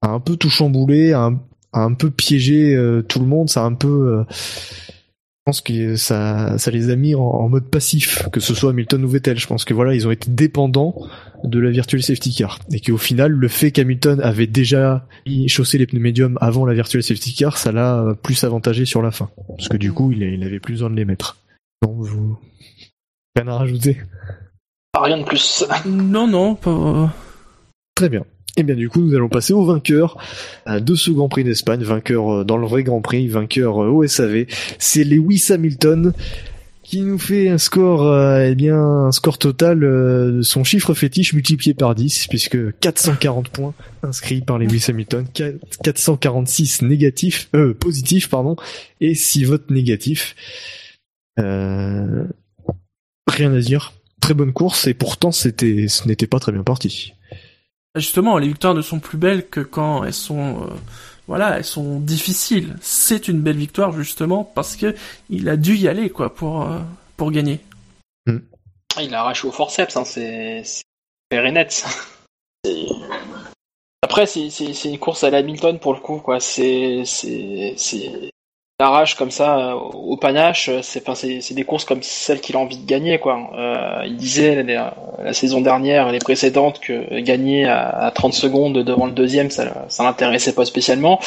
[0.00, 1.42] un peu tout chamboulé, a un,
[1.74, 5.60] a un peu piégé euh, tout le monde, ça a un peu euh, je pense
[5.60, 9.38] que ça, les a mis en, mode passif, que ce soit Hamilton ou Vettel.
[9.38, 10.94] Je pense que voilà, ils ont été dépendants
[11.44, 12.58] de la virtual safety car.
[12.72, 15.06] Et qu'au final, le fait qu'Hamilton avait déjà
[15.48, 19.02] chaussé les pneus médiums avant la virtual safety car, ça l'a euh, plus avantagé sur
[19.02, 19.28] la fin.
[19.48, 21.36] Parce que du coup, il, il avait plus besoin de les mettre.
[21.82, 22.38] Non, vous...
[23.36, 23.98] Rien à rajouter
[25.02, 25.64] Rien de plus.
[25.86, 27.12] Non, non, pas...
[27.94, 28.24] Très bien.
[28.56, 30.18] Et bien du coup, nous allons passer au vainqueur
[30.66, 34.06] de ce Grand Prix d'Espagne, vainqueur euh, dans le vrai Grand Prix, vainqueur euh, au
[34.06, 34.46] SAV.
[34.78, 36.12] C'est Lewis Hamilton
[36.88, 40.94] qui nous fait un score, euh, eh bien, un score total euh, de son chiffre
[40.94, 47.74] fétiche multiplié par 10, puisque 440 points inscrits par Lewis Hamilton, 4- 446 négatifs, euh,
[47.74, 48.56] positifs, pardon,
[49.02, 50.34] et 6 votes négatifs.
[51.38, 52.24] Euh,
[53.26, 53.92] rien à dire.
[54.20, 57.14] Très bonne course, et pourtant c'était, ce n'était pas très bien parti.
[57.94, 60.74] Justement, les victoires ne sont plus belles que quand elles sont, euh,
[61.26, 62.76] voilà, elles sont difficiles.
[62.80, 64.94] C'est une belle victoire justement parce que
[65.30, 66.78] il a dû y aller quoi pour euh,
[67.16, 67.60] pour gagner.
[68.96, 70.62] Ah, Il a arraché au forceps, hein, c'est
[71.30, 71.84] et net.
[74.02, 76.40] Après, c'est c'est- c'est une course à l'Hamilton pour le coup, quoi.
[76.40, 78.30] C'est c'est c'est
[78.80, 80.70] l'arrache comme ça euh, au panache.
[80.82, 83.50] C'est enfin, c'est c'est des courses comme celles qu'il a envie de gagner, quoi.
[83.58, 89.06] Euh, il disait la, saison dernière, les précédentes, que gagner à, à 30 secondes devant
[89.06, 91.18] le deuxième, ça ça l'intéressait pas spécialement.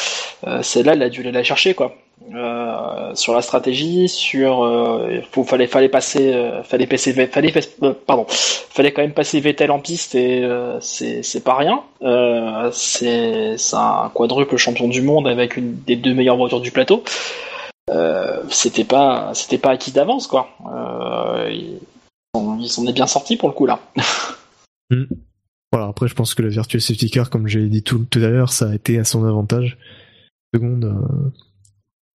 [0.46, 1.94] Euh, Celle-là, il a dû aller la chercher, quoi.
[2.34, 7.52] Euh, sur la stratégie, sur euh, faut, fallait fallait passer euh, fallait passer fallait
[7.82, 10.48] euh, pardon fallait quand même passer Vettel en piste et
[10.80, 11.82] c'est c'est pas rien.
[12.72, 17.02] C'est c'est un quadruple champion du monde avec une des deux meilleures voitures du plateau.
[18.48, 20.48] C'était pas c'était pas acquis d'avance quoi.
[21.50, 23.80] Ils s'en est bien sortis pour le coup là.
[25.74, 28.28] Voilà, après je pense que le Virtual Safety Car, comme j'ai dit tout, tout à
[28.28, 29.78] l'heure, ça a été à son avantage.
[30.52, 30.84] Seconde,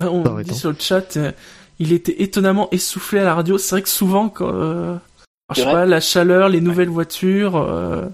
[0.01, 0.51] On Arrêtons.
[0.51, 1.31] dit sur le chat, euh,
[1.79, 3.57] il était étonnamment essoufflé à la radio.
[3.57, 4.99] C'est vrai que souvent, quand, euh, alors,
[5.55, 8.05] je sais pas, la chaleur, les nouvelles voitures, euh,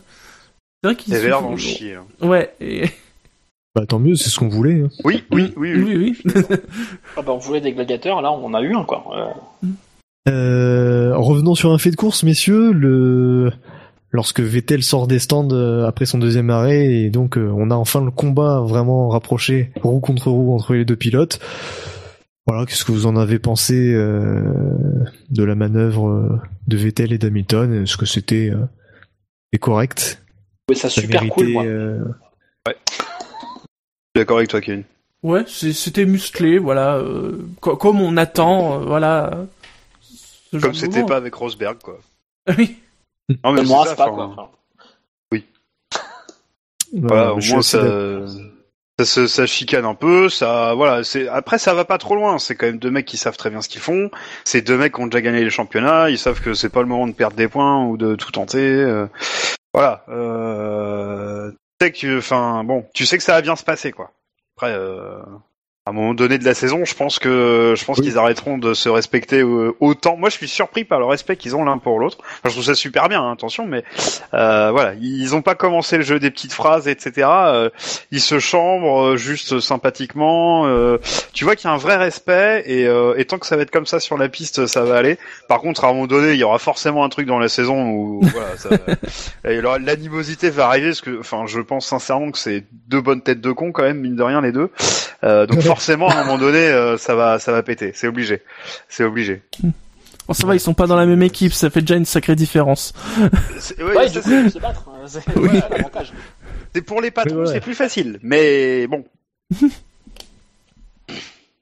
[0.81, 1.95] c'est vrai qu'il l'air d'en chier.
[1.95, 2.05] hein.
[2.21, 2.53] Ouais.
[2.61, 2.89] et-
[3.75, 4.81] bah tant mieux, c'est ce qu'on voulait.
[4.81, 4.89] hein.
[5.03, 5.83] Oui, oui, oui, oui.
[5.95, 6.33] oui, oui.
[7.17, 9.03] Ah bah, on voulait des gladiateurs, là on en a eu un quoi.
[9.65, 9.67] Euh,
[10.29, 12.71] Euh, revenons sur un fait de course, messieurs.
[12.71, 13.51] Le...
[14.15, 17.75] Lorsque Vettel sort des stands euh, après son deuxième arrêt, et donc euh, on a
[17.75, 21.39] enfin le combat vraiment rapproché, roue contre roue, entre les deux pilotes.
[22.45, 24.43] Voilà, qu'est-ce que vous en avez pensé euh,
[25.31, 27.83] de la manœuvre de Vettel et d'Hamilton?
[27.83, 30.21] Est-ce que c'était euh, correct?
[30.67, 31.63] Trouvais ça Ça super méritait, cool moi.
[31.65, 31.99] euh,
[32.67, 32.77] Je suis
[34.15, 34.83] d'accord avec toi, Kevin.
[35.23, 39.45] Ouais, c'était musclé, voilà, euh, co- comme on attend, euh, voilà.
[40.01, 41.97] ce Comme c'était pas avec Rosberg, quoi.
[42.57, 42.75] Oui.
[43.29, 44.51] Non, mais c'est Moi, ça, c'est pas enfin, quoi.
[46.93, 47.79] Voilà, au je suis moins ça,
[48.99, 52.37] ça, se- ça chicane un peu, ça, voilà, c'est, après ça va pas trop loin,
[52.37, 54.11] c'est quand même deux mecs qui savent très bien ce qu'ils font,
[54.43, 56.87] c'est deux mecs qui ont déjà gagné les championnats, ils savent que c'est pas le
[56.87, 59.07] moment de perdre des points ou de tout tenter, euh,
[59.73, 63.91] voilà, euh, tu sais que, enfin, bon, tu sais que ça va bien se passer,
[63.91, 64.11] quoi.
[64.55, 65.17] Après, euh,
[65.85, 68.05] à un moment donné de la saison, je pense que je pense Oui.
[68.05, 70.15] qu'ils arrêteront de se respecter euh, autant.
[70.15, 72.19] Moi, je suis surpris par le respect qu'ils ont l'un pour l'autre.
[72.21, 73.83] Enfin, je trouve ça super bien, hein, attention, mais
[74.33, 77.27] euh, voilà, ils ont pas commencé le jeu des petites phrases, etc.
[77.29, 77.69] Euh,
[78.11, 80.65] ils se chambrent euh, juste sympathiquement.
[80.67, 80.99] euh,
[81.33, 83.63] tu vois qu'il y a un vrai respect et, euh, et tant que ça va
[83.63, 85.17] être comme ça sur la piste, ça va aller.
[85.49, 87.89] Par contre, à un moment donné, il y aura forcément un truc dans la saison
[87.89, 93.21] où voilà, l'animosité va arriver parce que, enfin, je pense sincèrement que c'est deux bonnes
[93.21, 94.69] têtes de con quand même, mine de rien les deux.
[95.23, 97.91] Donc forcément, à un moment donné, euh, ça va, ça va péter.
[97.95, 98.41] C'est obligé,
[98.89, 99.41] c'est obligé.
[100.27, 102.35] Bon, ça va, ils sont pas dans la même équipe, ça fait déjà une sacrée
[102.35, 102.93] différence.
[103.59, 104.85] C'est- ouais, Ouais, c'est- ils peuvent se battre.
[104.89, 106.13] hein, C'est voilà, l'avantage.
[106.73, 108.19] c'est pour les patrons, Oui, c'est plus facile.
[108.21, 109.03] Mais bon,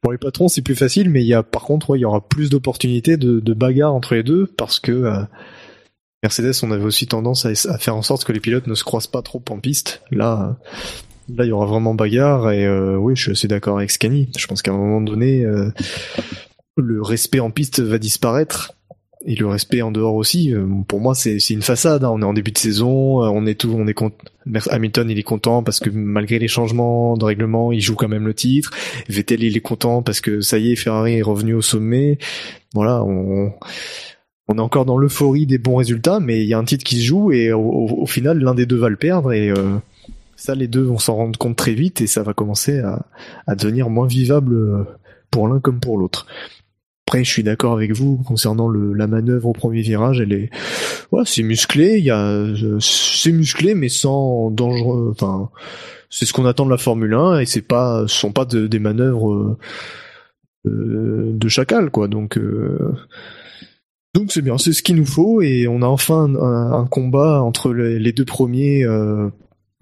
[0.01, 2.05] Pour les patrons, c'est plus facile, mais il y a par contre, ouais, il y
[2.05, 5.21] aura plus d'opportunités de, de bagarre entre les deux parce que euh,
[6.23, 8.83] Mercedes, on avait aussi tendance à, à faire en sorte que les pilotes ne se
[8.83, 10.01] croisent pas trop en piste.
[10.09, 10.67] Là, euh,
[11.35, 14.29] là, il y aura vraiment bagarre et euh, oui, je suis assez d'accord avec Scani.
[14.37, 15.69] Je pense qu'à un moment donné, euh,
[16.77, 18.73] le respect en piste va disparaître.
[19.23, 22.03] Et le respect en dehors aussi, euh, pour moi, c'est une façade.
[22.03, 22.09] hein.
[22.11, 24.15] On est en début de saison, euh, on est tout, on est content.
[24.71, 28.25] Hamilton, il est content parce que malgré les changements de règlement, il joue quand même
[28.25, 28.71] le titre.
[29.09, 32.17] Vettel, il est content parce que ça y est, Ferrari est revenu au sommet.
[32.73, 33.53] Voilà, on,
[34.47, 36.97] on est encore dans l'euphorie des bons résultats, mais il y a un titre qui
[36.97, 39.75] se joue et au, au- au final, l'un des deux va le perdre et euh,
[40.41, 43.91] ça, les deux vont s'en rendre compte très vite et ça va commencer à, devenir
[43.91, 44.83] moins vivable euh,
[45.29, 46.25] pour l'un comme pour l'autre.
[47.05, 50.19] Après, je suis d'accord avec vous concernant la manœuvre au premier virage.
[50.19, 50.49] Elle est,
[51.11, 51.99] ouais, c'est musclé.
[51.99, 55.11] Il y a, euh, c'est musclé, mais sans dangereux.
[55.11, 55.51] Enfin,
[56.09, 58.65] c'est ce qu'on attend de la Formule 1 et c'est pas, ce sont pas de-
[58.65, 59.59] des manœuvres
[60.65, 62.07] euh, de chacal, quoi.
[62.07, 62.39] Donc,
[64.15, 67.71] donc c'est bien, c'est ce qu'il nous faut et on a enfin un, combat entre
[67.73, 68.87] les, deux premiers.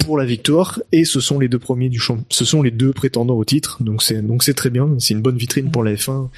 [0.10, 2.94] Pour la victoire et ce sont les deux premiers du champ ce sont les deux
[2.94, 5.94] prétendants au titre donc c'est donc c'est très bien c'est une bonne vitrine pour la
[5.94, 6.30] F1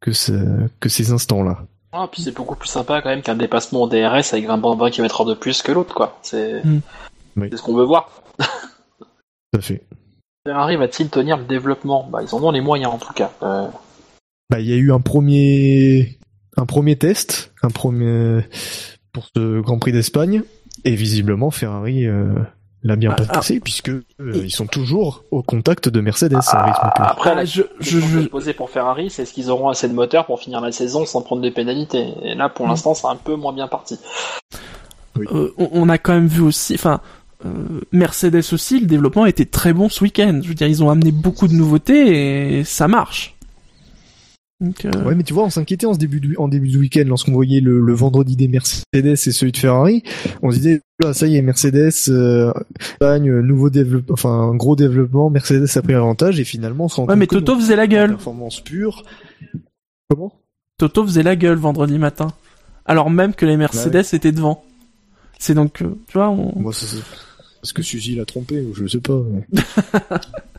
[0.00, 0.32] que ce,
[0.80, 3.88] que ces instants là Ah, puis c'est beaucoup plus sympa quand même qu'un dépassement au
[3.88, 6.18] DRS avec 20 20 km de plus que l'autre, quoi.
[6.22, 6.80] C'est Mm.
[7.36, 7.46] Oui.
[7.52, 8.10] c'est ce qu'on veut voir.
[8.38, 9.82] tout à fait
[10.44, 12.08] Ferrari va-t-il tenir le développement?
[12.10, 13.30] Bah, ils en ont les moyens en tout cas.
[13.44, 13.68] Euh,
[14.50, 16.18] Bah, il y a eu un premier,
[16.56, 18.40] un premier test, un premier
[19.12, 20.42] pour ce Grand Prix d'Espagne,
[20.84, 22.34] et visiblement Ferrari euh,
[22.84, 26.64] l'a bien Ah, passé puisque euh, ils sont toujours au contact de Mercedes à un
[26.66, 27.04] rythme pur.
[27.06, 29.94] Après, Ah, la je, je, je- posée pour Ferrari, c'est est-ce qu'ils auront assez de
[29.94, 33.16] moteurs pour finir la saison sans prendre des pénalités Et là, pour l'instant, c'est un
[33.16, 33.98] peu moins bien parti.
[35.18, 37.00] euh, on, on a quand même vu aussi, enfin,
[37.46, 40.40] euh, Mercedes aussi, le développement était très bon ce week-end.
[40.42, 43.33] Je veux dire, ils ont amené beaucoup de nouveautés et ça marche.
[44.64, 46.78] Donc, euh, Ouais, mais tu vois, on s'inquiétait en ce début de, en début de
[46.78, 50.02] week-end lorsqu'on voyait le, le vendredi des Mercedes et celui de Ferrari.
[50.42, 52.52] On se disait, ah, ça y est, Mercedes, euh,
[53.00, 56.88] gagne, euh, nouveau développement, enfin, un gros développement, Mercedes a pris l'avantage et finalement, on
[56.88, 58.10] se rend Ouais, compte mais Toto faisait la gueule.
[58.10, 59.02] Performance pure.
[60.08, 60.32] Comment?
[60.78, 62.28] Toto faisait la gueule vendredi matin.
[62.86, 64.64] Alors même que les Mercedes étaient devant.
[65.38, 66.58] C'est donc, euh, tu vois, on...
[66.58, 67.02] Moi, ça, c'est
[67.60, 69.20] parce que Suzy l'a trompé, ou je sais pas.
[69.30, 69.46] mais-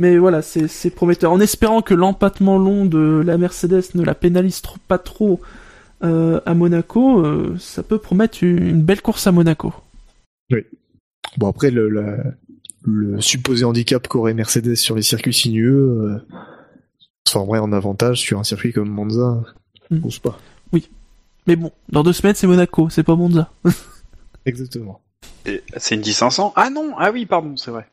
[0.00, 1.30] Mais voilà, c'est prometteur.
[1.30, 5.40] En espérant que l'empattement long de la Mercedes ne la pénalise trop, pas trop
[6.02, 9.72] euh, à Monaco, euh, ça peut promettre une, une belle course à Monaco.
[11.36, 12.24] Bon, après, le, la-
[12.82, 16.18] le supposé handicap qu'aurait Mercedes sur les circuits sinueux, euh,
[17.24, 19.42] transformerait en avantage sur un circuit comme Monza.
[19.90, 20.00] Je Mm.
[20.00, 20.38] pense pas.
[21.46, 23.50] Mais bon, dans deux semaines, c'est Monaco, c'est pas Monza.
[24.46, 25.00] Exactement.
[25.76, 27.86] C'est une 10500 Ah non, ah oui, pardon, c'est vrai.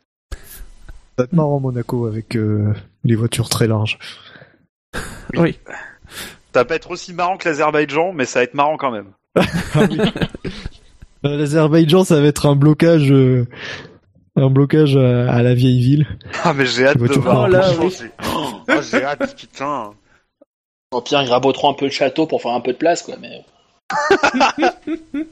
[1.17, 2.73] Ça va être marrant Monaco avec euh,
[3.03, 3.97] les voitures très larges.
[5.35, 5.57] Oui.
[6.53, 9.11] Ça va pas être aussi marrant que l'Azerbaïdjan, mais ça va être marrant quand même.
[11.25, 13.47] Euh, L'Azerbaïdjan, ça va être un blocage, euh,
[14.35, 16.05] un blocage à, à la vieille ville.
[16.43, 17.45] Ah mais j'ai hâte de voir.
[17.45, 17.89] Oh là, oui.
[17.99, 19.93] j'ai- Oh, j'ai hâte, putain.
[20.91, 23.15] Au pire, ils raboteront un peu le château pour faire un peu de place, quoi.
[23.19, 23.43] Mais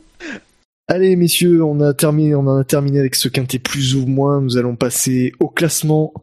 [0.87, 4.39] Allez messieurs, on a terminé, on en a terminé avec ce quintet plus ou moins.
[4.41, 6.13] Nous allons passer au classement,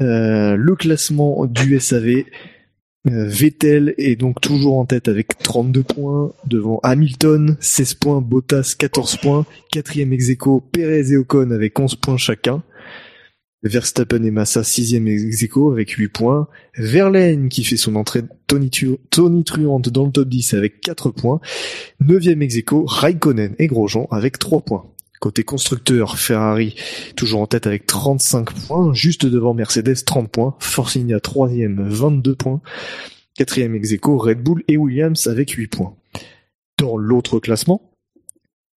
[0.00, 2.24] Euh, le classement du SAV.
[3.06, 8.74] Euh, Vettel est donc toujours en tête avec 32 points devant Hamilton, 16 points, Bottas
[8.76, 12.64] 14 points, quatrième ex aequo, Perez et Ocon avec 11 points chacun.
[13.64, 16.48] Verstappen et Massa sixième ex avec 8 points.
[16.76, 21.40] Verlaine qui fait son entrée tonitruante dans le top 10 avec 4 points.
[22.00, 24.84] Neuvième ex Raikkonen et Grosjean avec 3 points.
[25.20, 26.74] Côté constructeur, Ferrari
[27.16, 32.34] toujours en tête avec 35 points, juste devant Mercedes 30 points, Force India troisième 22
[32.34, 32.60] points,
[33.34, 35.96] quatrième ex aequo, Red Bull et Williams avec 8 points.
[36.76, 37.93] Dans l'autre classement,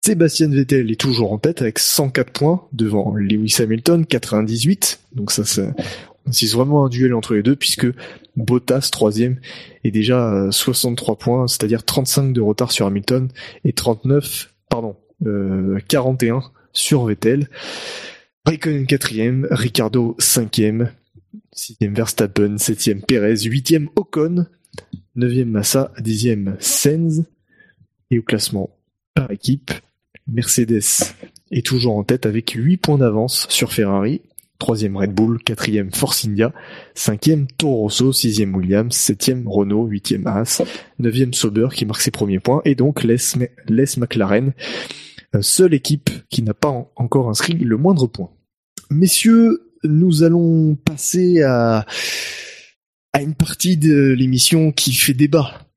[0.04, 5.02] Sébastien Vettel est toujours en tête avec 104 points devant Lewis Hamilton 98.
[5.14, 7.88] Donc ça, c'est vraiment un duel entre les deux puisque
[8.38, 9.40] Bottas troisième
[9.84, 13.30] est déjà à 63 points, c'est-à-dire 35 de retard sur Hamilton
[13.66, 14.96] et 39, pardon,
[15.26, 17.50] euh, 41 sur Vettel.
[18.46, 20.92] Raikkonen quatrième, Ricardo cinquième,
[21.52, 24.46] sixième Verstappen, septième Perez, huitième Ocon,
[25.16, 27.26] neuvième Massa, dixième Sainz.
[28.10, 28.70] Et au classement
[29.16, 29.72] par équipe,
[30.28, 30.82] Mercedes
[31.52, 34.22] est toujours en tête avec 8 points d'avance sur Ferrari,
[34.60, 36.54] troisième Red Bull, quatrième Force India,
[36.96, 40.62] cinquième Toro Rosso, sixième Williams, septième Renault, huitième Haas,
[41.00, 43.38] neuvième Sauber qui marque ses premiers points, et donc laisse,
[43.98, 44.54] McLaren,
[45.36, 48.30] euh, seule équipe qui n'a pas en- encore inscrit le moindre point.
[48.90, 51.86] Messieurs, nous allons passer à
[53.22, 55.68] une partie de l'émission qui fait débat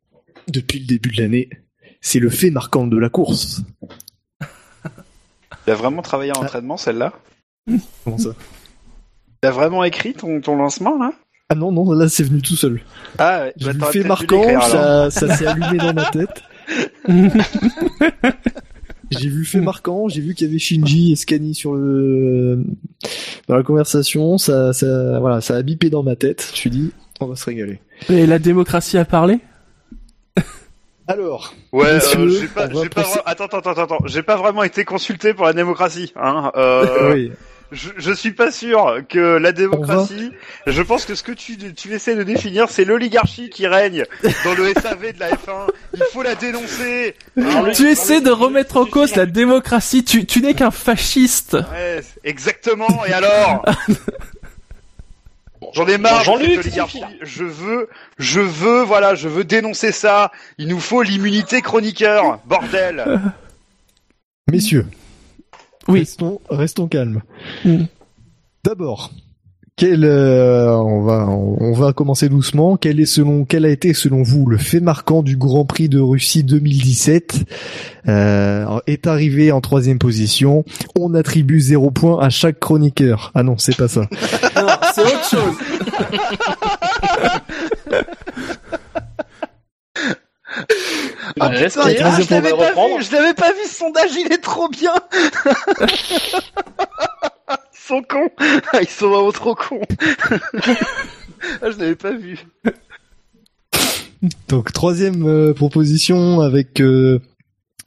[0.48, 1.48] depuis le début de l'année.
[2.00, 3.62] C'est le fait marquant de la course.
[5.66, 7.12] Il a vraiment travaillé en entraînement, celle-là
[8.04, 8.30] Comment ça
[9.42, 11.12] Il a vraiment écrit ton, ton lancement, là
[11.48, 12.80] Ah non, non, là c'est venu tout seul.
[13.18, 16.10] Ah ouais, J'ai bah, vu le t'aurais fait marquant, ça, ça s'est allumé dans ma
[16.10, 16.42] tête.
[19.10, 22.64] J'ai vu le fait marquant, j'ai vu qu'il y avait Shinji et Scani sur le
[23.48, 26.46] dans la conversation, ça, ça, voilà, ça a bipé dans ma tête.
[26.50, 27.80] Je me suis dit, on va se régaler.
[28.08, 29.40] Et la démocratie a parlé?
[31.10, 34.36] Alors, Ouais, Messieurs, euh, j'ai pas, j'ai pas passer- attends, attends, attends, attends, j'ai pas
[34.36, 36.52] vraiment été consulté pour la démocratie, hein.
[36.56, 37.32] Euh, oui,
[37.72, 40.30] je, je suis pas sûr que la démocratie.
[40.66, 44.04] Je pense que ce que tu, tu essaies de définir, c'est l'oligarchie qui règne
[44.44, 45.68] dans le SAV de la F1.
[45.94, 47.14] Il faut la dénoncer.
[47.74, 53.04] Tu essaies de remettre en cause la démocratie, tu, tu n'es qu'un fasciste Ouais, exactement.
[53.06, 53.64] Et alors?
[55.74, 56.74] J'en ai marre de cette
[57.22, 57.88] Je veux,
[58.18, 60.30] je veux, voilà, je veux dénoncer ça.
[60.58, 63.20] Il nous faut l'immunité chroniqueur, bordel.
[64.50, 64.86] messieurs,
[65.88, 66.00] Oui.
[66.00, 67.22] restons, restons calmes.
[67.64, 67.84] Mm.
[68.64, 69.10] D'abord,
[69.80, 72.76] quel, euh, on va, on va commencer doucement.
[72.76, 75.98] Quel est selon, quel a été selon vous le fait marquant du Grand Prix de
[75.98, 77.46] Russie 2017
[78.06, 80.66] euh, Est arrivé en troisième position.
[80.98, 83.32] On attribue zéro point à chaque chroniqueur.
[83.34, 84.06] Ah non, c'est pas ça.
[91.38, 92.98] Ah, ah, je va l'avais pas reprendre.
[92.98, 94.94] vu, je l'avais pas vu ce sondage, il est trop bien.
[97.50, 98.30] Ils sont cons.
[98.80, 99.80] Ils sont vraiment trop cons.
[101.62, 102.38] ah, je l'avais pas vu.
[104.48, 107.20] Donc troisième euh, proposition avec euh,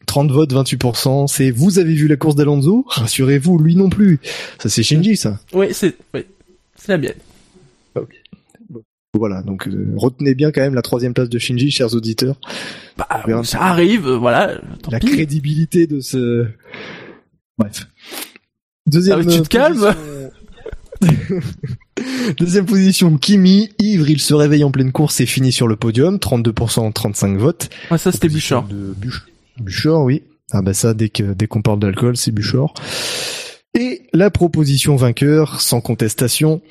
[0.08, 1.28] 30 votes, 28%.
[1.28, 2.86] C'est vous avez vu la course d'Alonso?
[2.88, 4.20] Rassurez-vous, lui non plus.
[4.60, 5.40] Ça c'est Shinji, ça.
[5.54, 6.26] Oui, c'est oui,
[6.76, 7.14] c'est la mienne.
[9.16, 12.40] Voilà, donc euh, retenez bien quand même la troisième place de Shinji, chers auditeurs.
[12.98, 13.08] Bah,
[13.44, 14.60] ça arrive, euh, voilà.
[14.82, 15.06] Tant la pis.
[15.08, 16.48] crédibilité de ce.
[17.60, 17.88] Bref.
[18.88, 19.20] Deuxième.
[19.20, 19.76] Ah, tu te calmes?
[19.76, 20.32] position-
[22.40, 23.70] Deuxième position, Kimi.
[23.80, 26.18] Ivre, il se réveille en pleine course et finit sur le podium.
[26.18, 27.70] 32%, 35 votes.
[27.92, 28.68] Ouais, ça c'était Bouchard.
[28.68, 29.26] De Buch-
[29.60, 30.24] Buchor, oui.
[30.52, 32.74] Ah bah ça, dès que dès qu'on parle d'alcool, c'est Buchor.
[33.76, 36.62] Et la proposition vainqueur, sans contestation,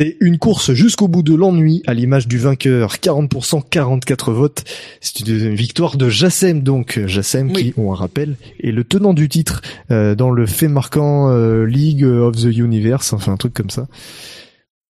[0.00, 4.64] c'est une course jusqu'au bout de l'ennui, à l'image du vainqueur, 40%, 44 votes.
[5.02, 7.64] C'est une victoire de Jassem, donc Jassem Oui.
[7.64, 9.60] qui, on rappelle, est le tenant du titre
[9.90, 13.88] euh, dans le fait marquant euh, League of the Universe, enfin un truc comme ça.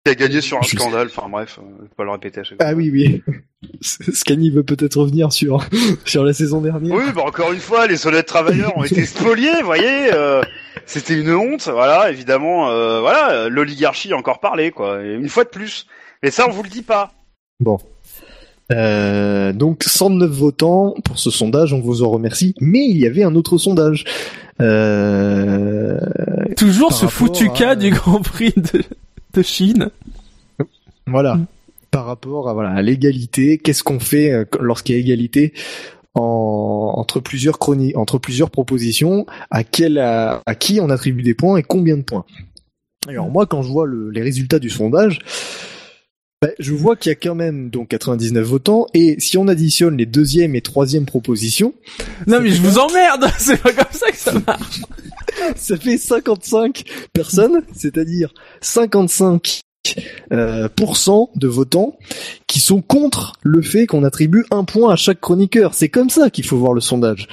[0.06, 0.76] Qui a gagné sur un Je sais.
[0.76, 2.66] scandale, enfin bref, euh, je vais pas le répéter à chaque fois.
[2.70, 3.22] Ah oui, oui.
[3.82, 5.66] Scani veut peut-être revenir sur
[6.06, 6.94] sur la saison dernière.
[6.94, 10.12] Oui, bah encore une fois, les honnêtes travailleurs ont été spoliés, vous voyez.
[10.14, 10.40] euh,
[10.86, 12.10] C'était une honte, voilà.
[12.10, 15.02] Évidemment, euh, voilà, l'oligarchie a encore parlé, quoi.
[15.04, 15.86] Et une fois de plus.
[16.22, 17.12] Mais ça, on vous le dit pas.
[17.60, 17.78] Bon.
[18.72, 22.54] Euh, donc 109 votants pour ce sondage, on vous en remercie.
[22.60, 24.04] Mais il y avait un autre sondage.
[24.60, 25.98] Euh,
[26.56, 28.82] Toujours ce foutu à- cas du Grand Prix de,
[29.34, 29.90] de Chine.
[31.06, 31.34] voilà.
[31.36, 31.46] Mm.
[31.90, 35.52] Par rapport à voilà à l'égalité, qu'est-ce qu'on fait lorsqu'il y a égalité?
[36.14, 41.34] En, entre plusieurs chroniques, entre plusieurs propositions À quel à, à qui on attribue des
[41.34, 42.24] points et combien de points
[43.08, 45.20] Alors moi, quand je vois le- les résultats du sondage.
[46.42, 49.96] ben, je vois qu'il y a quand même donc 99 votants et si on additionne
[49.96, 51.74] les deuxième et troisième propositions,
[52.26, 54.80] Non mais je vous emmerde, c'est pas comme ça que ça marche.
[55.56, 56.82] ça fait 55
[57.12, 58.32] personnes, c'est-à-dire
[58.62, 59.60] 55 euh, pourcent
[60.30, 61.96] de votants
[62.46, 65.74] qui sont contre le fait qu'on attribue un point à chaque chroniqueur.
[65.74, 67.28] C'est comme ça qu'il faut voir le sondage.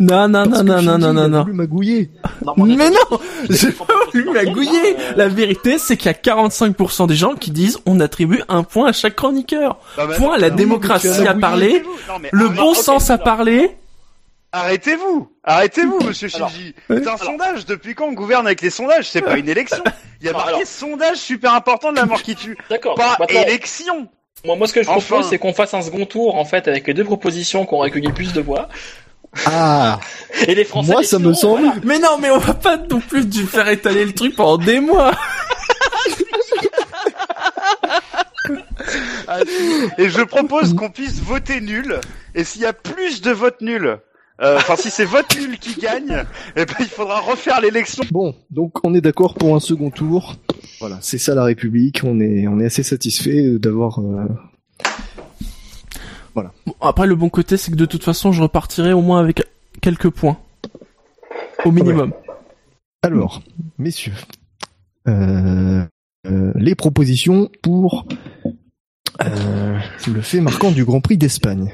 [0.00, 1.42] Non non Parce non non non non il non non.
[1.42, 2.10] voulu magouiller.
[2.46, 3.18] Non, mais non,
[3.50, 4.94] j'ai pas voulu magouiller.
[5.16, 8.90] La vérité, c'est qu'il y a 45% des gens qui disent on attribue un point
[8.90, 9.78] à chaque chroniqueur.
[9.98, 11.90] Non, mais Point, la démocratie a parlé, arrêtez-vous.
[12.08, 13.70] Non, mais le bon sens a parlé.
[14.52, 17.00] Arrêtez-vous Arrêtez-vous, monsieur Shinji ouais.
[17.02, 19.08] C'est un sondage, depuis quand on gouverne avec les sondages?
[19.10, 19.82] C'est pas une élection
[20.20, 20.66] Il y a marqué alors.
[20.66, 22.94] sondage super important de la mort qui tue D'accord.
[22.94, 24.08] Pas Maintenant, élection
[24.44, 25.00] moi, moi, ce que je Enfin.
[25.00, 27.78] propose, c'est qu'on fasse un second tour, en fait, avec les deux propositions qui ont
[27.78, 28.68] recueilli plus de voix.
[29.46, 29.98] Ah,
[30.46, 30.92] Et les Français.
[30.92, 31.62] moi ça me semble.
[31.64, 31.80] voilà.
[31.82, 34.78] Mais non, mais on va pas non plus du faire étaler le truc pendant des
[34.78, 35.10] mois.
[39.98, 42.00] Et je propose qu'on puisse voter nul,
[42.34, 43.96] et s'il y a plus de votes nuls, euh,
[44.40, 46.24] enfin si c'est vote nul qui gagne,
[46.56, 48.04] eh ben il faudra refaire l'élection.
[48.10, 50.36] Bon, donc on est d'accord pour un second tour.
[50.80, 52.02] Voilà, c'est ça la République.
[52.04, 54.00] On est on est assez satisfait d'avoir.
[54.00, 54.26] euh,
[56.34, 56.44] Bon,
[56.80, 59.42] après, le bon côté, c'est que de toute façon, je repartirai au moins avec
[59.80, 60.38] quelques points.
[61.64, 62.12] Au minimum.
[63.02, 63.42] Alors,
[63.78, 64.12] messieurs,
[65.08, 65.84] euh,
[66.26, 68.06] euh, les propositions pour
[69.24, 69.78] euh,
[70.12, 71.72] le fait marquant du Grand Prix d'Espagne.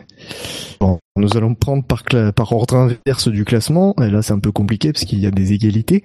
[0.81, 2.03] Bon, nous allons prendre par,
[2.35, 3.95] par ordre inverse du classement.
[4.03, 6.05] Et là, c'est un peu compliqué parce qu'il y a des égalités.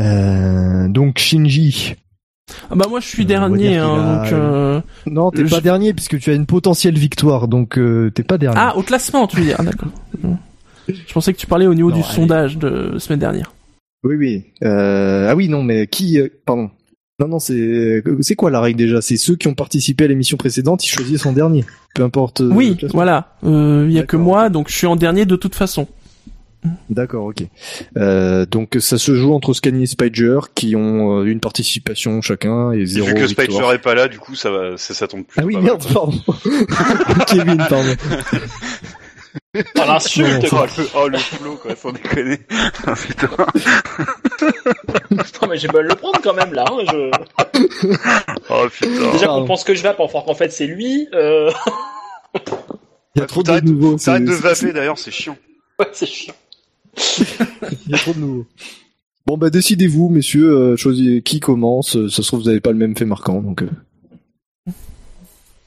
[0.00, 1.94] Euh, donc Shinji.
[2.70, 4.32] Ah bah moi, je suis Euh, dernier, qu'il hein, a- donc...
[4.32, 8.24] euh, Non, t'es Je- pas dernier puisque tu as une potentielle victoire, donc euh, t'es
[8.24, 8.58] pas dernier.
[8.60, 9.56] Ah, au classement, tu veux dire.
[9.58, 9.88] Ah, d'accord.
[10.88, 12.12] Je pensais que tu parlais au niveau Non, du allez.
[12.12, 13.52] sondage de semaine dernière.
[14.04, 14.44] Oui, oui.
[14.64, 16.70] Euh, ah oui, non, mais qui euh, Pardon.
[17.20, 19.00] Non, non, c'est c'est quoi la règle déjà?
[19.02, 21.64] C'est ceux qui ont participé à l'émission précédente, ils choisissent en dernier,
[21.94, 22.40] peu importe.
[22.40, 23.36] euh, oui, voilà.
[23.44, 25.86] Euh, Il y a que D'accord, moi, donc je suis en dernier de toute façon.
[26.90, 27.44] D'accord, ok.
[27.96, 32.70] Euh, donc ça se joue entre Scanny et Spider qui ont euh, une participation chacun
[32.72, 33.46] et zéro Vu que victoire.
[33.48, 35.40] Spicer est pas là, du coup ça va, ça, ça tombe plus.
[35.40, 36.12] Ah oui, merde, pardon.
[37.26, 37.94] Kevin, pardon.
[39.78, 40.66] Ah, l'insulte, quoi.
[40.66, 42.38] Oh le, oh, le flow quoi, sans déconner.
[42.86, 43.28] Ah, putain.
[45.24, 46.64] Putain, mais j'ai pas le prendre quand même, là.
[46.70, 47.10] hein, je-
[48.50, 49.12] Oh putain.
[49.12, 51.08] Déjà qu'on pense que je vais pour voir qu'en fait c'est lui.
[51.14, 51.50] Euh...
[53.14, 53.98] Il y a trop de nouveaux.
[53.98, 55.36] c'est- T'arrêtes de vaper d'ailleurs, c'est chiant.
[55.78, 56.34] Ouais, c'est chiant.
[57.86, 58.46] Il y a trop de nouveaux.
[59.26, 61.96] Bon bah décidez-vous, messieurs, euh, choisissez qui commence.
[61.96, 63.62] Euh, Ça se trouve vous n'avez pas le même fait marquant, donc.
[63.62, 63.70] euh,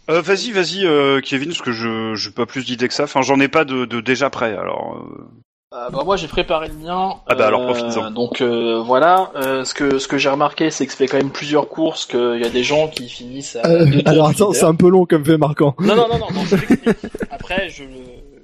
[0.09, 3.03] Euh, vas-y, vas-y, euh, Kevin, parce que je j'ai pas plus d'idées que ça.
[3.05, 4.55] Enfin, j'en ai pas de, de déjà prêt.
[4.55, 5.27] Alors, euh,
[5.73, 7.15] Euh, bah, moi j'ai préparé le mien.
[7.27, 8.11] Ah bah, alors, Euh, profites-en.
[8.11, 11.17] Donc euh, voilà, euh, ce que ce que j'ai remarqué, c'est que ça fait quand
[11.17, 14.63] même plusieurs courses qu'il y a des gens qui finissent à Euh, alors attends, c'est
[14.65, 15.75] un peu long comme fait marquant.
[15.79, 16.95] Non non non non, non je l'explique.
[17.31, 17.83] Après je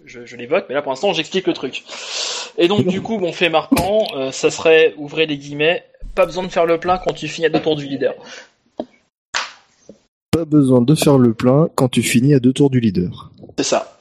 [0.05, 1.83] je, je l'évoque, mais là pour l'instant j'explique le truc.
[2.57, 5.85] Et donc du coup mon fait marquant, euh, ça serait ouvrez les guillemets,
[6.15, 8.15] pas besoin de faire le plein quand tu finis à deux tours du leader.
[10.31, 13.31] Pas besoin de faire le plein quand tu finis à deux tours du leader.
[13.57, 13.99] C'est ça.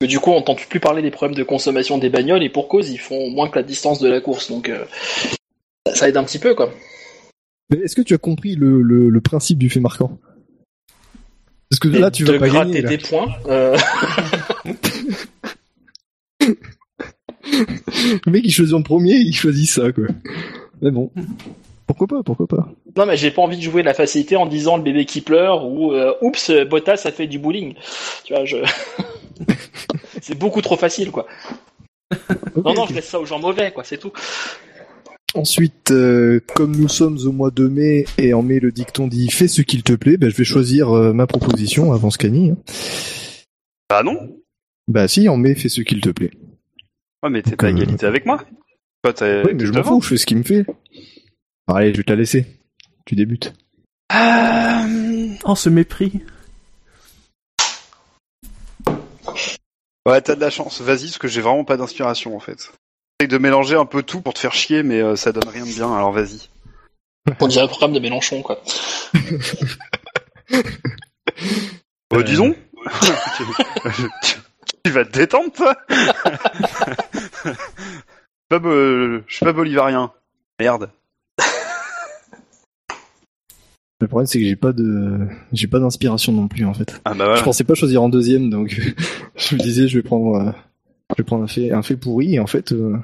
[0.00, 2.66] que du coup, on n'entend plus parler des problèmes de consommation des bagnoles et pour
[2.68, 4.84] cause, ils font moins que la distance de la course, donc euh,
[5.94, 6.72] ça- aide un petit peu quoi.
[7.70, 10.18] Mais est-ce que tu as compris le, le, le principe du fait marquant?
[11.70, 12.82] Parce que là, tu vas pas gratter gagner.
[12.82, 12.88] là.
[12.90, 13.28] des points.
[13.46, 13.76] euh,
[18.26, 20.04] Le mec, il choisit en premier, il choisit ça, quoi.
[20.82, 21.10] Mais bon.
[21.86, 24.76] Pourquoi pas, pourquoi pas Non, mais j'ai pas envie de jouer la facilité en disant
[24.76, 27.74] le bébé qui pleure ou euh, oups, Bottas a fait du bowling.
[28.24, 28.56] Tu vois, je.
[30.22, 31.26] c'est beaucoup trop facile, quoi.
[32.56, 34.12] Non, non, je laisse ça aux gens mauvais, quoi, c'est tout.
[35.34, 39.28] Ensuite, euh, comme nous sommes au mois de mai, et en mai le dicton dit
[39.30, 42.50] fais ce qu'il te plaît, ben, je vais choisir euh, ma proposition avant Scani.
[42.50, 42.56] hein.
[43.90, 44.16] Bah non?
[44.86, 46.30] Bah si, en mai, fais ce qu'il te plaît.
[47.22, 48.44] Ouais, mais t'es pas à euh, égalité avec moi.
[49.02, 49.12] Toi,
[49.44, 50.64] oui, mais je m'en fous, je fais ce qu'il me fait.
[51.66, 52.46] Allez, je vais te la laisser.
[53.06, 53.52] Tu débutes.
[55.44, 56.22] Oh, ce mépris.
[60.06, 60.80] Ouais, t'as de la chance.
[60.80, 62.70] Vas-y, parce que j'ai vraiment pas d'inspiration en fait.
[63.20, 65.64] J'essaye de mélanger un peu tout pour te faire chier, mais euh, ça donne rien
[65.64, 65.94] de bien.
[65.94, 66.48] Alors vas-y.
[67.40, 68.60] On dirait le programme de Mélenchon, quoi.
[69.14, 69.38] Euh,
[72.12, 72.22] Euh.
[72.22, 72.54] disons.
[74.84, 75.74] tu, vas te détendre, toi.
[78.48, 78.70] Pas bo-
[79.26, 80.12] Je suis pas bolivarien.
[80.60, 80.90] Merde.
[84.04, 87.00] Le problème, c'est que j'ai pas de, j'ai pas d'inspiration non plus, en fait.
[87.06, 87.36] Ah bah voilà.
[87.36, 88.68] Je pensais pas choisir en deuxième, donc
[89.36, 90.52] je me disais, je vais prendre, euh,
[91.16, 92.98] je vais prendre un fait, un fait pourri, et en fait, euh,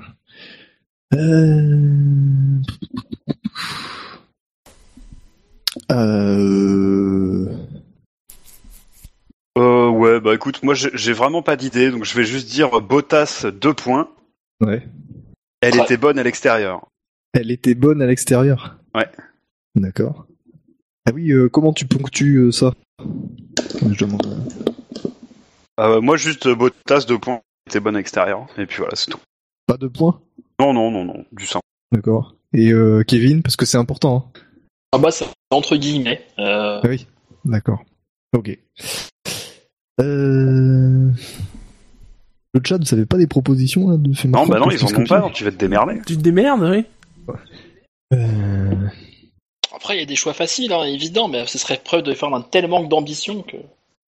[1.14, 2.59] euh,
[5.90, 7.47] euh,
[9.59, 12.81] Euh, ouais, bah écoute, moi j'ai vraiment pas d'idée, donc je vais juste dire euh,
[12.81, 14.09] Bottas deux points.
[14.60, 14.86] ouais.
[15.62, 15.82] Elle Ouais.
[15.85, 16.86] était bonne à l'extérieur.
[17.32, 18.78] Elle était bonne à l'extérieur.
[18.94, 19.09] Ouais.
[19.74, 20.27] D'accord.
[21.06, 24.27] Ah oui, euh, comment tu ponctues euh, ça Je demande.
[25.81, 27.40] Euh, moi juste euh, Bottas deux points.
[27.66, 28.47] Était bonne à l'extérieur.
[28.59, 29.18] Et puis voilà, c'est tout.
[29.66, 30.20] Pas de points
[30.60, 31.60] Non, non, non, non, du sang.
[31.93, 32.35] D'accord.
[32.52, 34.31] Et euh, Kevin, parce que c'est important.
[34.35, 34.40] hein.
[34.93, 36.27] Ah bah, c'est entre guillemets.
[36.39, 37.06] Euh, Ah oui.
[37.44, 37.85] D'accord.
[38.36, 38.59] Ok.
[40.01, 41.10] Euh...
[42.52, 44.89] Le chat, vous avez pas des propositions là, de fait Non, bah non, ils en
[45.01, 46.01] ont pas, tu vas te démerder.
[46.05, 46.85] Tu te démerdes, oui.
[48.12, 48.70] euh...
[49.81, 52.35] Après, il y a des choix faciles, hein, évident, mais ce serait preuve de faire
[52.35, 53.57] un tel manque d'ambition que.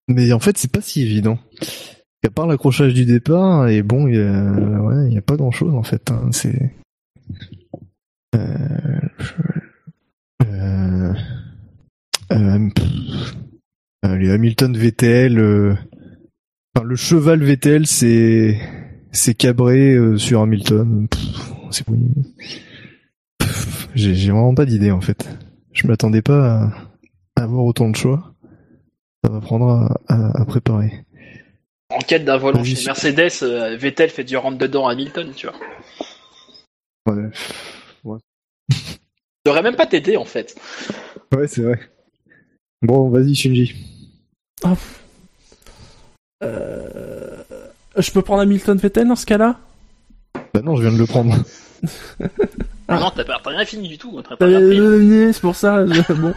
[0.07, 1.39] Mais en fait, c'est pas si évident.
[2.23, 6.11] À part l'accrochage du départ, et bon, il y a, pas grand chose en fait.
[6.11, 6.73] hein, C'est.
[8.35, 8.69] Euh...
[10.43, 11.13] euh,
[12.31, 12.69] euh,
[14.17, 15.33] les Hamilton VTL.
[15.33, 18.59] le cheval VTL, c'est
[19.11, 21.07] c'est cabré sur Hamilton.
[21.71, 21.83] C'est
[23.95, 25.27] j'ai vraiment pas d'idée en fait.
[25.73, 26.69] Je m'attendais pas
[27.35, 28.33] à avoir autant de choix.
[29.23, 31.05] Ça va prendre à, à- à préparer.
[31.89, 35.47] En quête d'un volant chez Mercedes, euh, Vettel fait du rentre dedans à Hamilton, tu
[35.47, 35.55] vois.
[37.15, 37.29] Ouais,
[38.69, 38.79] Je
[39.45, 40.55] devrais même pas t'aider, en fait.
[41.35, 41.79] ouais c'est vrai.
[42.81, 43.75] Bon, vas-y Shinji.
[46.43, 47.43] Euh...
[47.97, 49.59] Je peux prendre Hamilton Vettel dans ce cas-là?
[50.53, 51.35] Bah non, je viens de le prendre.
[52.87, 54.21] Ah non, t'as pas t'as rien fini du tout.
[54.27, 54.45] T'as pas.
[54.45, 55.85] Euh, C'est pour ça.
[55.85, 56.33] je- Bon.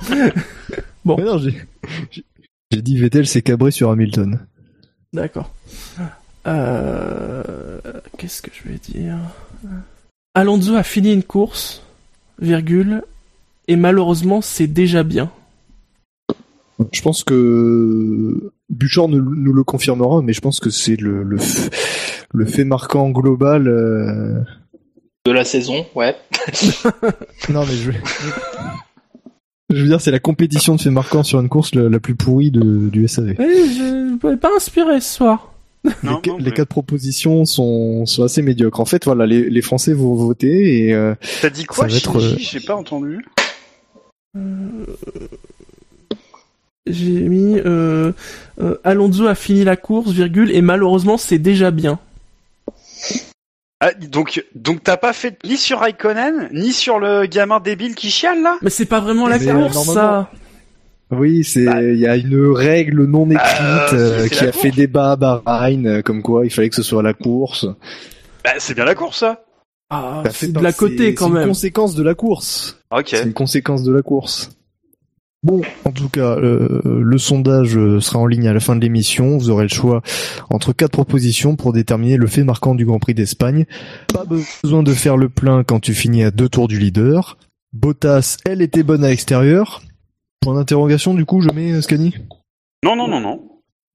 [1.05, 1.17] Bon.
[1.19, 1.55] Mais non, j'ai
[2.11, 2.25] j'ai-
[2.73, 4.41] j'ai dit Vettel c'est cabré sur Hamilton.
[5.13, 5.53] D'accord.
[6.47, 7.43] Euh...
[8.19, 9.17] Qu'est-ce que je vais dire?
[10.35, 11.83] Alonso a fini une course,
[12.41, 13.03] virgule,
[13.69, 15.31] et malheureusement c'est déjà bien.
[16.93, 21.39] Je pense que Buchor nous, nous le confirmera, mais je pense que c'est le, le,
[21.39, 21.71] f-
[22.35, 23.67] le fait marquant global.
[23.67, 24.41] euh,
[25.27, 26.15] De la saison, ouais.
[27.51, 27.91] Non, mais je.
[29.69, 32.15] Je veux dire, c'est la compétition de fait marquant sur une course la, la plus
[32.15, 33.31] pourrie de, du SAV.
[33.31, 35.53] Eh, je ne pouvais pas inspirer ce soir.
[36.05, 38.79] Non, les, non, les mais- quatre propositions sont, sont assez médiocres.
[38.79, 42.17] En fait, voilà, les, les Français vont voter et euh, T'as dit quoi, va être,
[42.21, 43.25] euh, J'ai pas entendu.
[46.87, 48.13] J'ai mis euh,
[48.61, 51.99] euh, Alonso a fini la course, virgule, et malheureusement c'est déjà bien.
[53.81, 58.11] Ah, donc, donc t'as pas fait ni sur Raikkonen, ni sur le gamin débile qui
[58.11, 58.57] chiale là?
[58.63, 60.31] Mais c'est pas vraiment la euh, course, ça.
[61.11, 64.71] oui, c'est il y a une règle non écrite Bah, euh, c'est qui a fait
[64.71, 67.67] débat à Bahreïn, euh, comme quoi il fallait que ce soit la course.
[68.43, 69.43] Bah, c'est bien la course, ça.
[69.91, 71.49] Ah, c'est de la côté quand C'est une même.
[71.49, 72.81] conséquence de la course.
[72.91, 73.09] Ok.
[73.11, 74.56] C'est une conséquence de la course.
[75.43, 78.81] Bon, en tout cas, euh, le sondage euh, sera en ligne à la fin de
[78.81, 79.37] l'émission.
[79.39, 80.03] Vous aurez le choix
[80.51, 83.67] entre quatre propositions pour déterminer le fait marquant du Grand Prix d'Espagne.
[84.13, 87.39] Pas besoin de faire le plein quand tu finis à deux tours du leader.
[87.73, 89.83] Bottas, elle était bonne à l'extérieur.
[90.41, 92.15] Point d'interrogation, du coup, je mets euh, Scani?
[92.85, 93.41] Non, non, non, non.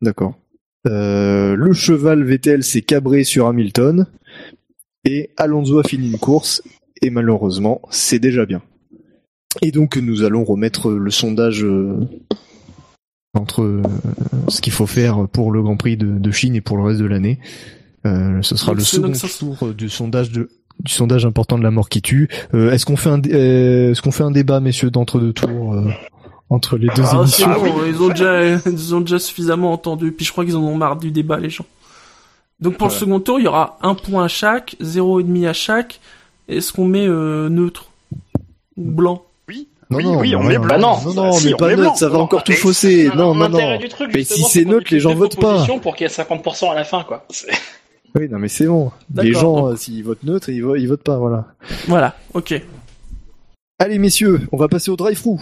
[0.01, 0.35] D'accord.
[0.88, 4.07] Euh, le cheval Vettel s'est cabré sur Hamilton
[5.05, 6.63] et Alonso a fini une course
[7.03, 8.63] et malheureusement c'est déjà bien.
[9.61, 11.95] Et donc nous allons remettre le sondage euh,
[13.34, 13.82] entre euh,
[14.48, 16.99] ce qu'il faut faire pour le Grand Prix de, de Chine et pour le reste
[16.99, 17.40] de l'année.
[18.06, 20.49] Euh, ce sera Donc le second ça- tour du sondage de
[20.80, 22.28] du sondage important de la mort qui tue.
[22.56, 25.73] Euh, est-ce qu'on fait un euh, est-ce qu'on fait un débat messieurs d'entre deux tours
[25.76, 25.91] euh,
[26.49, 30.11] entre les deux Ah, émissions bon, ils ont déjà, ils ont déjà suffisamment entendu.
[30.11, 31.65] Puis je crois qu'ils en ont marre du débat, les gens.
[32.60, 35.45] Donc pour le second tour, il y aura un point à chaque, zéro et demi
[35.45, 35.99] à chaque.
[36.48, 37.86] Est-ce qu'on met euh, neutre
[38.78, 39.23] ou blanc?
[39.91, 40.77] Non, oui, non, oui, on non, met non, blanc.
[40.80, 43.09] non, non, non, Si, mais pas neutre, ça va Non, encore tout fausser.
[43.15, 43.77] Non, non, non.
[43.77, 45.65] du truc, Mais si c'est neutre, les gens votent pas.
[45.81, 47.26] Pour qu'il y ait 50% à la fin, quoi.
[48.15, 48.91] Oui, non, mais c'est bon.
[49.15, 51.45] Les gens, donc- euh, s'ils votent neutre, ils, vo- ils votent pas, voilà.
[51.88, 52.61] Voilà, ok.
[53.80, 55.39] Allez, messieurs, on va passer au drive-through.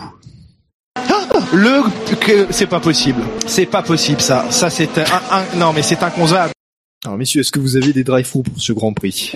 [1.54, 1.82] Le
[2.20, 3.22] que c'est pas possible.
[3.48, 4.46] C'est pas possible ça.
[4.52, 6.52] Ça c'est un, un- non mais c'est inconcevable.
[7.06, 9.34] Alors, messieurs, est-ce que vous avez des drive-through pour ce Grand Prix?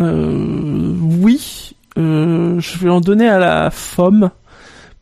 [0.00, 4.30] Euh, oui, euh, je vais en donner à la FOM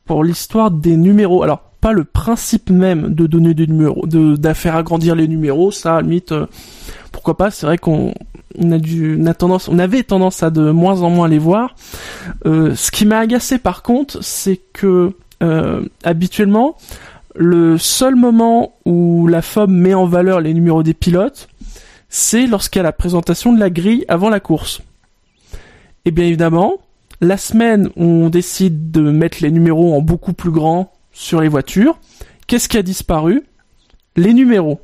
[0.05, 1.43] pour l'histoire des numéros.
[1.43, 5.97] Alors, pas le principe même de donner des numéros, de d'affaire agrandir les numéros, ça,
[5.97, 6.47] à limite, euh,
[7.10, 7.51] pourquoi pas.
[7.51, 8.14] C'est vrai qu'on
[8.59, 11.39] on a dû, on a tendance, on avait tendance à de moins en moins les
[11.39, 11.74] voir.
[12.47, 15.12] Euh, ce qui m'a agacé par contre, c'est que
[15.43, 16.77] euh, habituellement,
[17.35, 21.48] le seul moment où la FOM met en valeur les numéros des pilotes,
[22.09, 24.82] c'est lorsqu'il y a la présentation de la grille avant la course.
[26.05, 26.74] Et bien évidemment,
[27.23, 31.49] la semaine où on décide de mettre les numéros en beaucoup plus grand sur les
[31.49, 31.99] voitures,
[32.47, 33.44] qu'est-ce qui a disparu?
[34.16, 34.81] Les numéros.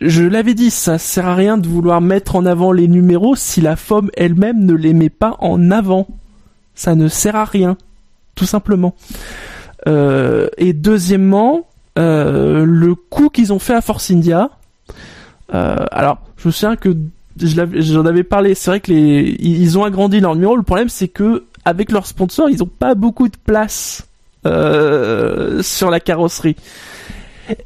[0.00, 3.60] Je l'avais dit, ça sert à rien de vouloir mettre en avant les numéros si
[3.60, 6.08] la FOM elle-même ne les met pas en avant.
[6.74, 7.76] Ça ne sert à rien,
[8.34, 8.96] tout simplement.
[9.86, 11.68] Euh, et deuxièmement,
[11.98, 14.50] euh, le coup qu'ils ont fait à Force India,
[15.54, 16.96] euh, alors, je me souviens que
[17.38, 18.54] j'en avais parlé.
[18.54, 20.56] C'est vrai que les, ils ont agrandi leur numéro.
[20.56, 24.06] Le problème, c'est que avec leurs sponsors, ils ont pas beaucoup de place
[24.46, 26.56] euh, sur la carrosserie.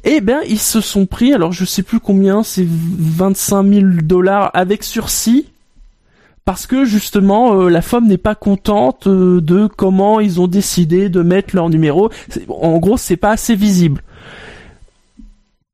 [0.03, 1.33] Eh ben, ils se sont pris.
[1.33, 2.43] Alors, je sais plus combien.
[2.43, 5.47] C'est 25 000 dollars avec sursis.
[6.45, 11.09] Parce que justement, euh, la femme n'est pas contente euh, de comment ils ont décidé
[11.09, 12.09] de mettre leur numéro.
[12.47, 14.01] En gros, c'est pas assez visible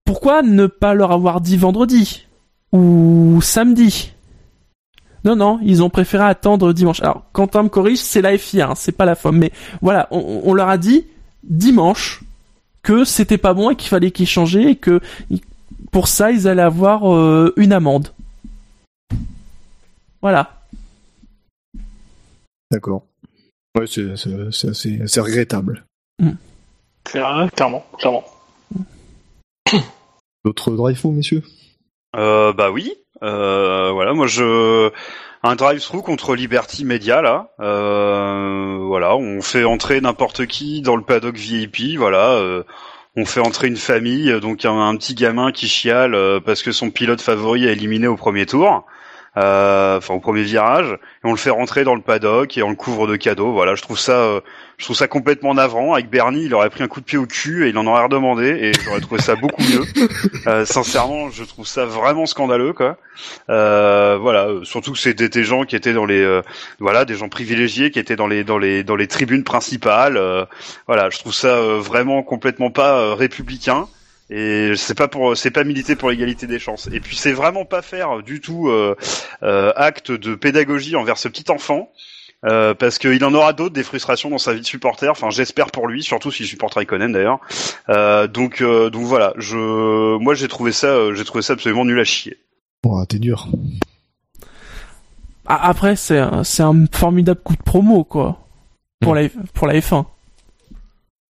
[0.06, 2.28] pourquoi ne pas leur avoir dit vendredi?
[2.74, 4.12] Ou samedi
[5.24, 7.02] Non, non, ils ont préféré attendre dimanche.
[7.02, 9.38] Alors, Quentin me corrige, c'est la FIA, hein, c'est pas la FOM.
[9.38, 9.52] Mais
[9.82, 11.06] voilà, on, on leur a dit
[11.44, 12.22] dimanche
[12.82, 15.00] que c'était pas bon et qu'il fallait qu'ils changeaient et que
[15.92, 18.10] pour ça, ils allaient avoir euh, une amende.
[20.22, 20.62] Voilà.
[22.72, 23.06] D'accord.
[23.78, 25.86] Ouais, c'est, c'est, c'est assez- c'est regrettable.
[27.04, 28.24] Claire- Clairement, clairement.
[30.46, 31.44] D'autres drive-through, messieurs?
[32.16, 32.94] Euh, bah oui.
[33.24, 34.92] Euh, voilà, moi je
[35.44, 37.50] un drive-through contre Liberty Media là.
[37.60, 41.98] Euh, voilà, on fait entrer n'importe qui dans le paddock VIP.
[41.98, 42.64] Voilà, euh,
[43.16, 46.72] on fait entrer une famille, donc un, un petit gamin qui chiale euh, parce que
[46.72, 48.86] son pilote favori a éliminé au premier tour.
[49.38, 52.70] euh, Enfin, au premier virage, et on le fait rentrer dans le paddock et on
[52.70, 53.52] le couvre de cadeaux.
[53.54, 54.40] Voilà, je trouve ça,
[54.78, 55.94] je trouve ça complètement navrant.
[55.94, 58.04] Avec Bernie, il aurait pris un coup de pied au cul et il en aurait
[58.04, 59.84] redemandé, et j'aurais trouvé ça beaucoup mieux.
[60.46, 62.98] Euh, sincèrement, je trouve ça vraiment scandaleux, quoi.
[63.50, 66.42] Euh, voilà, surtout que c'était des gens qui étaient dans les, euh,
[66.80, 70.18] voilà, des gens privilégiés qui étaient dans les, dans les, dans les tribunes principales.
[70.18, 70.44] euh,
[70.86, 73.88] voilà, je trouve ça euh, vraiment complètement pas euh, républicain.
[74.30, 76.90] Et c'est pas pour, c'est pas militer pour l'égalité des chances.
[76.92, 78.96] Et puis c'est vraiment pas faire du tout euh,
[79.44, 81.92] euh, acte de pédagogie envers ce petit enfant.
[82.46, 85.10] Euh, parce qu'il en aura d'autres des frustrations dans sa vie de supporter.
[85.10, 87.40] Enfin, j'espère pour lui, surtout s'il supporte Raikkonen d'ailleurs.
[87.90, 89.34] Euh, donc, euh, donc voilà.
[89.38, 92.38] Je, moi, j'ai trouvé ça, euh, j'ai trouvé ça absolument nul à chier.
[92.84, 93.48] Bon, t'es dur.
[95.46, 98.40] Après, c'est un, c'est un formidable coup de promo, quoi.
[99.00, 100.06] Pour la, pour la F1.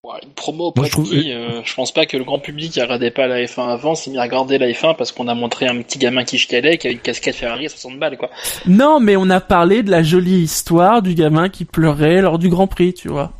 [0.04, 2.38] Ouais, une promo Moi, je trouve- de qui, euh, je pense pas que le grand
[2.40, 5.30] public qui regardait pas la F1 avant s'est mis à regarder la F1 parce qu'on
[5.30, 8.18] a montré un petit gamin qui chialait qui avait une casquette Ferrari à 60 balles
[8.18, 8.30] quoi.
[8.68, 12.50] Non, mais on a parlé de la jolie histoire du gamin qui pleurait lors du
[12.50, 13.32] Grand Prix, tu vois.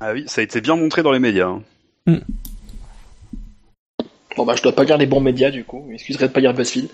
[0.00, 1.48] Ah oui, ça a été bien montré dans les médias.
[2.08, 2.20] hein.
[4.38, 6.54] Bon bah je dois pas lire les bons médias du coup, excuserai de pas lire
[6.54, 6.88] BuzzFeed.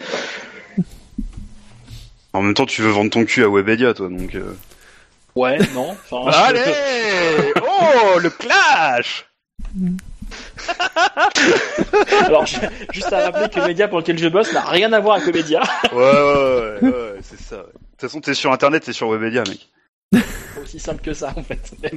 [2.32, 4.34] En même temps, tu veux vendre ton cul à Webedia, toi, donc.
[4.36, 4.54] euh.
[5.36, 6.30] Ouais, non, enfin...
[6.32, 6.60] Allez
[7.56, 9.26] Oh, le clash
[12.24, 12.56] Alors je-
[12.92, 15.26] juste à rappeler que le média pour lequel je bosse n'a rien à voir avec
[15.26, 15.60] le média.
[15.92, 17.56] Ouais, ouais, ouais, ouais, ouais, c'est ça.
[17.56, 19.68] De toute façon, t'es sur Internet, t'es sur Webedia, mec.
[20.62, 21.72] Aussi simple que ça en fait.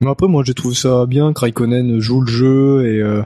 [0.00, 1.32] Mais après, moi, j'ai trouvé ça bien.
[1.32, 3.22] que Raikkonen joue le jeu et euh,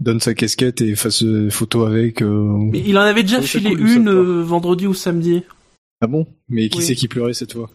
[0.00, 2.22] donne sa casquette et fasse euh, photo avec.
[2.22, 2.58] euh.
[2.72, 5.42] Mais il en avait déjà filé cool une euh, vendredi ou samedi.
[6.00, 6.26] Ah bon?
[6.48, 6.84] Mais qui Oui.
[6.84, 7.68] c'est qui pleurait cette fois?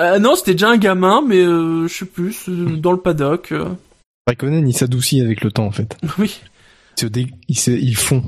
[0.00, 3.52] Euh, non, c'était déjà un gamin, mais euh, je sais plus, euh, dans le paddock.
[3.52, 3.66] euh.
[4.26, 5.96] Raikkonen, il s'adoucit avec le temps, en fait.
[6.18, 6.40] Oui.
[6.96, 8.22] Il, se dé- il, se- il fond.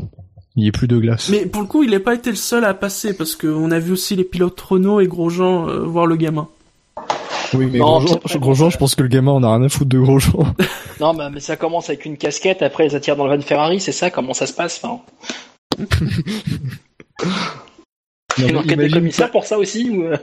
[0.57, 1.29] Il n'y a plus de glace.
[1.31, 3.79] Mais pour le coup, il n'a pas été le seul à passer, parce qu'on a
[3.79, 6.49] vu aussi les pilotes Renault et Grosjean euh, voir le gamin.
[7.55, 9.69] Oui, mais Non, Grosjean, pas Grosjean, je pense que le gamin, on a rien à
[9.69, 10.55] foutre de Grosjean.
[11.01, 13.81] Non, mais, mais ça commence avec une casquette, après ils attirent dans le van Ferrari,
[13.81, 14.11] c'est ça?
[14.11, 15.01] Comment ça se passe enfin,
[18.39, 20.17] Non, Une enquête de imagine- commissaire pour ça aussi ou, euh?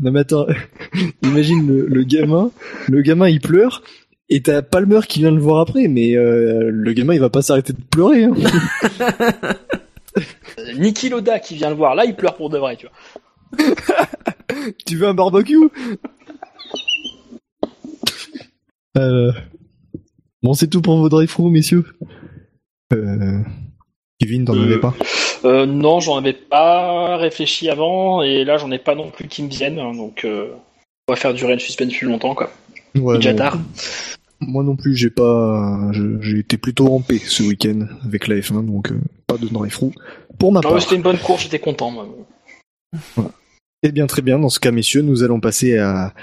[0.00, 0.46] Non mais attends,
[1.22, 2.50] imagine le, le gamin,
[2.88, 3.82] le gamin il pleure
[4.30, 7.42] et t'as Palmer qui vient le voir après, mais euh, le gamin il va pas
[7.42, 8.24] s'arrêter de pleurer.
[8.24, 8.32] Hein.
[10.78, 12.94] Niki Loda qui vient le voir, là il pleure pour de vrai, tu vois.
[14.86, 15.68] tu veux un barbecue?
[18.96, 19.32] Euh...
[20.42, 21.84] Bon c'est tout pour vos drive-thru messieurs.
[22.92, 23.40] Euh...
[24.20, 24.94] Kevin t'en Euh, avais pas?
[25.44, 29.42] Euh, non, j'en avais pas réfléchi avant, et là j'en ai pas non plus qui
[29.42, 32.50] me viennent, hein, donc on va faire durer le suspense plus longtemps, quoi.
[32.94, 33.38] Ouais, Déjà non.
[33.38, 33.58] tard.
[34.40, 35.90] Moi non plus j'ai pas,
[36.20, 38.92] j'ai été plutôt en paix ce week-end avec la F1 donc
[39.26, 39.90] pas de drive-thru
[40.38, 40.80] pour ma part.
[40.82, 41.90] c'était une bonne course, j'étais content.
[41.90, 42.06] moi.
[43.86, 44.38] Eh bien, très bien.
[44.38, 46.14] Dans ce cas, messieurs, nous allons passer à,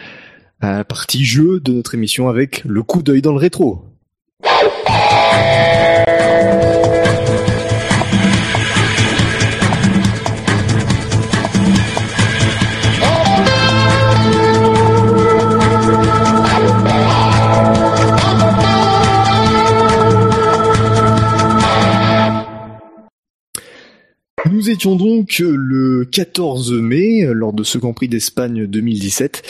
[0.62, 3.86] à la partie jeu de notre émission avec le coup d'œil dans le rétro.
[24.62, 29.42] Nous étions donc le 14 mai lors de ce Grand Prix d'Espagne 2017.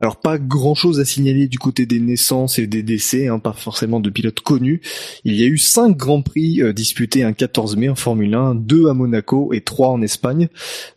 [0.00, 3.54] Alors pas grand chose à signaler du côté des naissances et des décès, hein, pas
[3.54, 4.82] forcément de pilotes connus.
[5.24, 8.54] Il y a eu cinq grands prix euh, disputés un 14 mai en Formule 1,
[8.54, 10.46] deux à Monaco et trois en Espagne.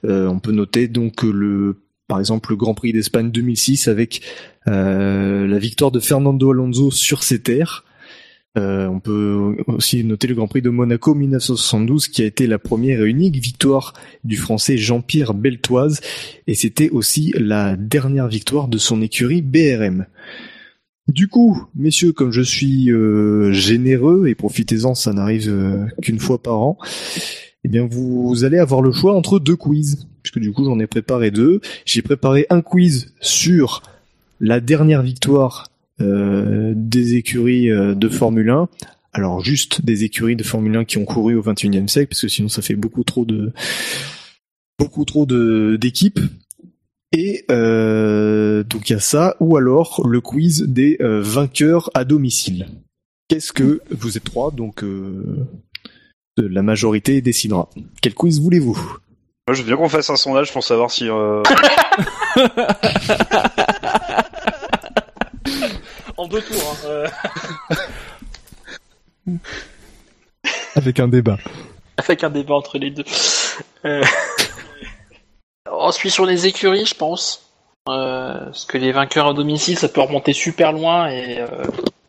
[0.05, 1.77] Euh, on peut noter donc euh, le
[2.07, 4.21] par exemple le Grand Prix d'Espagne 2006 avec
[4.67, 7.83] euh, la victoire de Fernando Alonso sur ses terres.
[8.57, 12.57] Euh, on peut aussi noter le Grand Prix de Monaco 1972 qui a été la
[12.57, 13.93] première et unique victoire
[14.23, 16.01] du Français Jean-Pierre Beltoise
[16.47, 20.07] et c'était aussi la dernière victoire de son écurie BRM.
[21.07, 26.41] Du coup, messieurs, comme je suis euh, généreux et profitez-en, ça n'arrive euh, qu'une fois
[26.41, 26.77] par an,
[27.63, 30.87] eh bien vous allez avoir le choix entre deux quiz, puisque du coup j'en ai
[30.87, 31.61] préparé deux.
[31.85, 33.83] J'ai préparé un quiz sur
[34.39, 35.68] la dernière victoire
[35.99, 38.67] des écuries euh, de Formule 1.
[39.11, 42.27] Alors juste des écuries de Formule 1 qui ont couru au 21e siècle, parce que
[42.27, 43.51] sinon ça fait beaucoup trop de
[44.77, 46.19] beaucoup trop de d'équipes.
[47.11, 52.03] Et euh, donc il y a ça, ou alors le quiz des euh, vainqueurs à
[52.03, 52.67] domicile.
[53.27, 55.47] Qu'est-ce que vous êtes trois, donc euh,
[56.37, 57.69] la majorité décidera.
[58.01, 58.97] Quel quiz voulez-vous?
[59.47, 61.05] Moi, je veux bien qu'on fasse un sondage pour savoir si.
[66.19, 66.75] En deux tours.
[66.85, 67.07] Hein, euh,
[70.75, 71.37] Avec un débat.
[71.95, 73.05] avec un débat entre les deux.
[73.85, 74.03] Euh...
[75.71, 77.49] On suit sur les écuries, je pense.
[77.87, 81.47] Euh, parce que les vainqueurs à domicile, ça peut remonter super loin et euh,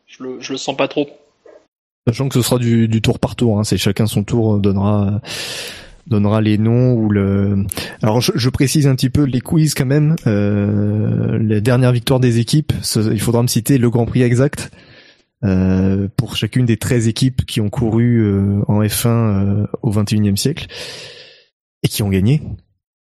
[0.08, 1.08] je, le, je le sens pas trop.
[2.08, 4.58] Sachant que ce sera du, du tour par tour, hein, c'est chacun son tour euh,
[4.58, 5.20] donnera
[6.10, 7.64] donnera les noms ou le.
[8.02, 10.16] Alors je, je précise un petit peu les quiz quand même.
[10.26, 14.70] Euh, la dernière victoire des équipes, ce- il faudra me citer le Grand Prix exact
[15.44, 20.36] euh, pour chacune des 13 équipes qui ont couru euh, en F1 euh, au 21e
[20.36, 20.66] siècle
[21.82, 22.42] et qui ont gagné.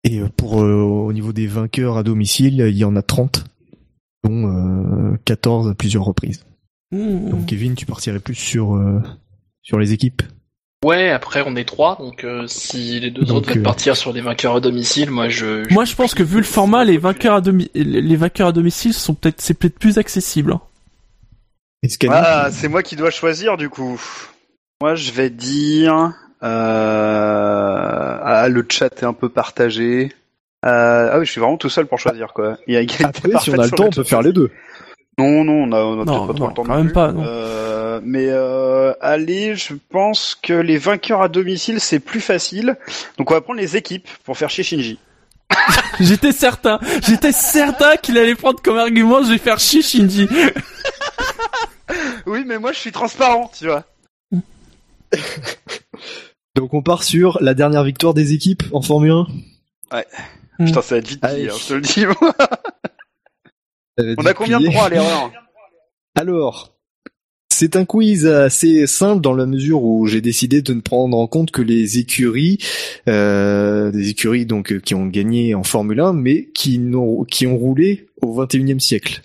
[0.03, 3.45] Et euh, pour euh, au niveau des vainqueurs à domicile, il y en a 30,
[4.23, 6.43] dont euh, 14 à plusieurs reprises.
[6.91, 7.29] Mmh.
[7.29, 8.99] Donc Kevin, tu partirais plus sur euh,
[9.61, 10.21] sur les équipes?
[10.85, 13.97] Ouais, après on est trois, donc euh, si les deux Donc, autres veulent euh, partir
[13.97, 15.63] sur des vainqueurs à domicile, moi je.
[15.67, 18.51] je- Moi, je pense que vu le format, les vainqueurs à, domi- les vainqueurs à
[18.51, 20.53] domicile sont peut-être, c'est peut-être plus accessible.
[20.53, 20.61] hein.
[22.09, 23.99] Ah, c'est moi qui dois choisir du coup.
[24.81, 26.13] Moi, je vais dire.
[26.43, 28.19] Euh...
[28.23, 30.11] Ah, le chat est un peu partagé.
[30.65, 31.09] Euh...
[31.13, 32.57] Ah oui, je suis vraiment tout seul pour choisir quoi.
[32.67, 34.51] Il y a égalité Après, si on a le temps, on peut faire les deux.
[35.17, 36.85] Non, non, on a, on a Non, pas trop non, le temps quand non même
[36.87, 36.93] plus.
[36.93, 37.23] pas, non.
[37.25, 42.75] Euh, mais euh, allez, je pense que les vainqueurs à domicile c'est plus facile.
[43.17, 44.99] Donc on va prendre les équipes pour faire chier Shinji.
[46.01, 50.27] J'étais certain, j'étais certain qu'il allait prendre comme argument, je vais faire chier Shinji.
[52.25, 53.83] Oui, mais moi je suis transparent, tu vois.
[56.55, 59.23] Donc on part sur la dernière victoire des équipes en Formule
[59.91, 60.03] 1.
[60.65, 62.05] Putain, ça va être vite dit, hein, je te le dis.
[63.97, 65.31] J'avais On a combien de droits à l'erreur
[66.15, 66.73] Alors,
[67.49, 71.27] c'est un quiz assez simple dans la mesure où j'ai décidé de ne prendre en
[71.27, 72.57] compte que les écuries,
[73.07, 77.47] euh, des écuries donc euh, qui ont gagné en Formule 1, mais qui n'ont qui
[77.47, 79.21] ont roulé au 21e siècle.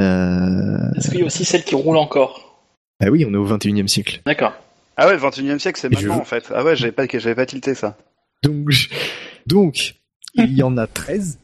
[0.00, 2.40] Euh, Est-ce qu'il y a aussi celle qui roule encore?
[3.00, 4.20] Ah oui, on est au 21e siècle.
[4.26, 4.52] D'accord.
[4.96, 6.44] Ah ouais, 21 e siècle, c'est je maintenant veux- en fait.
[6.54, 7.96] Ah ouais, j'avais pas, j'avais pas tilté ça.
[8.42, 8.88] Donc, je-
[9.46, 9.94] donc
[10.34, 11.38] il y en a 13.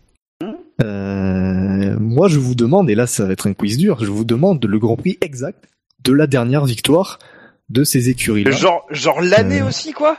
[0.83, 4.25] Euh, moi, je vous demande, et là, ça va être un quiz dur, je vous
[4.25, 5.65] demande le Grand Prix exact
[6.05, 7.19] de la dernière victoire
[7.69, 8.51] de ces écuries-là.
[8.53, 10.19] Genre, genre l'année Euh, aussi quoi?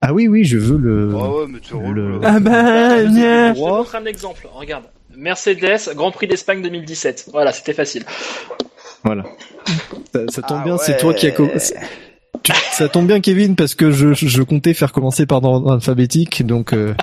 [0.00, 1.14] Ah oui, oui, je veux le.
[1.14, 3.54] Oh ouais, mais tu le- Ah bah, Je nya.
[3.54, 4.46] te montre un exemple.
[4.52, 4.84] Regarde.
[5.16, 7.28] Mercedes, Grand Prix d'Espagne 2017.
[7.32, 8.02] Voilà, c'était facile.
[9.04, 9.24] Voilà.
[10.12, 11.30] Ça, ça tombe Ah bien, c'est toi qui as.
[11.30, 11.48] co-
[12.42, 16.44] Tu- Ça tombe bien, Kevin, parce que je, je comptais faire commencer par ordre alphabétique,
[16.44, 16.94] donc euh,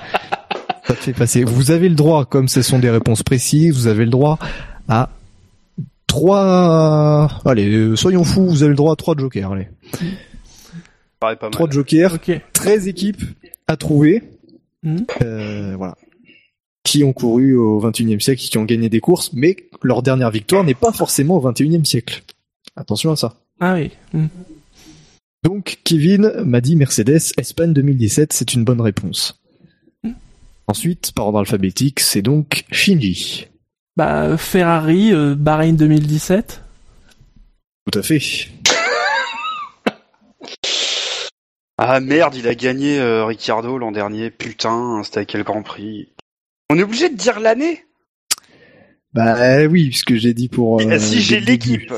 [0.92, 1.44] ça te fait passer.
[1.46, 4.38] Vous avez le droit, comme ce sont des réponses précises, vous avez le droit
[4.90, 5.10] à
[6.06, 7.30] trois.
[7.46, 9.54] Allez, euh, soyons fous, vous avez le droit à trois jokers.
[9.54, 9.70] Allez,
[11.20, 11.52] pas mal.
[11.52, 12.42] trois jokers, Ok.
[12.52, 13.24] 13 équipes
[13.68, 14.22] à trouver.
[14.84, 15.06] Mhm.
[15.22, 15.96] Euh, voilà.
[16.84, 20.66] Qui ont couru au 21e siècle, qui ont gagné des courses, mais leur dernière victoire
[20.66, 22.22] n'est pas forcément au 21e siècle.
[22.76, 23.36] Attention à ça.
[23.62, 23.92] Ah oui.
[24.14, 24.28] Hmm.
[25.44, 29.41] Donc, Kevin m'a dit Mercedes, Espagne 2017, c'est une bonne réponse.
[30.72, 33.48] Ensuite, par ordre alphabétique, c'est donc Shinji.
[33.98, 36.64] Bah, Ferrari, euh, Bahreïn 2017.
[37.92, 38.22] Tout à fait.
[41.84, 44.30] Ah merde, il a gagné euh, Ricciardo l'an dernier.
[44.30, 46.14] Putain, c'était à quel Grand Prix
[46.70, 47.84] On est obligé de dire l'année?
[49.14, 50.80] Bah oui, puisque j'ai dit pour...
[50.80, 51.92] Euh, Si j'ai l'équipe,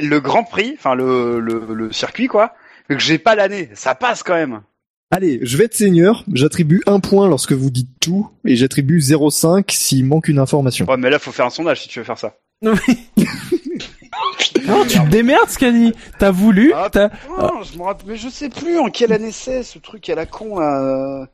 [0.00, 2.54] le Grand Prix, enfin le, le, le circuit quoi,
[2.88, 4.62] mais que j'ai pas l'année, ça passe quand même.
[5.10, 9.64] Allez, je vais être seigneur, j'attribue un point lorsque vous dites tout, et j'attribue 0,5
[9.72, 10.84] s'il manque une information.
[10.86, 12.34] Ouais, mais là faut faire un sondage si tu veux faire ça.
[14.66, 15.92] Non, tu te démerdes, Scani.
[16.18, 17.10] T'as voulu, Ah, t'as...
[17.10, 20.14] putain, je me rappelle, mais je sais plus en quelle année c'est ce truc à
[20.16, 21.28] la con là.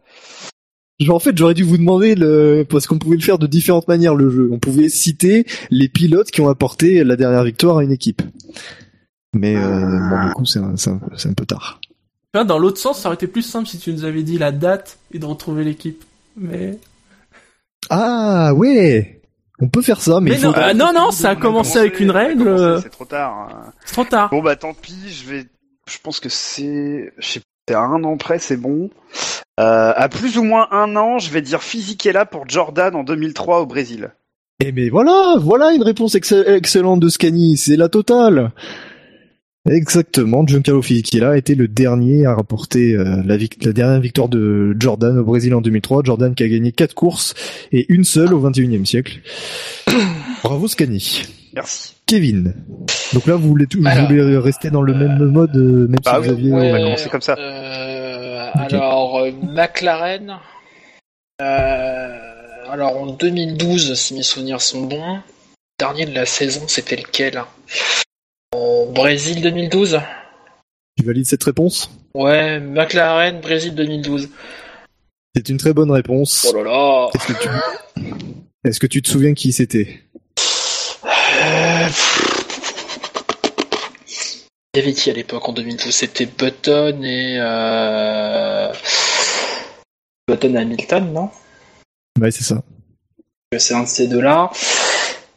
[1.00, 2.64] Genre, en fait, j'aurais dû vous demander, le...
[2.68, 4.50] parce qu'on pouvait le faire de différentes manières, le jeu.
[4.52, 8.20] On pouvait citer les pilotes qui ont apporté la dernière victoire à une équipe.
[9.34, 11.80] Mais euh, bon, du coup, c'est un, c'est un- c'est un peu tard.
[12.34, 14.98] Dans l'autre sens, ça aurait été plus simple si tu nous avais dit la date
[15.12, 16.02] et de retrouver l'équipe.
[16.36, 16.78] Mais...
[17.90, 19.20] Ah ouais
[19.60, 20.58] On peut faire ça, mais, Mais il non, faut...
[20.60, 22.48] euh, non, non, ça a commencé avec une règle.
[22.48, 23.50] euh, C'est trop tard.
[23.50, 23.72] hein.
[23.84, 24.30] C'est trop tard.
[24.30, 25.46] Bon bah tant pis, je vais.
[25.90, 27.12] Je pense que c'est.
[27.18, 28.88] Je sais pas, c'est à un an près, c'est bon.
[29.60, 33.60] Euh, à plus ou moins un an, je vais dire Fisichella pour Jordan en 2003
[33.60, 34.10] au Brésil.
[34.64, 38.52] Eh mais voilà, voilà une réponse excell- excellente de Scani, c'est la totale.
[39.70, 44.28] Exactement, Giancarlo Fisichella a été le dernier à rapporter euh, la, vic- la dernière victoire
[44.28, 46.02] de Jordan au Brésil en 2003.
[46.04, 47.34] Jordan qui a gagné quatre courses
[47.70, 49.20] et une seule au 21e siècle.
[50.42, 51.22] Bravo Scani.
[51.54, 51.94] Merci.
[52.06, 52.54] Kevin.
[53.12, 54.08] Donc là, vous voulez, tout, vous Alors.
[54.08, 56.52] voulez rester dans le même mode, euh, même Bah si oui, vous aviez...
[56.52, 56.72] ouais.
[56.82, 57.36] on Euh, comme ça.
[57.38, 60.38] euh, Alors, euh, McLaren.
[61.40, 62.08] euh,
[62.68, 65.20] alors, en 2012, si mes souvenirs sont bons, le
[65.78, 67.46] dernier de la saison, c'était lequel En
[68.52, 70.00] Brésil 2012
[70.98, 71.90] Tu valides cette réponse?
[72.14, 74.28] Ouais, McLaren, Brésil 2012.
[75.34, 76.46] C'est une très bonne réponse.
[76.50, 77.48] Oh là là Est-ce que tu...
[78.64, 80.00] Est-ce que tu te souviens qui c'était?
[81.04, 81.88] Euh,
[84.74, 87.38] Il y avait qui à l'époque en 2012 C'était Button et...
[87.40, 88.72] Euh...
[90.28, 91.30] Button et Hamilton, non?
[92.20, 92.62] Ouais, c'est ça.
[93.58, 94.50] C'est un de ces deux-là.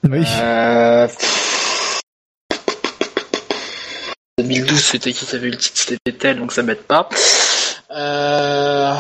[0.04, 0.24] Oui.
[0.42, 1.08] Euh...
[4.38, 7.08] 2012, c'était qui qui avait eu le titre C'était Vettel, donc ça m'aide pas.
[7.92, 8.94] Euh...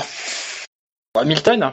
[1.13, 1.71] Hamilton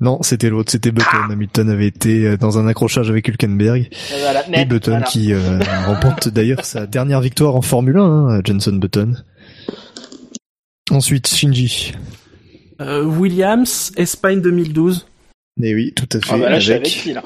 [0.00, 1.30] Non, c'était l'autre, c'était Button.
[1.30, 3.90] Hamilton avait été euh, dans un accrochage avec Hülkenberg.
[4.20, 5.06] Voilà, Et Button voilà.
[5.06, 9.16] qui euh, remporte d'ailleurs sa dernière victoire en Formule 1, hein, Jenson Button.
[10.90, 11.92] Ensuite, Shinji.
[12.80, 15.06] Euh, Williams, Espagne 2012.
[15.62, 16.32] Eh oui, tout à fait.
[16.32, 16.98] Ah bah là, je suis avec avec...
[17.02, 17.22] qui, là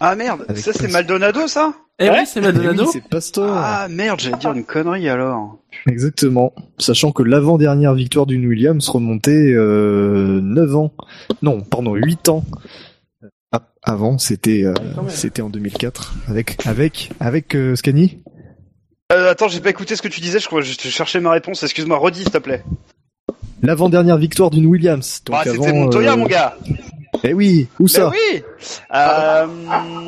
[0.00, 0.88] Ah merde, Avec ça c'est.
[0.90, 2.20] Maldonado ça Eh Ouais.
[2.20, 2.86] oui, c'est Eh oui, Maldonado.
[2.92, 3.50] c'est Pastor.
[3.54, 5.58] Ah merde, j'allais dire une connerie alors.
[5.88, 6.52] Exactement.
[6.78, 10.92] Sachant que l'avant-dernière victoire d'une Williams remontait euh, 9 ans.
[11.42, 12.44] Non, pardon, 8 ans.
[13.52, 14.74] Ah, avant, c'était euh,
[15.08, 18.22] c'était en 2004 avec avec avec euh, Scani?
[19.12, 21.62] Euh, attends, j'ai pas écouté ce que tu disais, je crois je cherchais ma réponse,
[21.62, 22.62] excuse-moi, redis s'il te plaît.
[23.62, 25.22] L'avant-dernière victoire d'une Williams.
[25.24, 26.56] Donc Ah, c'était Montoya euh, mon gars
[27.24, 28.42] Eh oui, où ça oui
[28.94, 29.46] euh,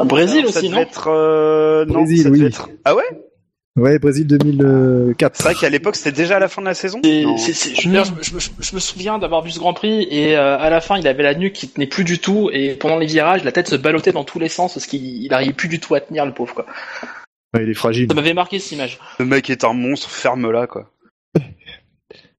[0.05, 2.47] Brésil ça aussi, devait non être, euh, non, Brésil, ça devait oui.
[2.47, 3.05] être- Ah ouais
[3.77, 5.36] Ouais, Brésil 2004.
[5.36, 7.01] C'est vrai qu'à l'époque, c'était déjà à la fin de la saison.
[7.05, 7.36] Et Non.
[7.39, 10.06] c'est- c'est- je, veux dire, je, je- je me souviens d'avoir vu ce Grand Prix
[10.10, 12.74] et euh, à la fin il avait la nuque qui tenait plus du tout et
[12.74, 15.52] pendant les virages la tête se ballottait dans tous les sens parce qu'il il arrivait
[15.52, 16.66] plus du tout à tenir le pauvre quoi.
[17.55, 18.06] Ouais, il est fragile.
[18.09, 18.98] Ça m'avait marqué cette image.
[19.18, 20.90] Le mec est un monstre, ferme-la quoi.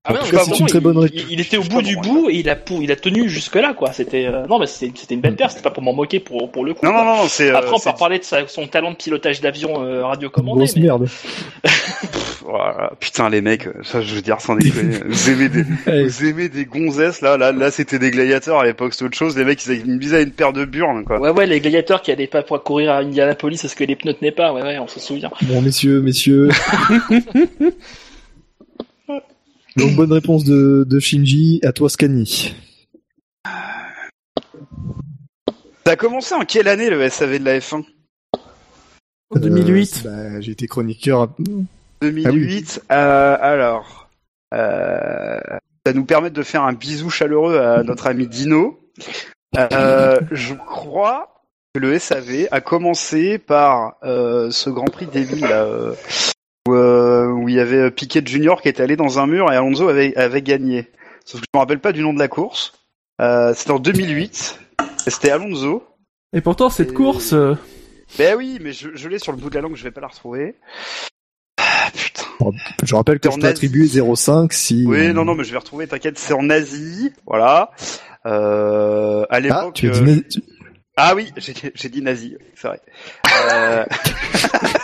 [0.03, 1.25] Ah En ouais, tout non, c'est une très il- bonne il, réponse.
[1.29, 3.93] il était au bout du bout et il a, il a tenu jusque là quoi.
[3.93, 5.51] C'était euh, non mais c'était c'était une belle paire.
[5.51, 6.83] C'était pas pour m'en moquer pour pour le coup.
[6.87, 7.03] Non, quoi.
[7.05, 7.51] non, non, c'est.
[7.51, 10.57] euh, Après on peut reparler de sa- son talent de pilotage d'avion euh, radiocommandé.
[10.65, 11.07] Grosse mais- merde.
[12.43, 12.91] Voilà.
[12.99, 14.97] Putain, les mecs, ça, je veux dire, sans déconner.
[15.05, 15.63] vous aimez des,
[16.03, 19.37] vous aimez des gonzesses, là, là, là, c'était des gladiateurs à l'époque, c'est autre chose.
[19.37, 21.19] Les mecs, ils avaient une bisaient une paire de burnes, quoi.
[21.19, 24.15] Ouais ouais les gladiateurs qui allaient pas pouvoir courir à Indianapolis parce que les pneus
[24.15, 24.51] tenaient pas.
[24.51, 25.29] Ouais ouais on se souvient.
[25.43, 26.49] Bon, messieurs, messieurs.
[29.77, 31.59] Donc, bonne réponse de, de Shinji.
[31.63, 32.55] À toi, Scani.
[35.85, 37.83] Ça a commencé en quelle année le SAV de la F1
[39.35, 40.03] En 2008.
[40.05, 41.29] Euh, bah, J'ai été chroniqueur.
[42.01, 42.83] 2008.
[42.91, 44.09] euh, alors,
[44.53, 45.39] euh,
[45.85, 48.79] ça nous permet de faire un bisou chaleureux à notre ami Dino.
[49.57, 51.43] Euh, je crois
[51.73, 55.93] que le SAV a commencé par euh, ce Grand Prix débile là, euh,
[56.67, 59.55] où, euh, où il y avait Piquet Junior qui était allé dans un mur et
[59.55, 60.87] Alonso avait, avait gagné.
[61.25, 62.73] Sauf que je me rappelle pas du nom de la course.
[63.21, 64.59] Euh, c'était en 2008.
[65.07, 65.83] et C'était Alonso.
[66.33, 67.55] Et pourtant, cette Et- course, euh,
[68.17, 70.01] Ben oui, mais je, je l'ai sur le bout de la langue, je vais pas
[70.01, 70.55] la retrouver.
[71.57, 72.23] Ah, putain.
[72.83, 73.51] Je rappelle que je t'ai Asie.
[73.51, 74.85] attribué 0,5 si.
[74.87, 77.71] Oui, non, non, mais je vais retrouver, t'inquiète, c'est en Asie, voilà.
[78.25, 79.73] Euh, à Ah, l'époque.
[79.75, 80.25] tu as dit.
[80.37, 80.41] euh,
[80.97, 82.81] Ah oui, j'ai j'ai dit nazi, c'est vrai.
[83.53, 83.85] Euh...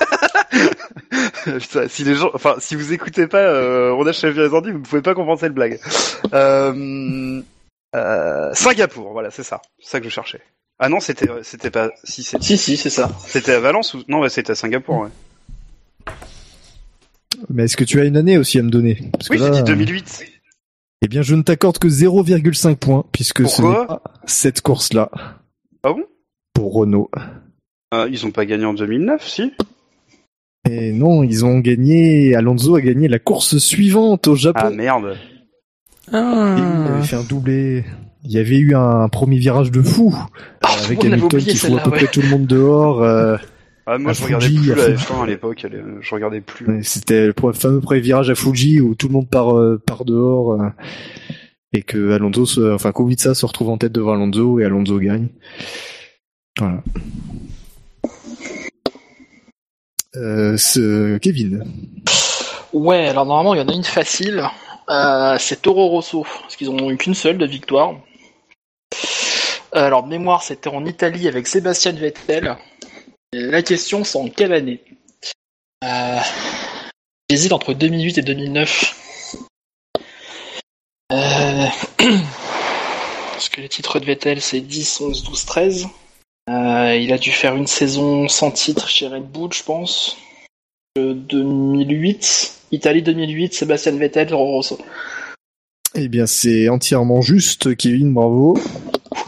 [1.60, 4.80] Putain, si les gens, enfin, si vous écoutez pas euh, On a chef Ordi, vous
[4.80, 5.80] ne pouvez pas comprendre cette blague.
[6.34, 7.42] Euh...
[7.96, 8.50] Euh...
[8.54, 10.42] Singapour, voilà, c'est ça, c'est ça que je cherchais.
[10.80, 13.10] Ah non, c'était, c'était pas, si c'est- Si si c'est ça.
[13.26, 15.00] c'était à Valence ou non, c'était à Singapour.
[15.00, 15.10] Ouais.
[17.50, 19.46] Mais est-ce que tu as une année aussi à me donner Parce que Oui, j'ai
[19.50, 20.26] là, dit 2008.
[21.04, 25.10] Eh bien, je ne t'accorde que 0,5 points puisque ce Pourquoi n'est pas cette course-là.
[25.84, 26.04] Ah bon?
[26.54, 27.10] Pour Renault.
[27.94, 29.54] Euh, Ils ont pas gagné en 2009, si?
[30.70, 32.36] Et non, ils ont gagné.
[32.36, 34.60] Alonso a gagné la course suivante au Japon.
[34.64, 35.16] Ah merde.
[36.12, 37.84] ah, il avait fait un doublé.
[38.24, 40.14] Il y avait eu un premier virage de fou
[40.64, 41.98] Ah, euh, avec on l'avait Hamilton qui fout à peu ouais.
[41.98, 43.02] près tout le monde dehors.
[43.02, 43.38] euh,
[43.86, 45.06] Ah, moi, À je regardais Fuji, plus à la Fuji.
[45.06, 45.66] F1 à l'époque,
[46.02, 46.84] je regardais plus.
[46.84, 50.54] C'était le fameux premier virage à Fuji où tout le monde part, euh, part dehors
[50.62, 50.68] euh,
[51.74, 55.28] et que Alonso, se, enfin Kubica se retrouve en tête devant Alonso et Alonso gagne.
[56.60, 56.84] Voilà.
[60.18, 61.64] Euh, ce Kevin.
[62.74, 64.44] Ouais, alors normalement il y en a une facile.
[64.90, 67.96] Euh, c'est Toro Rosso, parce qu'ils ont eu qu'une seule de victoire.
[69.76, 72.58] Euh, alors de mémoire, c'était en Italie avec Sébastien Vettel.
[73.34, 74.82] Et la question, c'est en quelle année
[75.84, 76.20] euh,
[77.30, 79.36] J'hésite entre 2008 et 2009.
[81.12, 81.66] Euh,
[83.34, 85.88] parce que les titres de Vettel, c'est 10, 11, 12, 13.
[86.50, 90.18] Euh, il a dû faire une saison sans titre chez Red Bull, je pense.
[90.98, 94.78] Euh, 2008, Italie 2008, Sébastien Vettel, Toro Rosso.
[95.96, 98.58] Eh bien, c'est entièrement juste, Kevin, bravo.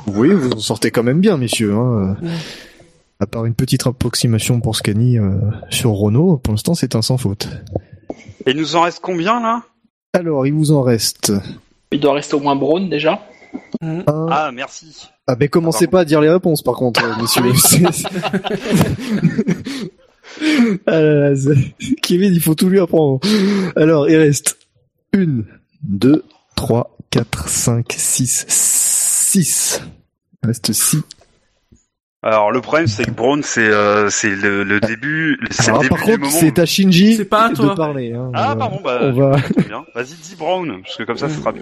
[0.08, 1.74] Oui, vous en sortez quand même bien, messieurs.
[1.74, 2.16] Hein.
[2.22, 2.30] Ouais.
[3.20, 5.32] À part une petite approximation pour Scani euh,
[5.70, 7.50] sur Renault, pour l'instant, c'est un sans faute.
[8.46, 9.64] Et il nous en reste combien, là?
[10.14, 11.34] Alors, il vous en reste
[11.92, 13.22] Il doit rester au moins Braun déjà.
[13.82, 14.04] un.
[14.08, 15.10] Ah, merci.
[15.32, 17.44] Ah ben commencez pas à dire les réponses par contre, euh, messieurs.
[20.88, 23.20] ah là là, c'est- Kevin, il faut tout lui apprendre.
[23.76, 24.58] Alors, il reste
[25.14, 25.46] une,
[25.84, 26.24] deux,
[26.56, 29.82] trois, quatre, cinq, six, six.
[30.44, 30.98] Il reste six.
[32.24, 35.82] Alors, le problème, c'est que Braun, c'est euh, c'est le, le début, c'est le Alors,
[35.84, 36.32] début par du contre, moment.
[36.40, 38.14] c'est à Shinji C'est pas à de parler.
[38.14, 38.32] Hein.
[38.34, 39.32] Ah, Euh, pardon, bah, on va...
[39.96, 41.62] Vas-y, dis Brown, parce que comme ça, ce sera mieux.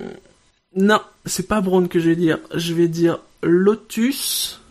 [0.76, 2.40] Non, c'est pas Brown que je vais dire.
[2.54, 4.62] Je vais dire Lotus,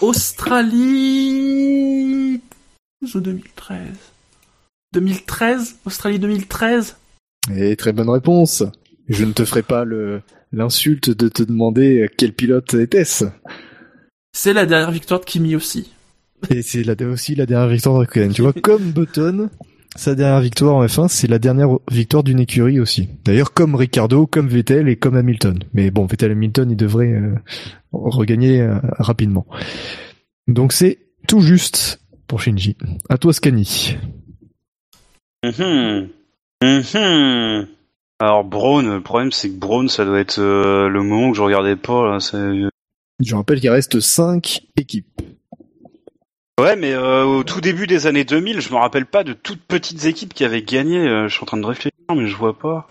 [0.00, 0.74] Australie
[3.14, 3.78] ou 2013.
[4.92, 6.96] 2013 Australie 2013
[7.56, 8.62] Et très bonne réponse.
[9.08, 10.22] Je ne te ferai pas le
[10.52, 13.24] l'insulte de te demander quel pilote était-ce.
[14.32, 15.92] C'est la dernière victoire de Kimi aussi.
[16.50, 18.32] Et c'est la, aussi la dernière victoire de Raikkonen.
[18.32, 19.48] Tu vois, comme Button,
[19.96, 23.08] sa dernière victoire en F1, c'est la dernière victoire d'une écurie aussi.
[23.24, 25.58] D'ailleurs, comme Ricardo, comme Vettel et comme Hamilton.
[25.72, 27.34] Mais bon, Vettel et Hamilton, ils devraient euh,
[27.92, 29.46] regagner euh, rapidement.
[30.48, 30.98] Donc c'est
[31.28, 32.76] tout juste pour Shinji.
[33.08, 33.96] À toi, Scani.
[35.44, 36.08] Mhm.
[36.62, 37.68] Mhm.
[38.20, 41.42] Alors, Braun, le problème, c'est que Braun, ça doit être euh, le moment que je
[41.42, 42.18] regardais pas, là.
[43.20, 45.20] Je rappelle qu'il reste 5 équipes.
[46.60, 49.60] Ouais, mais euh, au tout début des années 2000, je me rappelle pas de toutes
[49.62, 50.98] petites équipes qui avaient gagné.
[50.98, 52.88] euh, je suis en train de réfléchir, mais je vois pas.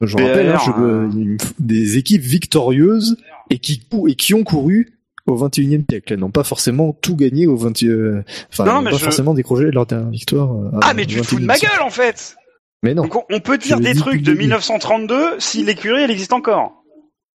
[0.00, 3.16] Je me rappelle, hein, je- euh, des équipes victorieuses
[3.50, 4.96] et qui, et qui ont couru
[5.26, 6.12] au 21e siècle.
[6.12, 8.22] Elles n'ont pas forcément tout gagné au 20 euh,
[8.52, 10.52] enfin, Non, elles n'ont mais pas je- forcément décroché leur dernière victoire.
[10.56, 12.36] euh, Ah, mais tu te 21e fous de ma gueule en fait
[12.84, 13.02] Mais non.
[13.02, 14.42] Donc on, on peut dire Je des trucs de le début.
[14.46, 16.84] 1932 si l'écurie elle existe encore.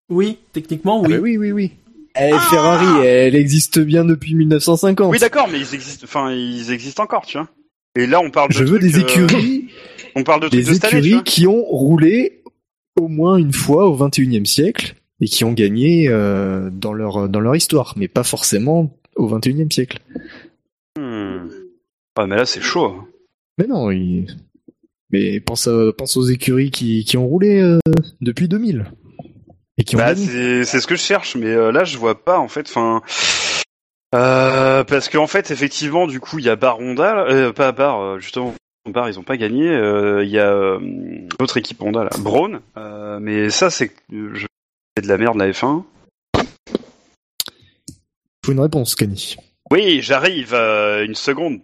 [0.10, 1.14] Oui, techniquement, Ah oui.
[1.16, 1.72] bah oui, oui, oui.
[2.20, 5.12] Eh, Ferrari, elle existe bien depuis 1950.
[5.12, 6.06] Oui, d'accord, mais ils existent.
[6.06, 7.50] Enfin, ils existent encore, tu vois.
[7.96, 9.70] Et là, on parle de Je veux des euh, écuries,
[10.16, 12.44] on parle de des de année, écuries qui ont roulé
[13.00, 17.40] au moins une fois au 21e siècle et qui ont gagné euh, dans leur dans
[17.40, 20.00] leur histoire, mais pas forcément au 21e siècle.
[20.98, 21.48] Hmm.
[22.18, 22.96] Ouais, mais là, c'est chaud.
[23.58, 24.28] Mais non, il...
[25.12, 27.80] mais pense à- pense aux écuries qui qui ont roulé euh,
[28.22, 28.86] depuis 2000
[29.78, 32.40] et qui ont Bah, c'est ce que je cherche, mais euh, là, je vois pas,
[32.40, 32.68] en fait.
[32.70, 33.02] Enfin.
[34.16, 38.20] Euh, parce qu'en fait, effectivement, du coup, il y a Baronda, euh, pas Bar, euh,
[38.20, 38.54] justement,
[38.88, 39.66] Bar, ils ont pas gagné.
[39.66, 40.78] Il y a
[41.40, 42.62] l'autre équipe Honda, là, Braun.
[43.20, 44.46] mais ça, c'est je-
[45.02, 45.84] de la merde, la F1.
[48.46, 49.38] Faut une réponse, Cani.
[49.72, 50.54] Oui, j'arrive.
[50.54, 51.60] une seconde,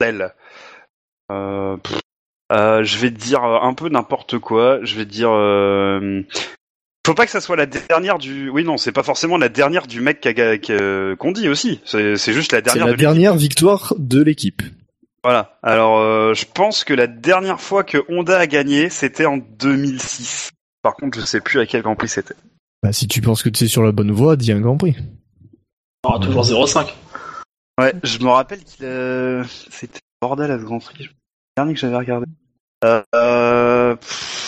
[1.32, 4.80] euh, je vais te dire un peu n'importe quoi.
[4.84, 5.30] Je vais te dire.
[7.10, 7.12] Euh...
[7.12, 8.50] Faut pas que ça soit la dernière du.
[8.50, 11.82] Oui, non, c'est pas forcément la dernière du mec qu'a- qu'on dit aussi.
[11.86, 12.86] C'est c'est juste la C'est dernière.
[12.86, 13.02] la de l'équipe.
[13.08, 14.62] dernière victoire de l'équipe.
[15.24, 15.58] Voilà.
[15.64, 20.52] Alors, euh, je pense que la dernière fois que Honda a gagné, c'était en 2006.
[20.82, 22.36] Par contre, je sais plus à quel Grand Prix c'était.
[22.82, 24.96] Bah, si tu penses que tu es sur la bonne voie, dis un Grand Prix.
[26.06, 26.94] On aura toujours 0,5.
[27.82, 29.44] Ouais, je me rappelle qu'il a...
[29.70, 31.04] C'était bordel à ce Grand Prix.
[31.04, 31.10] Le
[31.58, 32.26] dernier que j'avais regardé.
[32.86, 33.02] Euh...
[33.16, 34.39] euh, pff,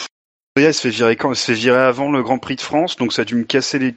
[0.57, 2.97] Il se fait virer quand Il se fait virer avant le Grand Prix de France,
[2.97, 3.95] donc ça a dû me casser les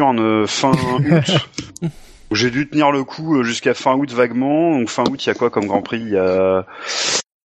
[0.00, 1.90] en euh, fin août.
[2.32, 4.78] J'ai dû tenir le coup euh, jusqu'à fin août vaguement.
[4.78, 6.00] Donc fin août, il y a quoi comme Grand Prix?
[6.00, 6.20] Il y a...
[6.22, 6.62] euh,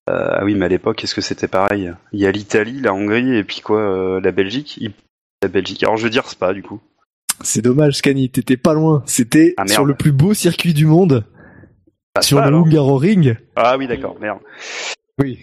[0.08, 1.92] Ah oui, mais à l'époque, est-ce que c'était pareil?
[2.14, 4.78] Il y a l'Italie, la Hongrie, et puis quoi euh, La Belgique?
[4.80, 4.94] Il-
[5.42, 5.82] La Belgique.
[5.84, 6.80] Alors je veux dire Spa, du coup.
[7.44, 9.02] C'est dommage, Scani, t'étais pas loin.
[9.08, 11.26] C'était Ah, sur le plus beau circuit du monde,
[12.22, 12.58] sur Spa, le.
[12.58, 13.36] Hungaroring.
[13.56, 14.40] Ah oui, d'accord, merde.
[15.20, 15.40] Oui.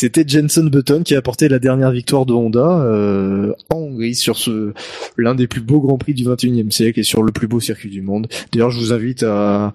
[0.00, 4.38] C'était Jenson Button qui a apporté la dernière victoire de Honda euh, en Hongrie sur
[4.38, 4.72] ce
[5.18, 7.90] l'un des plus beaux grands prix du 21e siècle et sur le plus beau circuit
[7.90, 8.26] du monde.
[8.50, 9.74] D'ailleurs, je vous invite à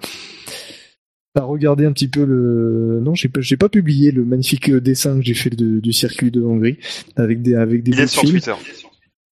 [1.36, 5.20] à regarder un petit peu le non, j'ai pas j'ai pas publié le magnifique dessin
[5.20, 6.80] que j'ai fait de- du circuit de Hongrie
[7.18, 8.24] avec des avec des Il est sur.
[8.24, 8.56] Twitter.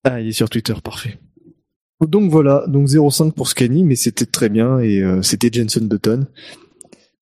[0.03, 1.19] Ah, il est sur Twitter, parfait.
[2.05, 6.27] Donc voilà, donc 0,5 pour Scani, mais c'était très bien et euh, c'était Jenson Button.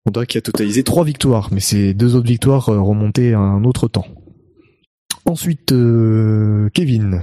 [0.05, 3.63] Honda qui a totalisé trois victoires, mais ces deux autres victoires euh, remontaient à un
[3.63, 4.07] autre temps.
[5.25, 7.21] Ensuite, euh, Kevin.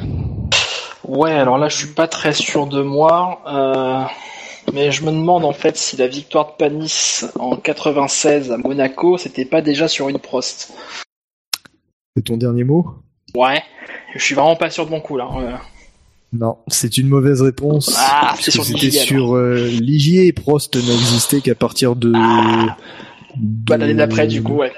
[1.04, 4.04] Ouais, alors là, je suis pas très sûr de moi, euh,
[4.72, 9.16] mais je me demande en fait si la victoire de Panis en 96 à Monaco,
[9.16, 10.72] c'était pas déjà sur une Prost.
[12.14, 12.86] C'est ton dernier mot?
[13.34, 13.62] Ouais,
[14.14, 15.28] je suis vraiment pas sûr de mon coup là.
[16.32, 17.94] Non, c'est une mauvaise réponse.
[17.96, 22.12] Ah, c'est sur C'était Ligier, sur euh, Ligier et Prost n'existait qu'à partir de...
[22.14, 22.76] Ah.
[23.36, 23.40] de-
[23.70, 24.72] Bah, l'année d'après, du coup, ouais.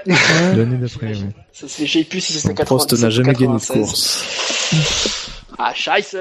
[0.54, 1.24] L'année d'après, oui.
[1.52, 3.76] Ça, c'est- J'ai plus si c'était Donc, 96 Prost n'a jamais gagné de 96.
[3.82, 5.30] course.
[5.58, 6.14] Ah, scheisse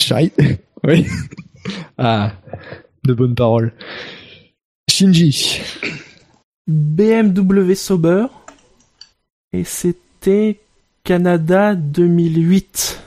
[0.00, 0.32] Shai
[0.84, 1.06] Oui.
[1.98, 2.32] Ah,
[3.04, 3.72] de bonnes paroles.
[4.90, 5.60] Shinji.
[6.66, 8.26] BMW Sauber.
[9.52, 10.58] Et c'était
[11.04, 13.00] Canada 2008.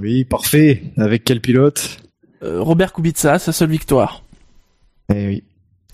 [0.00, 0.82] Oui, parfait.
[0.96, 1.98] Avec quel pilote
[2.42, 4.22] Euh, Robert Kubica, sa seule victoire.
[5.14, 5.44] Eh oui.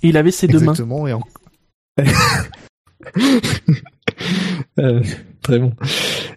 [0.03, 0.73] Il avait ses deux mains.
[0.73, 1.07] Exactement.
[1.07, 1.23] Et en...
[4.79, 5.03] Euh,
[5.43, 5.73] très bon.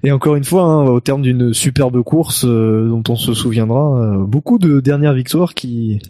[0.04, 4.02] Et encore une fois, hein, au terme d'une superbe course euh, dont on se souviendra,
[4.02, 6.02] euh, beaucoup de dernières victoires qui,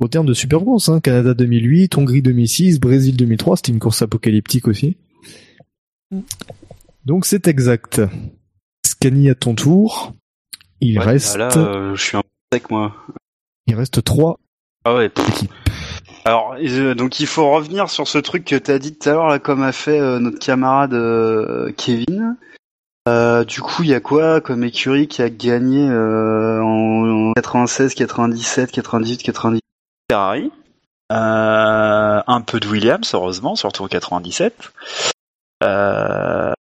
[0.00, 4.02] au terme de super courses, hein, Canada 2008, Hongrie 2006, Brésil 2003, c'était une course
[4.02, 4.96] apocalyptique aussi.
[7.04, 8.00] Donc c'est exact.
[8.86, 10.14] Scani à ton tour.
[10.80, 12.94] Il Ouais, reste, bah là, euh, je suis un peu sec, moi.
[13.66, 14.38] il reste trois
[14.84, 15.06] Ah ouais.
[15.06, 15.52] équipes.
[16.26, 19.28] Alors, euh, donc il faut revenir sur ce truc que t'as dit tout à l'heure,
[19.28, 22.36] là, comme a fait euh, notre camarade euh, Kevin.
[23.06, 27.32] Euh, du coup, il y a quoi comme écurie qui a gagné euh, en, en
[27.34, 29.60] 96, 97, 98, 98
[30.10, 30.50] Ferrari.
[31.12, 34.54] Euh, un peu de Williams, heureusement, surtout en 97.
[35.62, 36.52] Euh,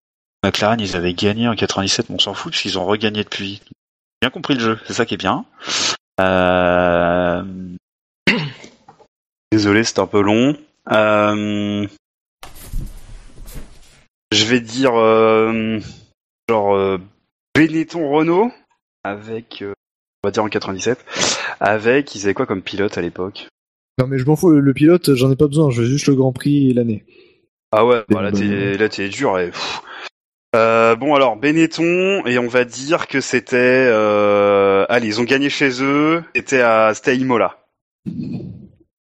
[0.43, 3.61] McLaren, ils avaient gagné en 97, mais on s'en fout, parce qu'ils ont regagné depuis.
[4.23, 5.43] Bien compris le jeu, c'est ça qui est bien.
[6.21, 7.43] Euh...
[9.51, 10.55] Désolé, c'est un peu long.
[10.89, 11.85] Euh,
[14.31, 15.77] Je vais dire euh,
[16.49, 16.99] genre euh,
[17.53, 18.49] Benetton Renault
[19.03, 19.73] avec, euh,
[20.23, 21.03] on va dire en 97,
[21.59, 23.49] avec, ils avaient quoi comme pilote à l'époque?
[23.99, 26.15] Non mais je m'en fous, le, pilote, j'en ai pas besoin, je veux juste le
[26.15, 27.03] Grand Prix et l'année.
[27.73, 29.47] Ah ouais, bah là Bah, t'es là t'es dur et.
[29.47, 29.81] pff.
[30.55, 33.57] Euh, bon alors Benetton et on va dire que c'était
[33.89, 34.85] euh...
[34.87, 37.57] allez ils ont gagné chez eux c'était à c'était à Imola.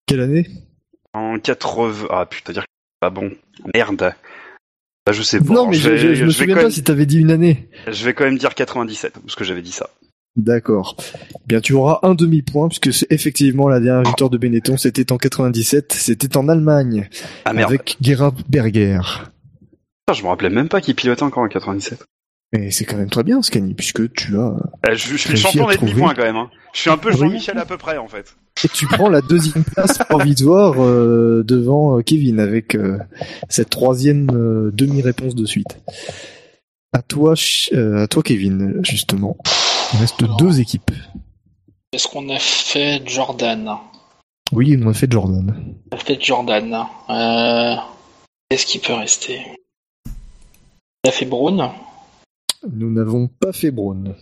[0.06, 0.48] Quelle année?
[1.14, 2.64] En 80 ah putain dire
[3.00, 3.30] pas bon.
[3.74, 4.14] Merde.
[5.06, 5.54] Bah, je sais pas.
[5.54, 7.68] Non mais je, vais- je- je me souviens pas même- si t'avais dit une année.
[7.86, 9.90] je vais quand même dire 97 parce que j'avais dit ça.
[10.36, 10.96] D'accord.
[11.46, 15.16] Bien, tu auras un demi-point puisque c'est effectivement la dernière victoire de Benetton, c'était en
[15.16, 17.08] 97, c'était en Allemagne.
[17.46, 17.70] Ah merde.
[17.70, 18.98] Avec Gerhard Berger.
[20.14, 22.04] Je me rappelais même pas qui pilotait encore en 97
[22.56, 24.54] Et c'est quand même très bien, Scani, puisque tu as
[24.86, 26.50] Euh, je, je suis champion des demi-points quand même hein.
[26.72, 27.18] je suis un peu Oui.
[27.18, 31.98] Jean-Michel à peu près en fait et tu prends la deuxième place provisoire euh, devant
[31.98, 32.98] euh, Kevin avec euh,
[33.50, 35.78] cette troisième euh, demi-réponse de suite.
[36.94, 37.34] À toi,
[37.74, 39.36] euh, à toi, Kevin, justement.
[39.92, 40.90] Il reste deux équipes.
[41.92, 43.76] Est-ce qu'on a fait Jordan?
[44.52, 45.54] Oui, on a fait Jordan.
[45.92, 46.86] On a fait Jordan.
[47.10, 47.74] Euh...
[48.48, 49.42] Qu'est-ce qui peut rester?
[51.04, 51.70] A fait Braun?
[52.70, 54.14] Nous n'avons pas fait Braun.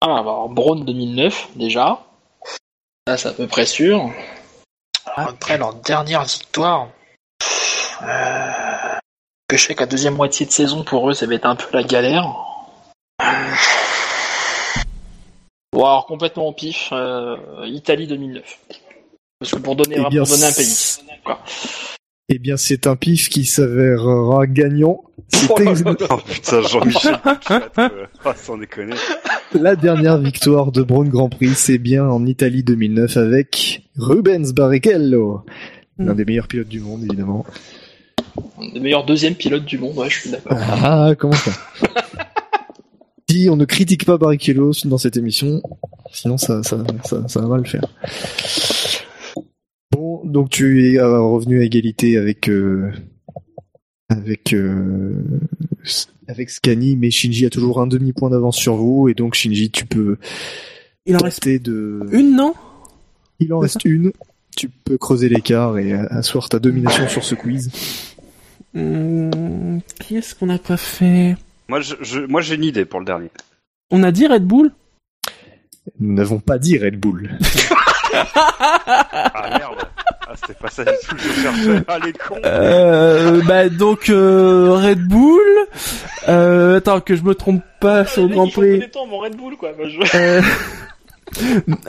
[0.00, 2.00] Ah, bah, alors Braun 2009, déjà.
[3.06, 4.10] Ça, c'est à peu près sûr.
[5.16, 6.88] Alors, après, leur dernière victoire.
[8.02, 8.98] Euh...
[9.48, 11.66] Que je sais qu'à deuxième moitié de saison, pour eux, ça va être un peu
[11.72, 12.26] la galère.
[13.22, 13.24] Euh,
[15.72, 16.90] Bon, alors, complètement au pif.
[16.92, 18.58] euh, Italie 2009.
[19.38, 20.98] Parce que pour donner, Eh pour bien, donner un pays.
[21.24, 21.40] Quoi.
[22.28, 25.02] Eh bien, c'est un pif qui s'avérera gagnant.
[25.48, 27.18] Oh oh putain Jean-Michel
[27.50, 27.88] euh,
[28.24, 28.94] ah, sans déconner
[29.54, 35.44] la dernière victoire de Braun Grand Prix, c'est bien en Italie 2009 avec Rubens Barrichello.
[35.98, 37.44] L'un des meilleurs pilotes du monde, évidemment.
[38.74, 40.56] Le meilleur deuxième pilote du monde, ouais, je suis d'accord.
[40.60, 41.52] Ah, comment ça
[43.28, 45.62] Si on ne critique pas Barrichello dans cette émission,
[46.12, 47.84] sinon ça, ça, ça, ça va mal faire.
[50.12, 52.92] Bon, donc tu es euh, revenu à égalité avec euh,
[54.10, 55.14] avec euh,
[56.28, 59.70] avec Scani, mais Shinji a toujours un demi point d'avance sur vous, et donc Shinji,
[59.70, 60.18] tu peux
[61.06, 62.00] Il en reste de.
[62.12, 62.52] une, non?
[63.40, 64.12] Il en reste une.
[64.54, 67.70] Tu peux creuser l'écart et asseoir ta domination sur ce quiz.
[68.74, 71.36] Hum, Qui est-ce qu'on n'a pas fait?
[71.68, 73.30] Moi je, je- moi j'ai une idée pour le dernier
[73.90, 74.72] On a dit Red Bull?
[75.98, 77.30] Nous n'avons pas dit Red Bull.
[78.14, 79.88] ah merde
[80.32, 84.08] ah c'était pas ça du tout que je cherchais ah les cons euh, Bah donc
[84.08, 85.42] euh, Red Bull.
[86.28, 88.88] Euh, attends que je me trompe pas sur le Grand Prix.
[88.90, 89.72] temps, mon Red Bull, quoi.
[89.76, 90.16] Moi, je...
[90.16, 90.42] Euh,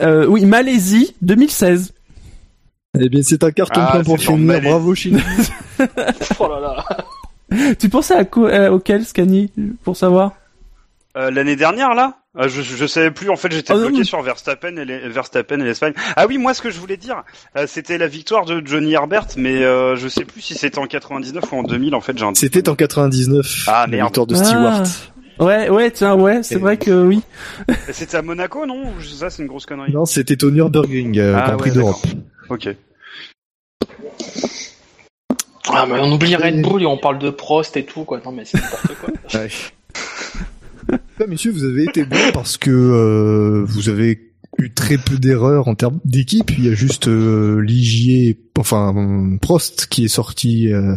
[0.00, 1.92] euh, oui, Malaisie 2016.
[3.00, 4.60] Eh bien, c'est un carton Ah, plein pour finir.
[4.60, 5.22] Bravo Shinji.
[6.38, 7.74] oh là là.
[7.78, 9.50] Tu pensais à quoi, euh, auquel Scani
[9.84, 10.32] pour savoir?
[11.16, 12.18] Euh, l'année dernière là?
[12.36, 15.60] Ah, je, je savais plus en fait j'étais Ah, bloqué sur Verstappen et les- Verstappen
[15.60, 17.22] et l'Espagne ah oui moi ce que je voulais dire
[17.56, 20.86] euh, c'était la victoire de Johnny Herbert mais euh, je sais plus si c'était en
[20.88, 23.64] 99 ou en 2000 en fait j'ai un C'était en 99.
[23.68, 24.08] Ah, la merde.
[24.08, 24.44] victoire de Ah.
[24.44, 24.82] Stewart.
[25.40, 27.20] Ouais, ouais, tiens, ouais, c'est Et- vrai que oui.
[27.92, 28.82] C'était à Monaco non?
[29.00, 32.02] Ça c'est une grosse connerie Non, c'était au Nürburgring, euh, Ah, Grand Prix ouais, d'Europe.
[32.50, 32.68] ok
[35.72, 38.20] Ah, mais on oublie Red Bull et on parle de Prost et tout, quoi.
[38.24, 39.10] Non, mais c'est n'importe quoi.
[39.40, 39.48] Ouais.
[41.20, 45.68] Ah, messieurs, vous avez été bons parce que euh, vous avez eu très peu d'erreurs
[45.68, 46.50] en termes d'équipe.
[46.58, 50.72] Il y a juste euh, Ligier, enfin euh, Prost qui est sorti.
[50.72, 50.96] euh,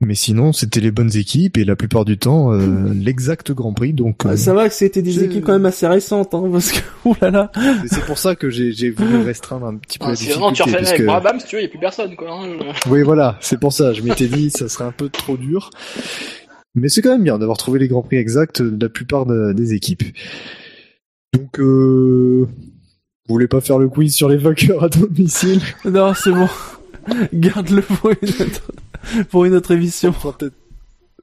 [0.00, 3.92] mais sinon, c'était les bonnes équipes et la plupart du temps, euh, l'exact Grand Prix.
[3.94, 6.72] Donc, euh, Ah, ça va que c'était des équipes quand même assez récentes, hein, parce
[6.72, 7.52] que oh là là.
[7.86, 10.62] c'est pour ça que j'ai j'ai voulu restreindre un petit peu Ah, la sinon, tu
[10.64, 10.78] difficulté.
[10.78, 12.28] refais avec que- Brabham, si tu veux, y a plus personne, quoi.
[12.32, 12.48] hein.
[12.90, 13.92] Oui, voilà, c'est pour ça.
[13.94, 15.70] Je m'étais dit, ça serait un peu trop dur.
[16.74, 19.52] Mais c'est quand même bien d'avoir trouvé les grands prix exacts de la plupart de-
[19.52, 20.02] des équipes.
[21.32, 22.46] Donc, euh...
[22.46, 25.60] vous voulez pas faire le quiz sur les vainqueurs à domicile?
[25.84, 26.48] Non, c'est bon.
[27.32, 28.72] Garde-le pour une autre,
[29.30, 30.08] pour une autre émission.
[30.10, 30.54] On le fera peut-être.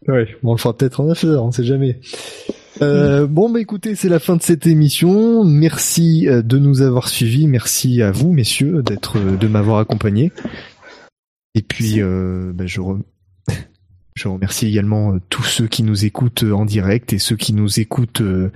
[0.08, 2.00] Ouais, bon, on le fera peut-être en affaire, on sait jamais.
[2.82, 5.44] Euh, bon bah écoutez, c'est la fin de cette émission.
[5.44, 7.48] Merci euh, de nous avoir suivis.
[7.48, 10.32] Merci à vous, messieurs, d'être, euh, de m'avoir accompagné.
[11.54, 13.02] Et puis, euh, bah, je, re-
[14.14, 17.54] je remercie également euh, tous ceux qui nous écoutent euh, en direct et ceux qui
[17.54, 18.52] nous écoutent euh,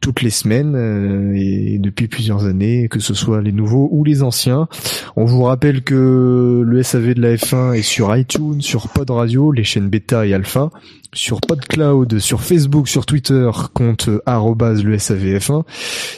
[0.00, 4.68] toutes les semaines et depuis plusieurs années, que ce soit les nouveaux ou les anciens.
[5.16, 9.52] On vous rappelle que le SAV de la F1 est sur iTunes, sur Pod Radio,
[9.52, 10.70] les chaînes bêta et alpha,
[11.14, 15.64] sur PodCloud, sur Facebook, sur Twitter, compte le SAVF1.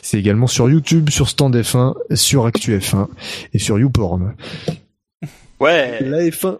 [0.02, 3.06] C'est également sur YouTube, sur Stand F1, sur Actu F1
[3.54, 4.34] et sur YouPorn.
[5.62, 6.58] Ouais La F1,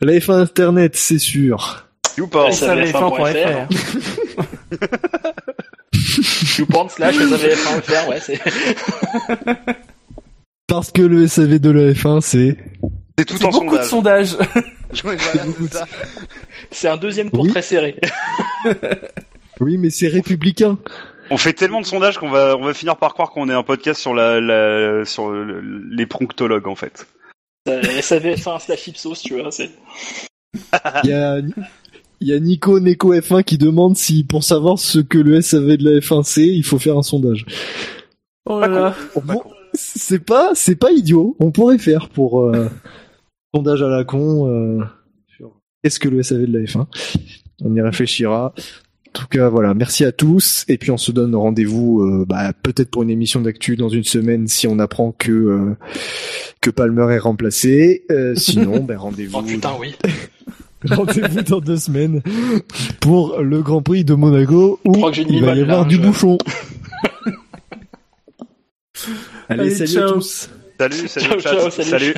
[0.00, 1.86] la F1 Internet, c'est sûr.
[2.16, 3.66] SAVF1.fr.
[6.58, 8.40] YouPorn slash SAVF1.fr, ouais, c'est...
[10.66, 12.56] Parce que le SAV de la F1, c'est...
[13.18, 14.28] C'est tout C'est en beaucoup de sondage.
[14.28, 14.64] sondages.
[15.02, 15.86] Voilà,
[16.70, 17.50] c'est un deuxième tour Oui.
[17.50, 17.96] très serré.
[19.58, 20.78] Oui, mais c'est républicain.
[21.30, 23.64] On fait tellement de sondages qu'on va, on va finir par croire qu'on est un
[23.64, 27.06] podcast sur la, la sur le- les pronctologues en fait.
[27.68, 29.50] Euh, SAVF1 slash Ipsos, tu vois.
[31.04, 31.38] Il y a,
[32.20, 35.78] il y a Nico Neko F1 qui demande si, pour savoir ce que le SAV
[35.78, 37.46] de la F1 c'est, il faut faire un sondage.
[38.46, 38.94] Oh là là.
[39.24, 39.42] Bon,
[39.72, 41.36] c'est pas, c'est pas idiot.
[41.40, 42.68] On pourrait faire pour euh,
[43.54, 44.84] sondage à la con euh,
[45.36, 46.86] sur qu'est-ce que le SAV de la F1.
[47.62, 48.54] On y réfléchira.
[49.14, 49.74] En tout cas, voilà.
[49.74, 50.64] Merci à tous.
[50.66, 54.02] Et puis on se donne rendez-vous, euh, bah, peut-être pour une émission d'actu dans une
[54.02, 55.76] semaine si on apprend que euh,
[56.60, 58.04] que Palmer est remplacé.
[58.10, 59.38] Euh, sinon, ben rendez-vous.
[59.38, 59.94] Oh putain, oui.
[60.90, 62.22] Rendez-vous dans deux semaines
[63.00, 65.88] pour le Grand Prix de Monaco où il va y avoir linge.
[65.88, 66.36] du bouchon.
[69.48, 70.08] Allez, Allez, salut ciao.
[70.08, 70.50] à tous.
[70.78, 71.50] Salut, salut, Ciao, chat.
[71.50, 71.88] ciao, salut.
[71.88, 72.14] salut.